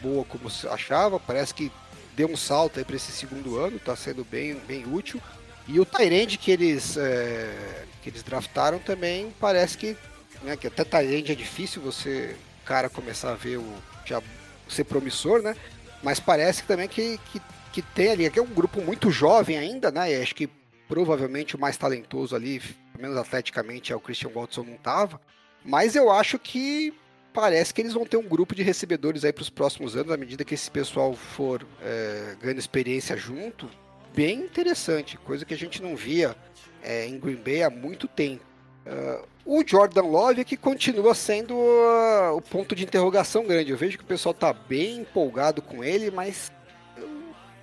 boa 0.00 0.24
como 0.24 0.48
se 0.48 0.66
achava. 0.66 1.20
Parece 1.20 1.52
que 1.52 1.70
deu 2.16 2.28
um 2.30 2.36
salto 2.36 2.78
aí 2.78 2.84
para 2.84 2.96
esse 2.96 3.12
segundo 3.12 3.58
ano, 3.58 3.78
tá 3.78 3.94
sendo 3.94 4.24
bem, 4.24 4.54
bem 4.66 4.90
útil. 4.90 5.20
E 5.66 5.80
o 5.80 5.84
Tyrande 5.84 6.36
que 6.36 6.50
eles 6.50 6.96
é, 6.96 7.84
que 8.02 8.10
eles 8.10 8.22
draftaram 8.22 8.78
também 8.78 9.32
parece 9.40 9.78
que, 9.78 9.96
né, 10.42 10.56
que 10.56 10.66
até 10.66 10.84
Tyrande 10.84 11.32
é 11.32 11.34
difícil 11.34 11.80
você, 11.80 12.36
cara, 12.64 12.90
começar 12.90 13.32
a 13.32 13.34
ver 13.34 13.56
o 13.56 13.74
já 14.04 14.22
ser 14.68 14.84
promissor, 14.84 15.42
né? 15.42 15.56
Mas 16.02 16.20
parece 16.20 16.64
também 16.64 16.88
que, 16.88 17.18
que, 17.32 17.40
que 17.72 17.82
tem 17.82 18.10
ali, 18.10 18.30
que 18.30 18.38
é 18.38 18.42
um 18.42 18.46
grupo 18.46 18.80
muito 18.82 19.10
jovem 19.10 19.56
ainda, 19.56 19.90
né? 19.90 20.12
E 20.12 20.22
acho 20.22 20.34
que 20.34 20.48
provavelmente 20.86 21.56
o 21.56 21.58
mais 21.58 21.76
talentoso 21.76 22.36
ali, 22.36 22.60
pelo 22.60 23.02
menos 23.02 23.16
atleticamente, 23.16 23.92
é 23.92 23.96
o 23.96 24.00
Christian 24.00 24.30
Watson 24.30 24.64
não 24.64 24.76
tava. 24.76 25.18
Mas 25.64 25.96
eu 25.96 26.10
acho 26.10 26.38
que 26.38 26.92
parece 27.32 27.72
que 27.72 27.80
eles 27.80 27.94
vão 27.94 28.04
ter 28.04 28.16
um 28.18 28.28
grupo 28.28 28.54
de 28.54 28.62
recebedores 28.62 29.24
aí 29.24 29.32
para 29.32 29.42
os 29.42 29.50
próximos 29.50 29.96
anos, 29.96 30.12
à 30.12 30.16
medida 30.16 30.44
que 30.44 30.54
esse 30.54 30.70
pessoal 30.70 31.14
for 31.14 31.66
é, 31.82 32.36
ganhando 32.40 32.58
experiência 32.58 33.16
junto, 33.16 33.68
bem 34.14 34.40
interessante, 34.40 35.16
coisa 35.18 35.44
que 35.44 35.54
a 35.54 35.58
gente 35.58 35.82
não 35.82 35.96
via 35.96 36.36
é, 36.82 37.06
em 37.06 37.18
Green 37.18 37.36
Bay 37.36 37.62
há 37.62 37.70
muito 37.70 38.06
tempo. 38.06 38.44
Uh, 38.86 39.26
o 39.46 39.64
Jordan 39.66 40.02
Love 40.02 40.40
é 40.42 40.44
que 40.44 40.56
continua 40.56 41.14
sendo 41.14 41.54
uh, 41.54 42.36
o 42.36 42.40
ponto 42.42 42.74
de 42.74 42.84
interrogação 42.84 43.46
grande. 43.46 43.70
Eu 43.70 43.76
vejo 43.76 43.98
que 43.98 44.04
o 44.04 44.06
pessoal 44.06 44.32
está 44.32 44.52
bem 44.52 45.00
empolgado 45.00 45.62
com 45.62 45.82
ele, 45.82 46.10
mas 46.10 46.52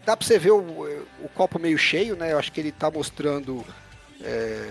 dá 0.05 0.17
para 0.17 0.25
você 0.25 0.39
ver 0.39 0.51
o, 0.51 0.59
o, 0.59 1.29
copo 1.33 1.59
meio 1.59 1.77
cheio, 1.77 2.15
né? 2.15 2.33
Eu 2.33 2.39
acho 2.39 2.51
que 2.51 2.59
ele 2.59 2.69
está 2.69 2.89
mostrando 2.89 3.63
é, 4.21 4.67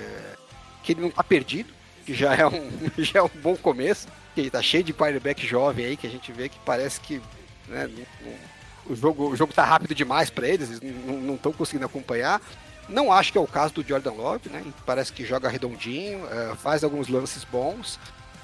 que 0.83 0.93
ele 0.93 1.01
não 1.01 1.09
está 1.09 1.22
perdido, 1.22 1.72
que 2.05 2.14
já 2.14 2.35
é 2.35 2.47
um, 2.47 2.70
já 2.99 3.20
é 3.20 3.22
um 3.22 3.31
bom 3.43 3.57
começo. 3.57 4.09
Ele 4.37 4.47
está 4.47 4.62
cheio 4.62 4.85
de 4.85 4.95
quarterback 4.95 5.47
jovem 5.47 5.87
aí, 5.87 5.97
que 5.97 6.07
a 6.07 6.11
gente 6.11 6.33
vê 6.33 6.49
que 6.49 6.59
parece 6.64 7.01
que 7.01 7.20
né, 7.68 7.87
não, 7.87 8.31
não, 8.31 8.39
o 8.87 8.95
jogo 8.95 9.28
o 9.28 9.37
jogo 9.37 9.53
tá 9.53 9.64
rápido 9.64 9.95
demais 9.95 10.31
para 10.31 10.49
eles, 10.49 10.70
eles 10.70 10.95
não 11.07 11.35
estão 11.35 11.53
conseguindo 11.53 11.87
acompanhar. 11.87 12.41
Não 12.89 13.12
acho 13.12 13.31
que 13.31 13.39
é 13.39 13.41
o 13.41 13.47
caso 13.47 13.74
do 13.74 13.87
Jordan 13.87 14.12
Love, 14.12 14.49
né? 14.49 14.64
Parece 14.85 15.12
que 15.12 15.24
joga 15.24 15.49
redondinho, 15.49 16.26
é, 16.26 16.57
faz 16.57 16.83
alguns 16.83 17.09
lances 17.09 17.45
bons, 17.45 18.01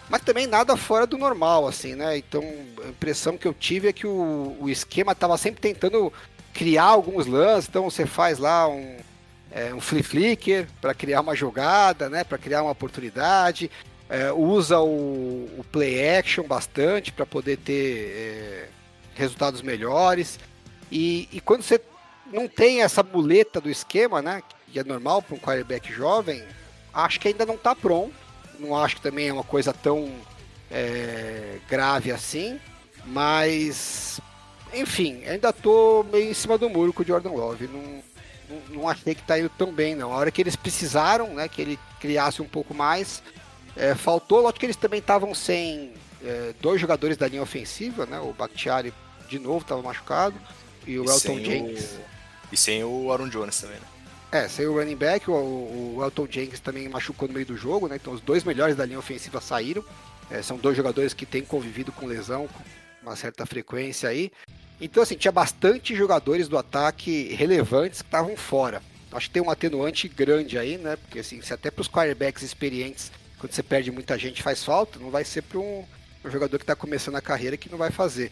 mas 0.09 0.23
também 0.23 0.47
nada 0.47 0.77
fora 0.77 1.07
do 1.07 1.19
normal, 1.19 1.67
assim, 1.67 1.95
né? 1.95 2.17
Então 2.17 2.43
a 2.85 2.89
impressão 2.89 3.37
que 3.37 3.47
eu 3.47 3.53
tive 3.53 3.89
é 3.89 3.93
que 3.93 4.07
o, 4.07 4.57
o 4.61 4.69
esquema 4.69 5.13
estava 5.13 5.37
sempre 5.37 5.61
tentando 5.61 6.13
criar 6.55 6.85
alguns 6.85 7.27
lances, 7.27 7.69
então 7.69 7.85
você 7.85 8.07
faz 8.07 8.39
lá 8.39 8.69
um, 8.69 8.97
é, 9.51 9.75
um 9.75 9.81
flip 9.81 10.05
flicker 10.05 10.67
para 10.81 10.95
criar 10.95 11.21
uma 11.21 11.35
jogada, 11.35 12.09
né? 12.09 12.23
Para 12.23 12.39
criar 12.39 12.63
uma 12.63 12.73
oportunidade. 12.73 13.71
É, 14.09 14.33
usa 14.33 14.79
o, 14.79 15.49
o, 15.59 15.65
play 15.73 16.17
action 16.17 16.45
bastante 16.45 17.11
para 17.11 17.27
poder 17.27 17.57
ter 17.57 18.13
é, 18.17 18.69
resultados 19.17 19.63
melhores. 19.63 20.39
E, 20.91 21.29
e, 21.33 21.41
quando 21.41 21.63
você 21.63 21.81
não 22.33 22.47
tem 22.47 22.83
essa 22.83 23.03
muleta 23.03 23.61
do 23.61 23.71
esquema, 23.71 24.23
né? 24.23 24.43
Que 24.73 24.79
é 24.79 24.85
normal 24.85 25.23
para 25.23 25.35
um 25.35 25.39
quarterback 25.39 25.93
jovem, 25.93 26.45
acho 26.93 27.19
que 27.19 27.29
ainda 27.29 27.47
não 27.47 27.55
está 27.55 27.75
pronto. 27.75 28.15
Não 28.59 28.77
acho 28.77 28.97
que 28.97 29.03
também 29.03 29.29
é 29.29 29.33
uma 29.33 29.45
coisa 29.45 29.73
tão 29.73 30.11
é, 30.71 31.59
grave 31.69 32.13
assim. 32.13 32.61
Mas, 33.05 34.21
enfim, 34.75 35.25
ainda 35.27 35.53
tô 35.53 36.05
meio 36.11 36.31
em 36.31 36.35
cima 36.35 36.59
do 36.59 36.69
muro 36.69 36.93
com 36.93 37.03
o 37.03 37.07
Jordan 37.07 37.31
Love. 37.31 37.69
Não, 37.69 38.03
não, 38.49 38.83
não 38.83 38.89
achei 38.89 39.15
que 39.15 39.23
tá 39.23 39.39
indo 39.39 39.51
tão 39.51 39.73
bem, 39.73 39.95
não. 39.95 40.13
A 40.13 40.17
hora 40.17 40.31
que 40.31 40.41
eles 40.41 40.57
precisaram, 40.57 41.35
né? 41.35 41.49
Que 41.49 41.63
ele 41.63 41.79
criasse 42.01 42.43
um 42.43 42.49
pouco 42.49 42.75
mais, 42.75 43.23
É, 43.77 43.95
faltou, 43.95 44.41
lógico 44.41 44.61
que 44.61 44.67
eles 44.67 44.77
também 44.77 45.01
estavam 45.01 45.35
sem 45.35 45.93
é, 46.25 46.55
dois 46.61 46.81
jogadores 46.81 47.17
da 47.17 47.29
linha 47.29 47.43
ofensiva, 47.43 48.07
né? 48.07 48.19
O 48.19 48.33
Bakhtiari 48.33 48.93
de 49.27 49.39
novo 49.39 49.59
estava 49.61 49.83
machucado 49.83 50.35
e 50.87 50.99
o 50.99 51.05
E 51.05 51.09
Elton 51.09 51.39
Jenkins. 51.45 51.85
o- 51.93 52.01
E 52.53 52.57
sem 52.57 52.85
o 52.85 53.11
Aaron 53.11 53.29
Jones 53.29 53.61
também, 53.61 53.77
né? 53.79 53.87
É, 54.33 54.49
sem 54.49 54.67
o 54.67 54.75
running 54.75 54.97
back, 54.97 55.31
o, 55.31 55.35
o 55.35 55.99
Elton 56.03 56.27
Jenkins 56.31 56.61
também 56.61 56.89
machucou 56.89 57.29
no 57.29 57.35
meio 57.35 57.47
do 57.47 57.57
jogo, 57.57 57.89
né? 57.89 57.97
Então 57.97 58.13
os 58.13 58.21
dois 58.21 58.45
melhores 58.45 58.77
da 58.77 58.85
linha 58.85 58.99
ofensiva 58.99 59.41
saíram. 59.41 59.85
É, 60.31 60.43
são 60.43 60.57
dois 60.57 60.77
jogadores 60.77 61.15
que 61.15 61.25
têm 61.25 61.43
convivido 61.45 61.93
com 61.93 62.07
lesão 62.07 62.49
com 62.49 62.63
uma 63.03 63.15
certa 63.17 63.47
frequência 63.47 64.09
aí. 64.09 64.33
Então, 64.81 65.03
assim, 65.03 65.15
tinha 65.17 65.31
bastante 65.33 65.95
jogadores 65.95 66.49
do 66.49 66.59
ataque 66.59 67.33
relevantes 67.35 68.03
que 68.03 68.09
estavam 68.09 68.37
fora. 68.37 68.83
Acho 69.13 69.29
que 69.29 69.35
tem 69.35 69.43
um 69.43 69.49
atenuante 69.49 70.09
grande 70.09 70.59
aí, 70.59 70.77
né? 70.77 70.97
Porque, 70.97 71.21
assim, 71.21 71.41
se 71.41 71.55
até 71.55 71.71
para 71.71 71.81
os 71.81 71.89
quarterbacks 71.89 72.43
experientes, 72.43 73.11
quando 73.39 73.53
você 73.53 73.63
perde 73.63 73.91
muita 73.91 74.19
gente, 74.19 74.43
faz 74.43 74.63
falta, 74.65 74.99
não 74.99 75.11
vai 75.11 75.25
ser 75.25 75.43
para 75.43 75.59
um, 75.61 75.85
um 76.25 76.31
jogador 76.31 76.59
que 76.59 76.65
está 76.65 76.75
começando 76.77 77.15
a 77.15 77.23
carreira 77.23 77.57
que 77.57 77.71
não 77.71 77.79
vai 77.79 77.91
fazer. 77.91 78.31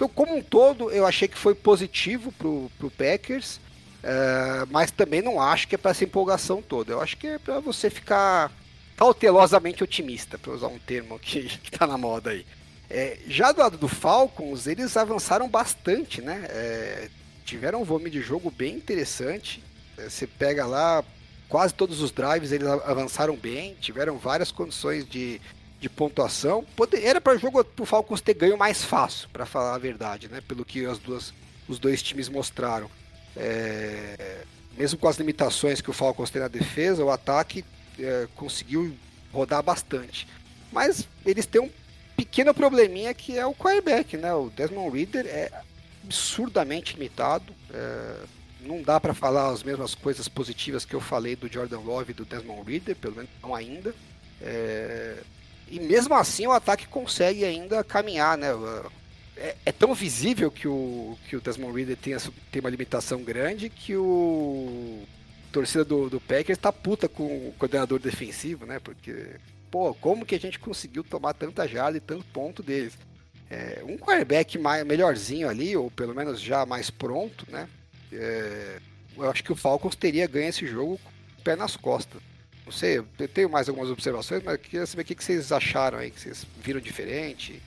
Então, 0.00 0.08
como 0.08 0.34
um 0.34 0.42
todo, 0.42 0.90
eu 0.90 1.06
achei 1.06 1.28
que 1.28 1.36
foi 1.36 1.54
positivo 1.54 2.32
pro, 2.32 2.70
pro 2.78 2.90
Packers. 2.90 3.60
É, 4.02 4.64
mas 4.70 4.90
também 4.90 5.20
não 5.20 5.38
acho 5.38 5.68
que 5.68 5.74
é 5.74 5.78
para 5.78 5.90
essa 5.90 6.04
empolgação 6.04 6.62
toda. 6.62 6.90
Eu 6.90 7.02
acho 7.02 7.18
que 7.18 7.26
é 7.26 7.38
para 7.38 7.60
você 7.60 7.90
ficar 7.90 8.50
cautelosamente 8.96 9.84
otimista, 9.84 10.38
para 10.38 10.54
usar 10.54 10.68
um 10.68 10.78
termo 10.78 11.18
que, 11.18 11.42
que 11.60 11.70
tá 11.70 11.86
na 11.86 11.98
moda 11.98 12.30
aí. 12.30 12.46
É, 12.88 13.18
já 13.26 13.52
do 13.52 13.60
lado 13.60 13.76
do 13.76 13.88
Falcons, 13.88 14.66
eles 14.66 14.96
avançaram 14.96 15.46
bastante, 15.46 16.22
né? 16.22 16.46
É, 16.48 17.10
tiveram 17.44 17.82
um 17.82 17.84
volume 17.84 18.08
de 18.08 18.22
jogo 18.22 18.50
bem 18.50 18.76
interessante. 18.76 19.62
É, 19.98 20.08
você 20.08 20.26
pega 20.26 20.64
lá, 20.64 21.04
quase 21.46 21.74
todos 21.74 22.00
os 22.00 22.10
drives 22.10 22.52
eles 22.52 22.66
avançaram 22.66 23.36
bem, 23.36 23.76
tiveram 23.78 24.16
várias 24.16 24.50
condições 24.50 25.06
de, 25.06 25.42
de 25.80 25.88
pontuação. 25.88 26.64
Poder, 26.76 27.02
era 27.02 27.20
para 27.20 27.34
o 27.34 27.38
jogo 27.38 27.64
pro 27.64 27.86
Falcons 27.86 28.20
ter 28.20 28.34
ganho 28.34 28.58
mais 28.58 28.84
fácil, 28.84 29.28
para 29.30 29.46
falar 29.46 29.74
a 29.74 29.78
verdade, 29.78 30.28
né? 30.28 30.42
Pelo 30.46 30.64
que 30.64 30.84
as 30.84 30.98
duas, 30.98 31.32
os 31.66 31.78
dois 31.78 32.02
times 32.02 32.28
mostraram. 32.28 32.90
É, 33.36 34.42
mesmo 34.76 34.98
com 34.98 35.08
as 35.08 35.16
limitações 35.16 35.80
que 35.80 35.90
o 35.90 35.94
Falcons 35.94 36.30
tem 36.30 36.42
na 36.42 36.48
defesa, 36.48 37.04
o 37.04 37.10
ataque 37.10 37.64
é, 37.98 38.28
conseguiu 38.36 38.94
rodar 39.32 39.62
bastante. 39.62 40.28
Mas 40.70 41.08
eles 41.24 41.46
têm 41.46 41.62
um 41.62 41.70
pequeno 42.16 42.52
probleminha 42.52 43.14
que 43.14 43.38
é 43.38 43.46
o 43.46 43.54
quarterback, 43.54 44.16
né? 44.16 44.32
O 44.34 44.50
Desmond 44.50 44.96
Reader 44.96 45.26
é 45.26 45.50
absurdamente 46.04 46.94
limitado. 46.94 47.54
é, 47.72 48.40
não 48.62 48.82
dá 48.82 49.00
para 49.00 49.14
falar 49.14 49.48
as 49.48 49.62
mesmas 49.62 49.94
coisas 49.94 50.28
positivas 50.28 50.84
que 50.84 50.94
eu 50.94 51.00
falei 51.00 51.34
do 51.34 51.50
Jordan 51.50 51.80
Love 51.80 52.10
e 52.10 52.14
do 52.14 52.26
Desmond 52.26 52.70
Reader, 52.70 52.94
pelo 52.96 53.16
menos 53.16 53.30
não 53.42 53.54
ainda. 53.54 53.94
É, 54.40 55.16
e 55.70 55.78
mesmo 55.78 56.14
assim 56.14 56.46
o 56.46 56.52
ataque 56.52 56.86
consegue 56.88 57.44
ainda 57.44 57.84
caminhar, 57.84 58.36
né? 58.36 58.48
É, 59.36 59.56
é 59.66 59.72
tão 59.72 59.94
visível 59.94 60.50
que 60.50 60.66
o, 60.66 61.16
que 61.28 61.36
o 61.36 61.40
Desmond 61.40 61.74
Reader 61.74 61.96
tem, 61.96 62.16
tem 62.50 62.60
uma 62.60 62.68
limitação 62.68 63.22
grande 63.22 63.70
que 63.70 63.96
o 63.96 65.02
torcida 65.52 65.84
do, 65.84 66.10
do 66.10 66.20
Packers 66.20 66.58
tá 66.58 66.72
puta 66.72 67.08
com 67.08 67.24
o 67.24 67.54
coordenador 67.58 67.98
defensivo, 67.98 68.66
né? 68.66 68.78
Porque, 68.78 69.36
pô, 69.70 69.94
como 69.94 70.26
que 70.26 70.34
a 70.34 70.40
gente 70.40 70.58
conseguiu 70.58 71.02
tomar 71.04 71.34
tanta 71.34 71.66
jarda 71.66 71.96
e 71.96 72.00
tanto 72.00 72.24
ponto 72.26 72.62
deles? 72.62 72.98
É, 73.48 73.82
um 73.84 73.96
quarterback 73.96 74.58
mais, 74.58 74.84
melhorzinho 74.86 75.48
ali, 75.48 75.76
ou 75.76 75.90
pelo 75.90 76.14
menos 76.14 76.40
já 76.40 76.66
mais 76.66 76.90
pronto, 76.90 77.46
né? 77.50 77.68
É, 78.12 78.78
eu 79.16 79.30
acho 79.30 79.42
que 79.42 79.52
o 79.52 79.56
Falcons 79.56 79.96
teria 79.96 80.26
ganho 80.26 80.48
esse 80.48 80.66
jogo 80.66 80.98
com 80.98 81.40
o 81.40 81.44
pé 81.44 81.56
nas 81.56 81.76
costas. 81.76 82.22
Não 82.70 82.76
sei, 82.76 82.98
eu 82.98 83.28
tenho 83.28 83.50
mais 83.50 83.68
algumas 83.68 83.90
observações, 83.90 84.44
mas 84.44 84.56
queria 84.60 84.86
saber 84.86 85.02
o 85.02 85.04
que 85.04 85.24
vocês 85.24 85.50
acharam 85.50 85.98
aí, 85.98 86.08
que 86.12 86.20
vocês 86.20 86.46
viram 86.56 86.80
diferente. 86.80 87.60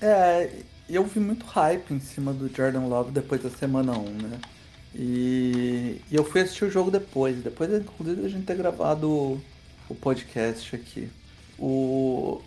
É, 0.00 0.64
eu 0.88 1.04
vi 1.06 1.20
muito 1.20 1.44
hype 1.46 1.92
em 1.92 2.00
cima 2.00 2.32
do 2.32 2.48
Jordan 2.54 2.86
Love 2.86 3.12
depois 3.12 3.42
da 3.42 3.50
semana 3.50 3.98
1, 3.98 4.22
né? 4.28 4.40
E, 4.94 6.02
e 6.10 6.14
eu 6.16 6.24
fui 6.24 6.40
assistir 6.40 6.64
o 6.64 6.70
jogo 6.70 6.90
depois, 6.90 7.42
depois 7.42 7.72
inclusive 7.72 8.24
a 8.26 8.28
gente 8.28 8.44
ter 8.46 8.56
gravado 8.56 9.08
o, 9.10 9.44
o 9.88 9.94
podcast 9.94 10.74
aqui. 10.74 11.10
O, 11.58 12.42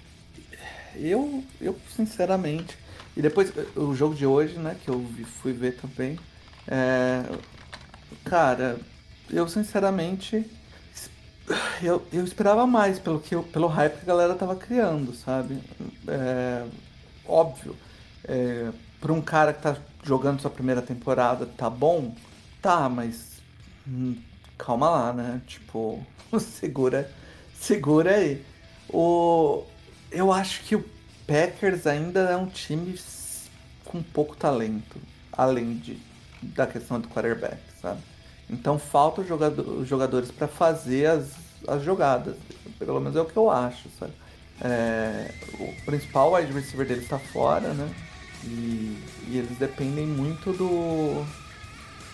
eu, 0.95 1.43
eu 1.61 1.79
sinceramente, 1.95 2.77
e 3.15 3.21
depois 3.21 3.51
o 3.75 3.93
jogo 3.95 4.15
de 4.15 4.25
hoje, 4.25 4.57
né, 4.59 4.77
que 4.83 4.89
eu 4.89 4.99
vi- 4.99 5.25
fui 5.25 5.53
ver 5.53 5.77
também, 5.77 6.19
é, 6.67 7.23
cara, 8.23 8.79
eu 9.29 9.47
sinceramente 9.47 10.45
eu, 11.81 12.01
eu 12.11 12.23
esperava 12.23 12.65
mais 12.65 12.99
pelo 12.99 13.19
que 13.19 13.35
pelo 13.35 13.67
hype 13.67 13.97
que 13.97 14.03
a 14.03 14.05
galera 14.05 14.35
tava 14.35 14.55
criando, 14.55 15.13
sabe? 15.13 15.59
É, 16.07 16.65
óbvio, 17.25 17.75
é, 18.23 18.71
para 18.99 19.11
um 19.13 19.21
cara 19.21 19.53
que 19.53 19.61
tá 19.61 19.75
jogando 20.03 20.41
sua 20.41 20.51
primeira 20.51 20.81
temporada, 20.81 21.45
tá 21.45 21.69
bom? 21.69 22.15
Tá, 22.61 22.87
mas 22.87 23.41
hum, 23.87 24.15
calma 24.57 24.89
lá, 24.89 25.13
né? 25.13 25.41
Tipo, 25.45 26.05
segura, 26.39 27.11
segura 27.59 28.15
aí. 28.15 28.43
O, 28.89 29.63
eu 30.11 30.31
acho 30.31 30.61
que 30.63 30.75
o 30.75 30.85
Packers 31.27 31.87
ainda 31.87 32.21
é 32.21 32.37
um 32.37 32.47
time 32.47 32.97
com 33.85 34.01
pouco 34.01 34.35
talento, 34.35 34.97
além 35.31 35.77
de, 35.77 35.99
da 36.41 36.67
questão 36.67 36.99
do 36.99 37.07
quarterback, 37.09 37.59
sabe? 37.81 38.01
Então 38.49 38.77
falta 38.77 39.21
os 39.21 39.27
jogador- 39.27 39.85
jogadores 39.85 40.29
para 40.31 40.47
fazer 40.47 41.07
as, 41.07 41.31
as 41.67 41.83
jogadas, 41.83 42.35
pelo 42.77 42.99
menos 42.99 43.15
é 43.15 43.21
o 43.21 43.25
que 43.25 43.37
eu 43.37 43.49
acho, 43.49 43.89
sabe? 43.99 44.13
É, 44.61 45.31
o 45.59 45.73
principal 45.85 46.33
wide 46.33 46.51
receiver 46.53 46.85
deles 46.87 47.03
está 47.03 47.17
fora, 47.19 47.73
né? 47.73 47.89
E, 48.43 48.97
e 49.29 49.37
eles 49.37 49.57
dependem 49.57 50.05
muito 50.05 50.51
do, 50.53 51.25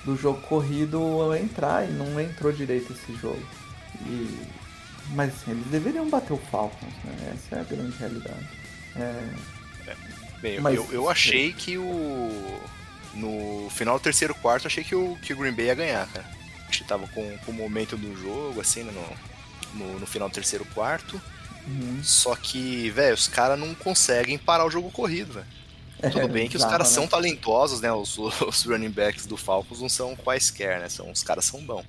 do 0.06 0.16
jogo 0.16 0.40
corrido 0.42 1.36
entrar 1.36 1.88
e 1.88 1.92
não 1.92 2.20
entrou 2.20 2.52
direito 2.52 2.94
esse 2.94 3.14
jogo. 3.20 3.42
E, 4.06 4.40
mas 5.16 5.34
assim, 5.34 5.52
eles 5.52 5.66
deveriam 5.68 6.08
bater 6.10 6.34
o 6.34 6.38
Falcons, 6.38 6.94
né? 7.04 7.34
Essa 7.34 7.56
é 7.58 7.60
a 7.62 7.64
grande 7.64 7.98
realidade. 7.98 8.48
É, 8.96 9.24
Bem, 10.42 10.56
eu- 10.56 10.62
Mas- 10.62 10.76
eu, 10.78 10.88
eu 10.92 11.10
achei 11.10 11.52
que 11.52 11.78
o. 11.78 12.60
No 13.14 13.70
final 13.72 13.98
do 14.00 14.04
terceiro 14.04 14.36
quarto, 14.36 14.68
achei 14.68 14.84
que 14.84 14.96
o, 14.96 15.18
que 15.22 15.34
o 15.34 15.38
Green 15.38 15.54
Bay 15.54 15.68
ia 15.68 15.76
ganhar, 15.76 16.08
cara. 16.10 16.28
Acho 16.68 16.80
que 16.80 16.86
tava 16.86 17.08
com, 17.08 17.38
com 17.40 17.52
o 17.52 17.56
momento 17.56 17.98
do 17.98 18.16
jogo, 18.16 18.62
assim, 18.62 18.84
né, 18.84 18.92
no, 18.92 19.20
no, 19.74 20.00
no 20.00 20.08
final 20.08 20.30
do 20.30 20.34
terceiro 20.34 20.66
quarto. 20.66 21.22
uhum. 21.66 22.04
Só 22.04 22.36
que, 22.36 22.90
velho, 22.92 23.16
os 23.16 23.28
caras 23.28 23.60
não 23.60 23.76
conseguem 23.76 24.38
parar 24.40 24.66
o 24.66 24.72
jogo 24.72 24.92
corrido, 24.92 25.34
velho. 25.34 25.48
Tudo 26.10 26.28
É, 26.28 26.28
bem 26.28 26.50
que 26.50 26.58
os 26.58 26.66
caras 26.66 26.88
né? 26.90 26.94
são 26.94 27.08
talentosos, 27.08 27.82
né? 27.82 27.92
Os, 27.94 28.18
os 28.18 28.64
running 28.66 28.92
backs 28.92 29.26
do 29.28 29.38
Falcons 29.38 29.82
não 29.82 29.90
são 29.90 30.16
quaisquer, 30.16 30.80
né? 30.82 30.90
São, 30.90 31.12
os 31.12 31.24
caras 31.24 31.46
são 31.46 31.66
bons. 31.66 31.86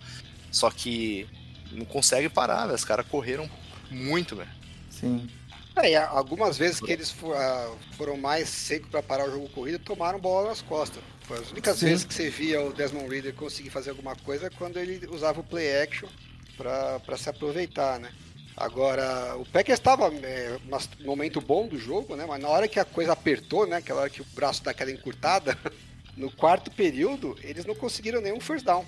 Só 0.50 0.70
que 0.70 1.30
não 1.70 1.86
conseguem 1.86 2.30
parar, 2.30 2.64
velho. 2.66 2.76
Os 2.76 2.84
caras 2.84 3.06
correram 3.08 3.50
muito, 3.90 4.36
velho. 4.36 4.50
Sim. 4.88 5.30
É, 5.76 5.96
algumas 5.96 6.58
vezes 6.58 6.80
que 6.80 6.90
eles 6.92 7.10
fo- 7.10 7.32
ah, 7.32 7.74
foram 7.96 8.16
mais 8.16 8.48
secos 8.48 8.90
para 8.90 9.02
parar 9.02 9.28
o 9.28 9.30
jogo 9.32 9.48
corrido, 9.50 9.78
tomaram 9.78 10.18
bola 10.18 10.48
nas 10.48 10.60
costas. 10.60 11.02
Foi 11.22 11.38
as 11.38 11.50
únicas 11.52 11.78
Sim. 11.78 11.86
vezes 11.86 12.04
que 12.04 12.12
você 12.12 12.28
via 12.28 12.60
o 12.60 12.72
Desmond 12.72 13.08
Reader 13.08 13.32
conseguir 13.34 13.70
fazer 13.70 13.90
alguma 13.90 14.16
coisa 14.16 14.46
é 14.48 14.50
quando 14.50 14.78
ele 14.78 15.06
usava 15.06 15.40
o 15.40 15.44
play 15.44 15.80
action 15.82 16.08
para 16.56 17.16
se 17.16 17.30
aproveitar, 17.30 17.98
né? 17.98 18.10
Agora, 18.56 19.36
o 19.36 19.46
Packers 19.46 19.78
estava 19.78 20.08
é, 20.08 20.58
num 20.98 21.06
momento 21.06 21.40
bom 21.40 21.66
do 21.66 21.78
jogo, 21.78 22.14
né? 22.14 22.26
Mas 22.26 22.42
na 22.42 22.48
hora 22.48 22.68
que 22.68 22.78
a 22.78 22.84
coisa 22.84 23.12
apertou, 23.12 23.66
né? 23.66 23.76
Aquela 23.76 24.02
hora 24.02 24.10
que 24.10 24.20
o 24.20 24.26
braço 24.34 24.62
dá 24.62 24.72
aquela 24.72 24.90
encurtada, 24.90 25.56
no 26.16 26.30
quarto 26.30 26.70
período, 26.70 27.38
eles 27.42 27.64
não 27.64 27.74
conseguiram 27.74 28.20
nenhum 28.20 28.40
first 28.40 28.64
down. 28.66 28.84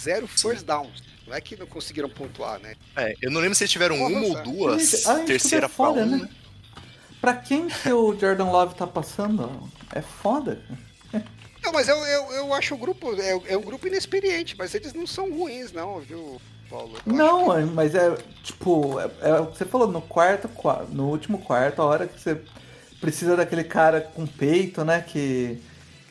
Zero 0.00 0.28
first 0.28 0.64
downs. 0.64 1.02
Não 1.30 1.36
é 1.36 1.40
que 1.40 1.56
não 1.56 1.64
conseguiram 1.64 2.08
pontuar, 2.08 2.58
né? 2.58 2.74
É, 2.96 3.14
eu 3.22 3.30
não 3.30 3.40
lembro 3.40 3.54
se 3.54 3.62
eles 3.62 3.70
tiveram 3.70 3.96
Porra, 3.96 4.10
uma 4.10 4.26
ou 4.26 4.42
duas, 4.42 5.06
ah, 5.06 5.20
isso 5.20 5.26
terceira 5.26 5.66
é 5.66 5.68
pra 5.68 5.76
foda, 5.76 6.00
um, 6.02 6.06
né? 6.06 6.16
né? 6.18 6.28
Pra 7.20 7.34
quem 7.34 7.68
que 7.68 7.92
o 7.92 8.18
Jordan 8.18 8.50
Love 8.50 8.74
tá 8.74 8.84
passando? 8.84 9.70
É 9.94 10.02
foda. 10.02 10.60
Não, 11.62 11.72
mas 11.72 11.86
eu, 11.88 11.96
eu, 11.98 12.32
eu 12.32 12.54
acho 12.54 12.74
o 12.74 12.78
grupo. 12.78 13.14
É, 13.20 13.52
é 13.52 13.56
um 13.56 13.60
grupo 13.60 13.86
inexperiente, 13.86 14.56
mas 14.58 14.74
eles 14.74 14.92
não 14.92 15.06
são 15.06 15.30
ruins, 15.30 15.70
não, 15.70 16.00
viu, 16.00 16.40
Paulo? 16.68 16.96
Eu 17.06 17.12
Não, 17.12 17.56
é- 17.56 17.64
mas 17.64 17.94
é 17.94 18.16
tipo, 18.42 18.98
é, 18.98 19.08
é 19.20 19.34
o 19.34 19.46
que 19.46 19.58
você 19.58 19.64
falou, 19.64 19.86
no 19.86 20.02
quarto, 20.02 20.48
qua- 20.48 20.84
no 20.88 21.08
último 21.10 21.38
quarto, 21.38 21.80
a 21.80 21.84
hora 21.84 22.08
que 22.08 22.18
você 22.20 22.40
precisa 23.00 23.36
daquele 23.36 23.62
cara 23.62 24.00
com 24.00 24.26
peito, 24.26 24.84
né, 24.84 25.00
que 25.00 25.62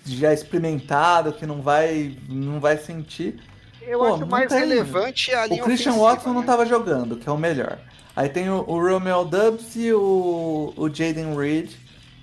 já 0.05 0.29
é 0.31 0.33
experimentado, 0.33 1.33
que 1.33 1.45
não 1.45 1.61
vai, 1.61 2.15
não 2.29 2.59
vai 2.61 2.77
sentir. 2.77 3.37
Eu 3.81 3.99
Pô, 3.99 4.05
acho 4.05 4.25
não 4.25 4.27
mais 4.27 4.53
tem. 4.53 4.59
relevante 4.59 5.33
a 5.33 5.45
O 5.49 5.57
linha 5.57 5.63
Christian 5.63 5.93
ofensiva, 5.93 5.95
Watson 5.95 6.33
não 6.33 6.41
né? 6.41 6.45
tava 6.45 6.65
jogando, 6.65 7.17
que 7.17 7.27
é 7.27 7.31
o 7.31 7.37
melhor. 7.37 7.79
Aí 8.15 8.29
tem 8.29 8.49
o, 8.49 8.63
o 8.67 8.79
Romeo 8.81 9.25
Dubs 9.25 9.75
e 9.75 9.93
o, 9.93 10.73
o 10.75 10.89
Jaden 10.93 11.35
Reed, 11.35 11.71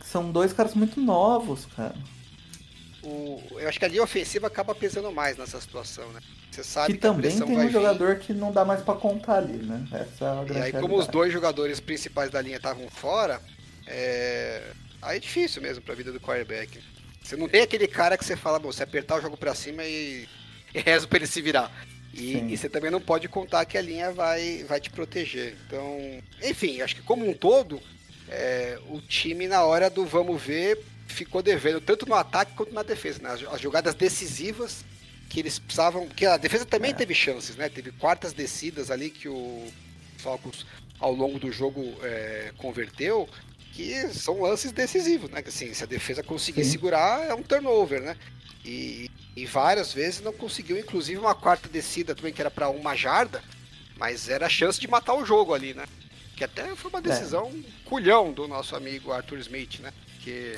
que 0.01 0.07
são 0.07 0.31
dois 0.33 0.53
caras 0.53 0.75
muito 0.75 1.01
novos, 1.01 1.67
cara. 1.67 1.95
O- 3.03 3.43
eu 3.59 3.69
acho 3.69 3.79
que 3.79 3.85
a 3.85 3.89
linha 3.89 4.03
ofensiva 4.03 4.47
acaba 4.49 4.75
pesando 4.75 5.13
mais 5.13 5.37
nessa 5.37 5.61
situação, 5.61 6.13
né? 6.13 6.21
Você 6.51 6.65
sabe 6.65 6.95
Que 6.95 6.99
que, 6.99 7.07
a 7.07 7.13
também 7.13 7.43
tem 7.43 7.59
um 7.59 7.69
vir. 7.69 7.71
jogador 7.71 8.19
que 8.19 8.33
não 8.33 8.53
dá 8.53 8.65
mais 8.65 8.83
pra 8.83 8.95
contar 8.95 9.37
ali, 9.39 9.59
né? 9.63 9.87
Essa 9.93 10.25
é 10.25 10.29
a 10.29 10.45
E 10.49 10.61
aí, 10.61 10.73
como 10.73 10.97
os 10.97 11.07
dois 11.07 11.33
jogadores 11.33 11.81
principais 11.81 12.31
da 12.31 12.41
linha 12.41 12.57
estavam 12.57 12.89
fora, 12.91 13.41
é... 13.87 14.73
aí 15.03 15.17
é 15.17 15.21
difícil 15.21 15.61
mesmo 15.63 15.83
pra 15.83 15.95
vida 15.95 16.13
do 16.13 16.21
quarterback. 16.21 16.83
Você 17.23 17.37
não 17.37 17.49
tem 17.49 17.63
aquele 17.63 17.89
cara 17.89 18.17
que 18.17 18.25
você 18.25 18.37
fala, 18.37 18.59
bom, 18.59 18.71
você 18.73 18.83
apertar 18.85 19.17
o 19.19 19.21
jogo 19.21 19.37
pra 19.37 19.55
cima 19.55 19.85
e, 19.85 20.29
e 20.79 20.81
reza 20.81 21.07
pra 21.07 21.19
ele 21.19 21.27
se 21.27 21.41
virar. 21.41 21.73
E, 22.13 22.53
e 22.53 22.57
você 22.57 22.69
também 22.69 22.91
não 22.91 23.01
pode 23.01 23.29
contar 23.29 23.65
que 23.65 23.77
a 23.77 23.83
linha 23.83 24.11
vai, 24.11 24.65
vai 24.65 24.81
te 24.81 24.91
proteger. 24.91 25.57
Então, 25.67 26.23
enfim, 26.43 26.81
acho 26.81 26.97
que 26.97 27.03
como 27.03 27.29
um 27.29 27.35
todo, 27.35 27.81
é, 28.29 28.79
o 28.89 29.01
time 29.01 29.47
na 29.47 29.63
hora 29.65 29.91
do 29.91 30.05
vamos 30.07 30.41
ver 30.43 30.83
ficou 31.07 31.43
devendo 31.43 31.81
tanto 31.81 32.07
no 32.07 32.15
ataque 32.15 32.55
quanto 32.55 32.73
na 32.73 32.83
defesa. 32.83 33.23
Né? 33.23 33.31
As, 33.31 33.43
as 33.55 33.61
jogadas 33.61 33.95
decisivas 33.95 34.85
que 35.29 35.41
eles 35.41 35.59
precisavam. 35.59 36.07
Porque 36.07 36.25
a 36.25 36.37
defesa 36.37 36.65
também 36.65 36.95
teve 36.95 37.15
chances, 37.15 37.57
né? 37.57 37.69
Teve 37.69 37.93
quartas 37.93 38.33
descidas 38.33 38.91
ali 38.91 39.11
que 39.11 39.29
o 39.29 39.67
Falcons 40.19 40.67
ao 40.99 41.13
longo 41.13 41.39
do 41.39 41.53
jogo 41.53 41.95
é, 42.03 42.53
converteu, 42.57 43.29
que 43.77 44.09
são 44.09 44.41
lances 44.41 44.73
decisivos, 44.73 45.29
né? 45.29 45.43
Que 45.43 45.51
assim, 45.51 45.75
se 45.75 45.85
a 45.85 45.87
defesa 45.87 46.23
conseguir 46.23 46.65
Sim. 46.65 46.71
segurar, 46.71 47.27
é 47.27 47.35
um 47.35 47.43
turnover, 47.43 48.01
né? 48.01 48.17
E, 48.65 49.11
e 49.37 49.45
várias 49.45 49.93
vezes 49.93 50.23
não 50.23 50.33
conseguiu, 50.33 50.79
inclusive 50.79 51.21
uma 51.21 51.35
quarta 51.35 51.69
descida 51.69 52.15
também, 52.15 52.33
que 52.33 52.41
era 52.41 52.51
para 52.51 52.71
uma 52.71 52.97
jarda, 52.97 53.45
mas 53.99 54.31
era 54.31 54.47
a 54.47 54.49
chance 54.49 54.81
de 54.81 54.89
matar 54.89 55.13
o 55.13 55.27
jogo 55.27 55.53
ali, 55.53 55.75
né? 55.75 55.85
Que 56.35 56.43
até 56.43 56.75
foi 56.75 56.91
uma 56.91 57.03
decisão 57.03 57.53
culhão 57.85 58.33
do 58.33 58.49
nosso 58.49 58.75
amigo 58.75 59.13
Arthur 59.13 59.41
Smith, 59.41 59.81
né? 59.81 59.93
Que 60.21 60.57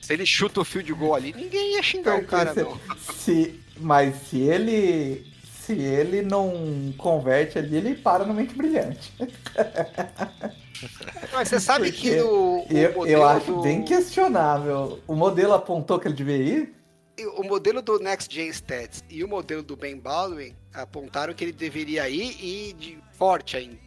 se 0.00 0.12
ele 0.12 0.26
chuta 0.26 0.60
o 0.60 0.64
field 0.64 0.92
goal 0.94 1.14
ali, 1.14 1.32
ninguém 1.32 1.74
ia 1.74 1.82
xingar 1.82 2.18
o 2.18 2.24
cara, 2.26 2.52
não. 2.54 2.78
Se, 2.98 3.60
mas 3.78 4.16
se 4.28 4.40
ele. 4.40 5.32
Se 5.64 5.74
ele 5.74 6.22
não 6.22 6.92
converte 6.98 7.56
ali, 7.56 7.76
ele 7.76 7.94
para 7.94 8.24
no 8.24 8.34
mente 8.34 8.52
brilhante. 8.52 9.12
Mas 11.32 11.48
você 11.48 11.58
sabe 11.60 11.90
Porque 11.90 12.10
que 12.10 12.20
o, 12.20 12.60
o 12.60 12.66
Eu, 12.70 12.92
modelo 12.94 13.06
eu 13.06 13.24
acho 13.26 13.46
do... 13.46 13.62
bem 13.62 13.82
questionável. 13.84 15.00
O 15.06 15.14
modelo 15.14 15.54
apontou 15.54 15.98
que 15.98 16.08
ele 16.08 16.14
devia 16.14 16.36
ir? 16.36 16.74
o 17.36 17.44
modelo 17.44 17.80
do 17.82 17.98
Next 18.00 18.34
Gen 18.34 18.48
Stats 18.48 19.04
e 19.08 19.22
o 19.22 19.28
modelo 19.28 19.62
do 19.62 19.76
Ben 19.76 19.96
Baldwin 19.96 20.56
apontaram 20.74 21.32
que 21.32 21.44
ele 21.44 21.52
deveria 21.52 22.08
ir 22.08 22.36
e 22.42 22.72
de 22.72 22.98
forte 23.12 23.56
ainda. 23.56 23.78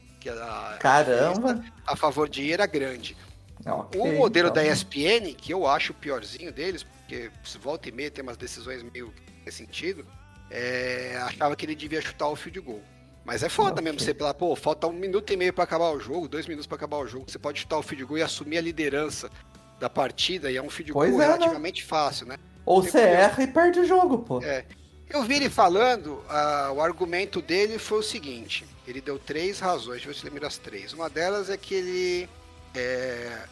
A, 0.44 0.78
Caramba! 0.80 1.62
a 1.86 1.96
favor 1.96 2.30
de 2.30 2.44
ir 2.44 2.54
era 2.54 2.66
grande. 2.66 3.18
Ok, 3.66 4.00
O 4.00 4.14
modelo 4.18 4.50
então. 4.50 4.64
da 4.64 4.70
ESPN, 4.72 5.34
que 5.36 5.54
eu 5.54 5.68
acho 5.68 5.92
o 5.92 5.96
piorzinho 5.96 6.52
deles, 6.52 6.84
porque 6.84 7.30
se 7.44 7.58
volta 7.58 7.90
e 7.90 7.92
meia 7.92 8.10
tem 8.12 8.24
umas 8.24 8.38
decisões 8.38 8.82
meio 8.84 9.12
nesse 9.46 9.58
sentido, 9.58 10.06
é, 10.50 11.18
achava 11.24 11.56
que 11.56 11.66
ele 11.66 11.76
devia 11.76 12.02
chutar 12.02 12.28
o 12.30 12.36
field 12.36 12.60
goal. 12.62 12.82
Mas 13.26 13.42
é 13.42 13.50
foda 13.50 13.72
Ok. 13.72 13.84
mesmo 13.84 14.00
você 14.00 14.14
falar, 14.14 14.36
pô, 14.36 14.56
falta 14.56 14.86
um 14.88 14.94
minuto 14.94 15.34
e 15.34 15.36
meio 15.36 15.52
pra 15.52 15.64
acabar 15.64 15.90
o 15.92 16.00
jogo, 16.00 16.28
dois 16.28 16.46
minutos 16.46 16.68
pra 16.68 16.76
acabar 16.76 16.98
o 16.98 17.08
jogo. 17.08 17.26
Você 17.28 17.40
pode 17.40 17.60
chutar 17.60 17.80
o 17.80 17.82
field 17.82 18.06
goal 18.06 18.20
e 18.20 18.22
assumir 18.22 18.60
a 18.60 18.62
liderança 18.62 19.32
da 19.80 19.90
partida, 19.90 20.52
e 20.52 20.56
é 20.58 20.62
um 20.62 20.68
Pois 20.68 20.90
goal 20.92 21.06
é, 21.06 21.10
né? 21.10 21.26
relativamente 21.26 21.84
fácil, 21.84 22.28
né? 22.28 22.38
Ou 22.66 22.82
você 22.84 23.00
erra 23.00 23.44
e 23.44 23.48
perde 23.48 23.80
o 23.80 23.86
jogo, 23.86 24.20
pô. 24.20 24.42
É. 24.42 24.66
Eu 25.10 25.24
vi 25.24 25.36
ele 25.36 25.50
falando, 25.50 26.24
ah, 26.30 26.72
o 26.74 26.82
argumento 26.82 27.42
dele 27.42 27.78
foi 27.78 28.00
o 28.00 28.04
seguinte: 28.04 28.66
ele 28.88 29.02
deu 29.02 29.20
três 29.20 29.60
razões, 29.60 29.98
deixa 29.98 30.10
eu 30.10 30.14
ver 30.14 30.20
se 30.20 30.26
lembro 30.26 30.48
as 30.48 30.58
três. 30.58 30.94
Uma 30.94 31.10
delas 31.10 31.50
é 31.50 31.58
que 31.58 31.76
ele 31.76 32.30
é, 32.76 33.44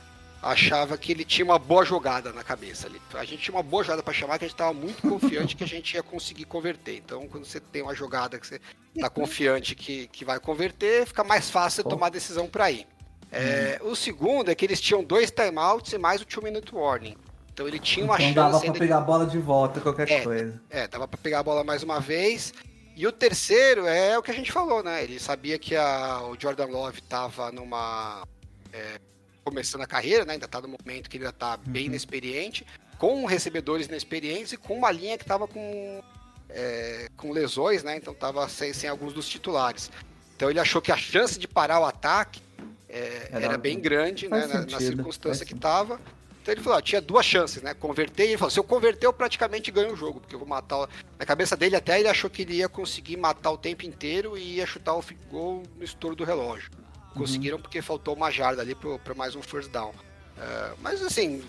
achava 0.44 0.98
que 0.98 1.12
ele 1.12 1.24
tinha 1.24 1.46
uma 1.46 1.58
boa 1.58 1.86
jogada 1.86 2.34
na 2.34 2.44
cabeça 2.44 2.88
ali. 2.88 3.02
A 3.14 3.24
gente 3.24 3.44
tinha 3.44 3.56
uma 3.56 3.64
boa 3.64 3.84
jogada 3.84 4.04
para 4.04 4.14
chamar, 4.14 4.38
que 4.38 4.46
a 4.46 4.48
gente 4.48 4.56
estava 4.56 4.74
muito 4.74 5.02
confiante 5.02 5.56
que 5.56 5.64
a 5.64 5.68
gente 5.68 5.94
ia 5.96 6.04
conseguir 6.04 6.46
converter. 6.46 6.98
Então, 6.98 7.28
quando 7.28 7.46
você 7.46 7.60
tem 7.60 7.82
uma 7.82 7.96
jogada 7.96 8.38
que 8.38 8.46
você 8.46 8.60
está 8.96 9.10
confiante 9.10 9.74
que, 9.74 10.08
que 10.08 10.26
vai 10.26 10.40
converter, 10.40 11.06
fica 11.08 11.24
mais 11.24 11.50
fácil 11.50 11.84
tomar 11.84 12.08
a 12.08 12.10
decisão 12.10 12.48
para 12.48 12.70
ir. 12.70 12.86
É, 13.32 13.80
O 13.82 13.96
segundo 13.96 14.52
é 14.52 14.56
que 14.56 14.64
eles 14.66 14.80
tinham 14.80 15.04
dois 15.04 15.32
timeouts 15.32 15.92
e 15.94 15.98
mais 15.98 16.22
o 16.22 16.26
two-minute 16.26 16.76
warning. 16.76 17.16
Então 17.52 17.68
ele 17.68 17.80
tinha 17.80 18.06
uma 18.06 18.16
Então 18.16 18.26
chance 18.26 18.36
dava 18.36 18.50
pra 18.52 18.60
ainda 18.60 18.74
de 18.74 18.80
pegar 18.80 18.98
a 18.98 19.02
bola 19.02 19.26
de 19.26 19.38
volta, 19.40 19.80
qualquer 19.80 20.12
É. 20.12 20.22
coisa. 20.22 20.62
é, 20.70 20.88
dava 20.88 21.08
pra 21.08 21.18
pegar 21.18 21.40
a 21.40 21.44
bola 21.44 21.64
mais 21.64 21.82
uma 21.84 22.00
vez. 22.00 22.54
E 22.96 23.08
o 23.08 23.12
terceiro 23.12 23.88
é 23.88 24.18
o 24.18 24.22
que 24.22 24.30
a 24.30 24.34
gente 24.34 24.52
falou, 24.52 24.84
né? 24.84 25.04
Ele 25.04 25.20
sabia 25.20 25.58
que 25.58 25.76
a- 25.76 26.22
o 26.24 26.36
Jordan 26.40 26.66
Love 26.68 27.02
tava 27.02 27.52
numa. 27.52 28.24
é, 28.72 29.00
começando 29.44 29.82
a 29.82 29.88
carreira, 29.88 30.26
né? 30.26 30.34
Ainda 30.34 30.48
tá 30.48 30.62
no 30.62 30.70
momento 30.70 31.10
que 31.10 31.18
ele 31.18 31.26
ainda 31.26 31.36
tá 31.38 31.58
bem 31.58 31.86
inexperiente, 31.88 32.66
com 32.98 33.26
recebedores 33.26 33.88
inexperientes 33.88 34.54
e 34.54 34.58
com 34.58 34.76
uma 34.78 34.92
linha 34.92 35.18
que 35.18 35.26
tava 35.26 35.48
com, 35.48 36.02
é, 36.50 37.08
com 37.18 37.32
lesões, 37.32 37.84
né? 37.84 37.98
Então 37.98 38.14
tava 38.14 38.48
sem, 38.48 38.74
sem 38.74 38.90
alguns 38.90 39.14
dos 39.14 39.28
titulares. 39.28 39.92
Então 40.36 40.50
ele 40.50 40.60
achou 40.60 40.82
que 40.82 40.92
a 40.92 40.98
chance 40.98 41.38
de 41.38 41.48
parar 41.48 41.80
o 41.80 41.86
ataque 41.86 42.42
é, 42.90 43.28
Era- 43.32 43.46
era, 43.46 43.58
bem 43.58 43.80
grande, 43.80 44.28
né? 44.30 44.46
Na, 44.48 44.62
na 44.62 44.80
circunstância 44.80 45.46
que 45.46 45.56
tava. 45.56 46.00
Então 46.42 46.54
ele 46.54 46.62
falou, 46.62 46.78
ó, 46.78 46.82
tinha 46.82 47.00
duas 47.02 47.26
chances, 47.26 47.62
né? 47.62 47.74
Converter, 47.74 48.26
e 48.26 48.30
ele 48.32 48.38
falou, 48.38 48.52
se 48.52 48.60
eu 48.60 48.64
converter, 48.66 49.06
eu 49.08 49.14
praticamente 49.14 49.72
ganho 49.72 49.94
o 49.94 49.96
jogo, 49.96 50.20
porque 50.20 50.36
eu 50.36 50.40
vou 50.40 50.48
matar. 50.48 50.80
o- 50.84 50.90
Na 51.18 51.26
cabeça 51.26 51.56
dele 51.56 51.76
até 51.76 51.98
ele 52.00 52.08
achou 52.10 52.30
que 52.30 52.42
ele 52.42 52.56
ia 52.56 52.68
conseguir 52.70 53.16
matar 53.18 53.52
o 53.52 53.58
tempo 53.58 53.86
inteiro 53.86 54.38
e 54.38 54.56
ia 54.58 54.66
chutar 54.66 54.94
o 54.96 55.04
goal 55.32 55.64
no 55.78 55.84
estouro 55.84 56.16
do 56.16 56.24
relógio. 56.26 56.70
Conseguiram 57.14 57.60
porque 57.60 57.82
faltou 57.82 58.16
uma 58.16 58.32
jarda 58.32 58.62
ali 58.62 58.76
para 58.76 59.14
mais 59.16 59.36
um 59.36 59.42
first 59.42 59.70
down. 59.72 59.94
É, 60.38 60.72
mas 60.82 61.02
assim, 61.04 61.44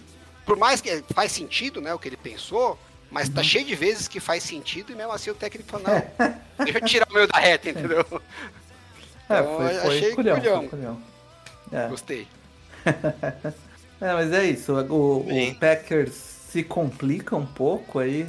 por 0.45 0.57
mais 0.57 0.81
que 0.81 1.03
faz 1.15 1.33
sentido, 1.33 1.81
né, 1.81 1.95
o 1.95 1.99
que 1.99 2.09
ele 2.09 2.17
pensou, 2.17 2.79
mas 3.11 3.29
tá 3.29 3.43
cheio 3.43 3.65
de 3.65 3.75
vezes 3.75 4.09
que 4.09 4.21
faz 4.21 4.43
sentido 4.43 4.93
e 4.93 4.95
mesmo 4.95 5.13
assim 5.13 5.31
o 5.31 5.35
técnico 5.35 5.71
falou, 5.71 5.87
não, 5.89 6.35
deixa 6.65 6.79
eu 6.79 6.85
tirar 6.85 7.09
o 7.11 7.15
meio 7.15 7.27
da 7.27 7.39
reta, 7.39 7.71
entendeu? 7.71 8.05
É, 9.29 9.41
Então, 9.41 9.57
foi, 9.57 9.75
foi 9.75 9.97
achei 9.99 10.15
culhão, 10.15 10.39
culhão. 10.41 10.61
foi 10.61 10.69
culhão. 10.69 11.03
É. 11.73 11.89
Gostei. 11.89 12.29
É, 14.01 14.13
mas 14.13 14.33
é 14.33 14.45
isso. 14.45 14.73
O, 14.75 15.21
o. 15.21 15.55
Packers 15.59 16.13
se 16.15 16.63
complica 16.63 17.35
um 17.37 17.47
pouco 17.47 17.99
aí 17.99 18.27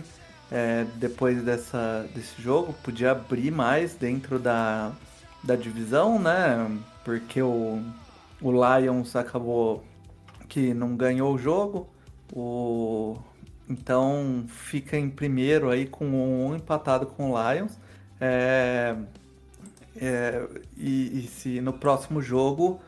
é, 0.51 0.85
depois 0.95 1.43
dessa, 1.43 2.07
desse 2.13 2.41
jogo. 2.41 2.73
Podia 2.81 3.11
abrir 3.11 3.51
mais 3.51 3.93
dentro 3.95 4.39
da, 4.39 4.93
da 5.43 5.55
divisão, 5.55 6.17
né? 6.17 6.71
Porque 7.05 7.41
o, 7.41 7.81
o 8.41 8.51
Lions 8.51 9.15
acabou 9.15 9.85
que 10.49 10.73
não 10.73 10.97
ganhou 10.97 11.35
o 11.35 11.37
jogo. 11.37 11.89
O, 12.33 13.17
então 13.69 14.45
fica 14.47 14.97
em 14.97 15.09
primeiro 15.09 15.69
aí 15.69 15.87
com 15.87 16.05
um 16.05 16.55
empatado 16.55 17.05
com 17.07 17.31
o 17.31 17.35
Lions. 17.53 17.79
É, 18.19 18.95
é, 19.95 20.47
e, 20.77 21.19
e 21.25 21.27
se 21.27 21.61
no 21.61 21.73
próximo 21.73 22.21
jogo 22.21 22.81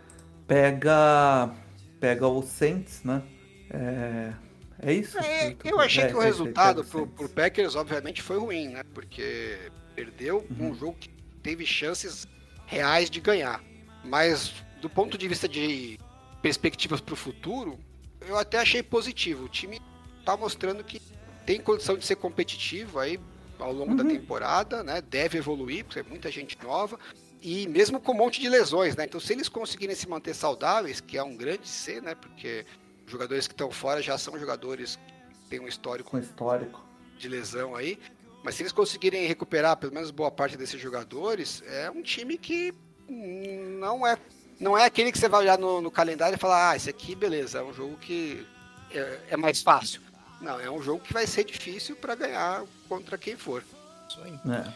pega 0.48 1.52
pega 2.00 2.28
o 2.28 2.42
Saints, 2.44 3.04
né? 3.04 3.24
É, 3.70 4.34
é 4.80 4.94
isso? 4.94 5.18
É, 5.20 5.56
eu 5.64 5.80
achei 5.80 6.08
que 6.08 6.16
o 6.16 6.20
resultado 6.20 6.84
pro, 6.86 7.08
pro 7.08 7.30
Packers, 7.30 7.76
obviamente, 7.76 8.22
foi 8.22 8.38
ruim, 8.40 8.70
né? 8.70 8.84
Porque 8.94 9.72
perdeu 9.96 10.46
Uhum. 10.50 10.72
um 10.72 10.76
jogo 10.76 10.98
que 11.00 11.10
teve 11.42 11.66
chances 11.66 12.28
reais 12.66 13.10
de 13.10 13.20
ganhar. 13.20 13.62
Mas 14.04 14.54
do 14.82 14.90
ponto 14.90 15.18
de 15.18 15.28
vista 15.28 15.48
de 15.48 16.00
perspectivas 16.42 17.02
pro 17.02 17.16
futuro, 17.16 17.80
eu 18.22 18.38
até 18.38 18.60
achei 18.60 18.82
positivo. 18.84 19.46
O 19.46 19.50
time 19.50 19.82
tá 20.24 20.36
mostrando 20.38 20.84
que 20.84 21.02
tem 21.46 21.60
condição 21.60 21.98
de 21.98 22.06
ser 22.06 22.16
competitivo 22.16 23.00
aí 23.00 23.20
ao 23.60 23.72
longo 23.74 23.96
da 23.96 24.04
Uhum. 24.04 24.10
temporada, 24.10 24.84
né? 24.84 25.02
Deve 25.02 25.38
evoluir, 25.38 25.84
porque 25.86 26.00
é 26.00 26.04
muita 26.04 26.30
gente 26.32 26.58
nova. 26.62 27.00
E 27.42 27.68
mesmo 27.68 28.00
com 28.00 28.12
um 28.12 28.16
monte 28.16 28.42
de 28.42 28.50
lesões, 28.50 28.96
né? 28.96 29.06
Então, 29.06 29.20
se 29.20 29.34
eles 29.34 29.48
conseguirem 29.50 29.96
se 29.96 30.08
manter 30.08 30.34
saudáveis, 30.34 31.00
que 31.00 31.18
é 31.18 31.24
um 31.24 31.36
grande 31.36 31.68
ser, 31.68 32.02
né? 32.02 32.16
Porque 32.16 32.66
os 33.06 33.12
jogadores 33.12 33.48
que 33.48 33.54
estão 33.54 33.72
fora 33.72 34.02
já 34.02 34.18
são 34.18 34.38
jogadores 34.40 34.98
que 35.34 35.50
têm 35.50 35.60
um 35.60 35.68
histórico 35.68 36.12
com 36.12 36.18
histórico. 36.20 36.84
de 37.18 37.28
lesão 37.28 37.76
aí. 37.76 37.98
Mas 38.44 38.56
se 38.56 38.62
eles 38.64 38.72
conseguirem 38.72 39.26
recuperar 39.28 39.76
pelo 39.78 39.94
menos 39.94 40.12
boa 40.12 40.30
parte 40.32 40.56
desses 40.58 40.80
jogadores, 40.80 41.64
é 41.66 41.90
um 41.90 42.02
time 42.02 42.38
que 42.38 42.74
não 43.10 44.06
é 44.06 44.18
não 44.60 44.78
é 44.78 44.86
aquele 44.86 45.12
que 45.12 45.20
você 45.20 45.30
vai 45.30 45.42
olhar 45.42 45.58
no, 45.58 45.82
no 45.82 45.92
calendário 45.92 46.36
e 46.36 46.40
falar, 46.40 46.72
ah, 46.72 46.76
esse 46.76 46.90
aqui, 46.90 47.16
beleza, 47.16 47.60
é 47.60 47.64
um 47.64 47.74
jogo 47.74 47.96
que 47.98 48.46
é, 48.92 49.20
é 49.32 49.38
mais 49.38 49.62
fácil. 49.62 50.02
Não, 50.42 50.60
é 50.60 50.70
um 50.70 50.82
jogo 50.82 51.04
que 51.04 51.14
vai 51.14 51.28
ser 51.28 51.44
difícil 51.44 51.96
para 51.96 52.16
ganhar 52.16 52.64
contra 52.88 53.18
quem 53.18 53.36
for. 53.36 53.64
Isso 54.10 54.22
aí. 54.24 54.40
né? 54.44 54.74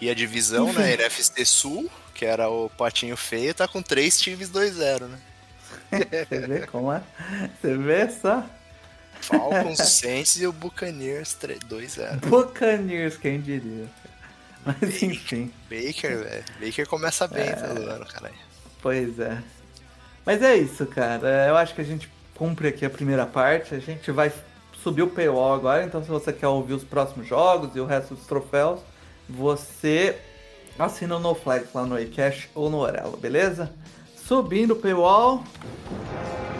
E 0.00 0.10
a 0.10 0.14
divisão, 0.14 0.68
Enfim. 0.68 0.78
né, 0.80 0.94
NFC 0.94 1.44
Sul, 1.44 1.90
que 2.14 2.24
era 2.24 2.48
o 2.48 2.68
patinho 2.70 3.16
feio, 3.16 3.54
tá 3.54 3.66
com 3.66 3.82
três 3.82 4.20
times 4.20 4.50
2-0, 4.50 5.08
né? 5.08 5.18
Você 6.28 6.46
vê 6.46 6.66
como 6.66 6.92
é? 6.92 7.02
Você 7.60 7.76
vê 7.76 8.08
só? 8.10 8.44
Falcons, 9.20 9.78
Saints 9.78 10.36
e 10.36 10.46
o 10.46 10.52
Buccaneers 10.52 11.34
3 11.34 11.60
2-0. 11.60 12.20
Buccaneers, 12.20 13.16
quem 13.16 13.40
diria. 13.40 13.88
Mas 14.66 15.02
enfim, 15.02 15.52
Baker, 15.70 16.24
velho. 16.24 16.44
Baker 16.60 16.86
começa 16.88 17.28
bem 17.28 17.48
É. 17.48 17.52
todo 17.54 17.80
ano, 17.88 18.04
caralho. 18.06 18.34
pois 18.82 19.18
é. 19.20 19.38
Mas 20.24 20.42
é 20.42 20.56
isso, 20.56 20.84
cara. 20.86 21.46
Eu 21.48 21.56
acho 21.56 21.74
que 21.74 21.80
a 21.80 21.84
gente 21.84 22.10
cumpre 22.34 22.68
aqui 22.68 22.84
a 22.84 22.90
primeira 22.90 23.24
parte. 23.24 23.74
A 23.74 23.78
gente 23.78 24.10
vai 24.10 24.32
subir 24.82 25.02
o 25.02 25.08
paywall 25.08 25.54
agora, 25.54 25.84
então 25.84 26.02
se 26.02 26.08
você 26.10 26.32
quer 26.32 26.48
ouvir 26.48 26.74
os 26.74 26.82
próximos 26.84 27.26
jogos 27.28 27.74
e 27.76 27.80
o 27.80 27.86
resto 27.86 28.14
dos 28.14 28.26
troféus, 28.26 28.80
você 29.28 30.18
assina 30.78 31.16
o 31.16 31.20
NoFlex 31.20 31.68
lá 31.72 31.84
no 31.86 31.98
iCash 31.98 32.48
ou 32.54 32.68
no 32.68 32.78
Orelo, 32.78 33.16
beleza? 33.16 33.72
Subindo 34.16 34.72
o 34.72 34.76
paywall. 34.76 35.42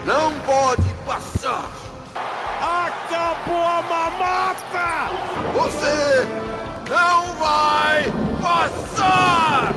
Não 0.04 0.32
pode 0.40 0.88
passar! 1.04 1.70
Acabou 2.60 3.62
a 3.62 3.82
mamata! 3.82 5.10
Você 5.54 6.55
não 6.88 7.34
vai 7.34 8.04
passar! 8.40 9.74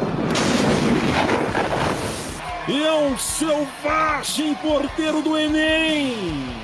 É 2.67 2.91
um 2.91 3.17
selvagem 3.17 4.53
porteiro 4.55 5.21
do 5.21 5.37
Enem! 5.37 6.58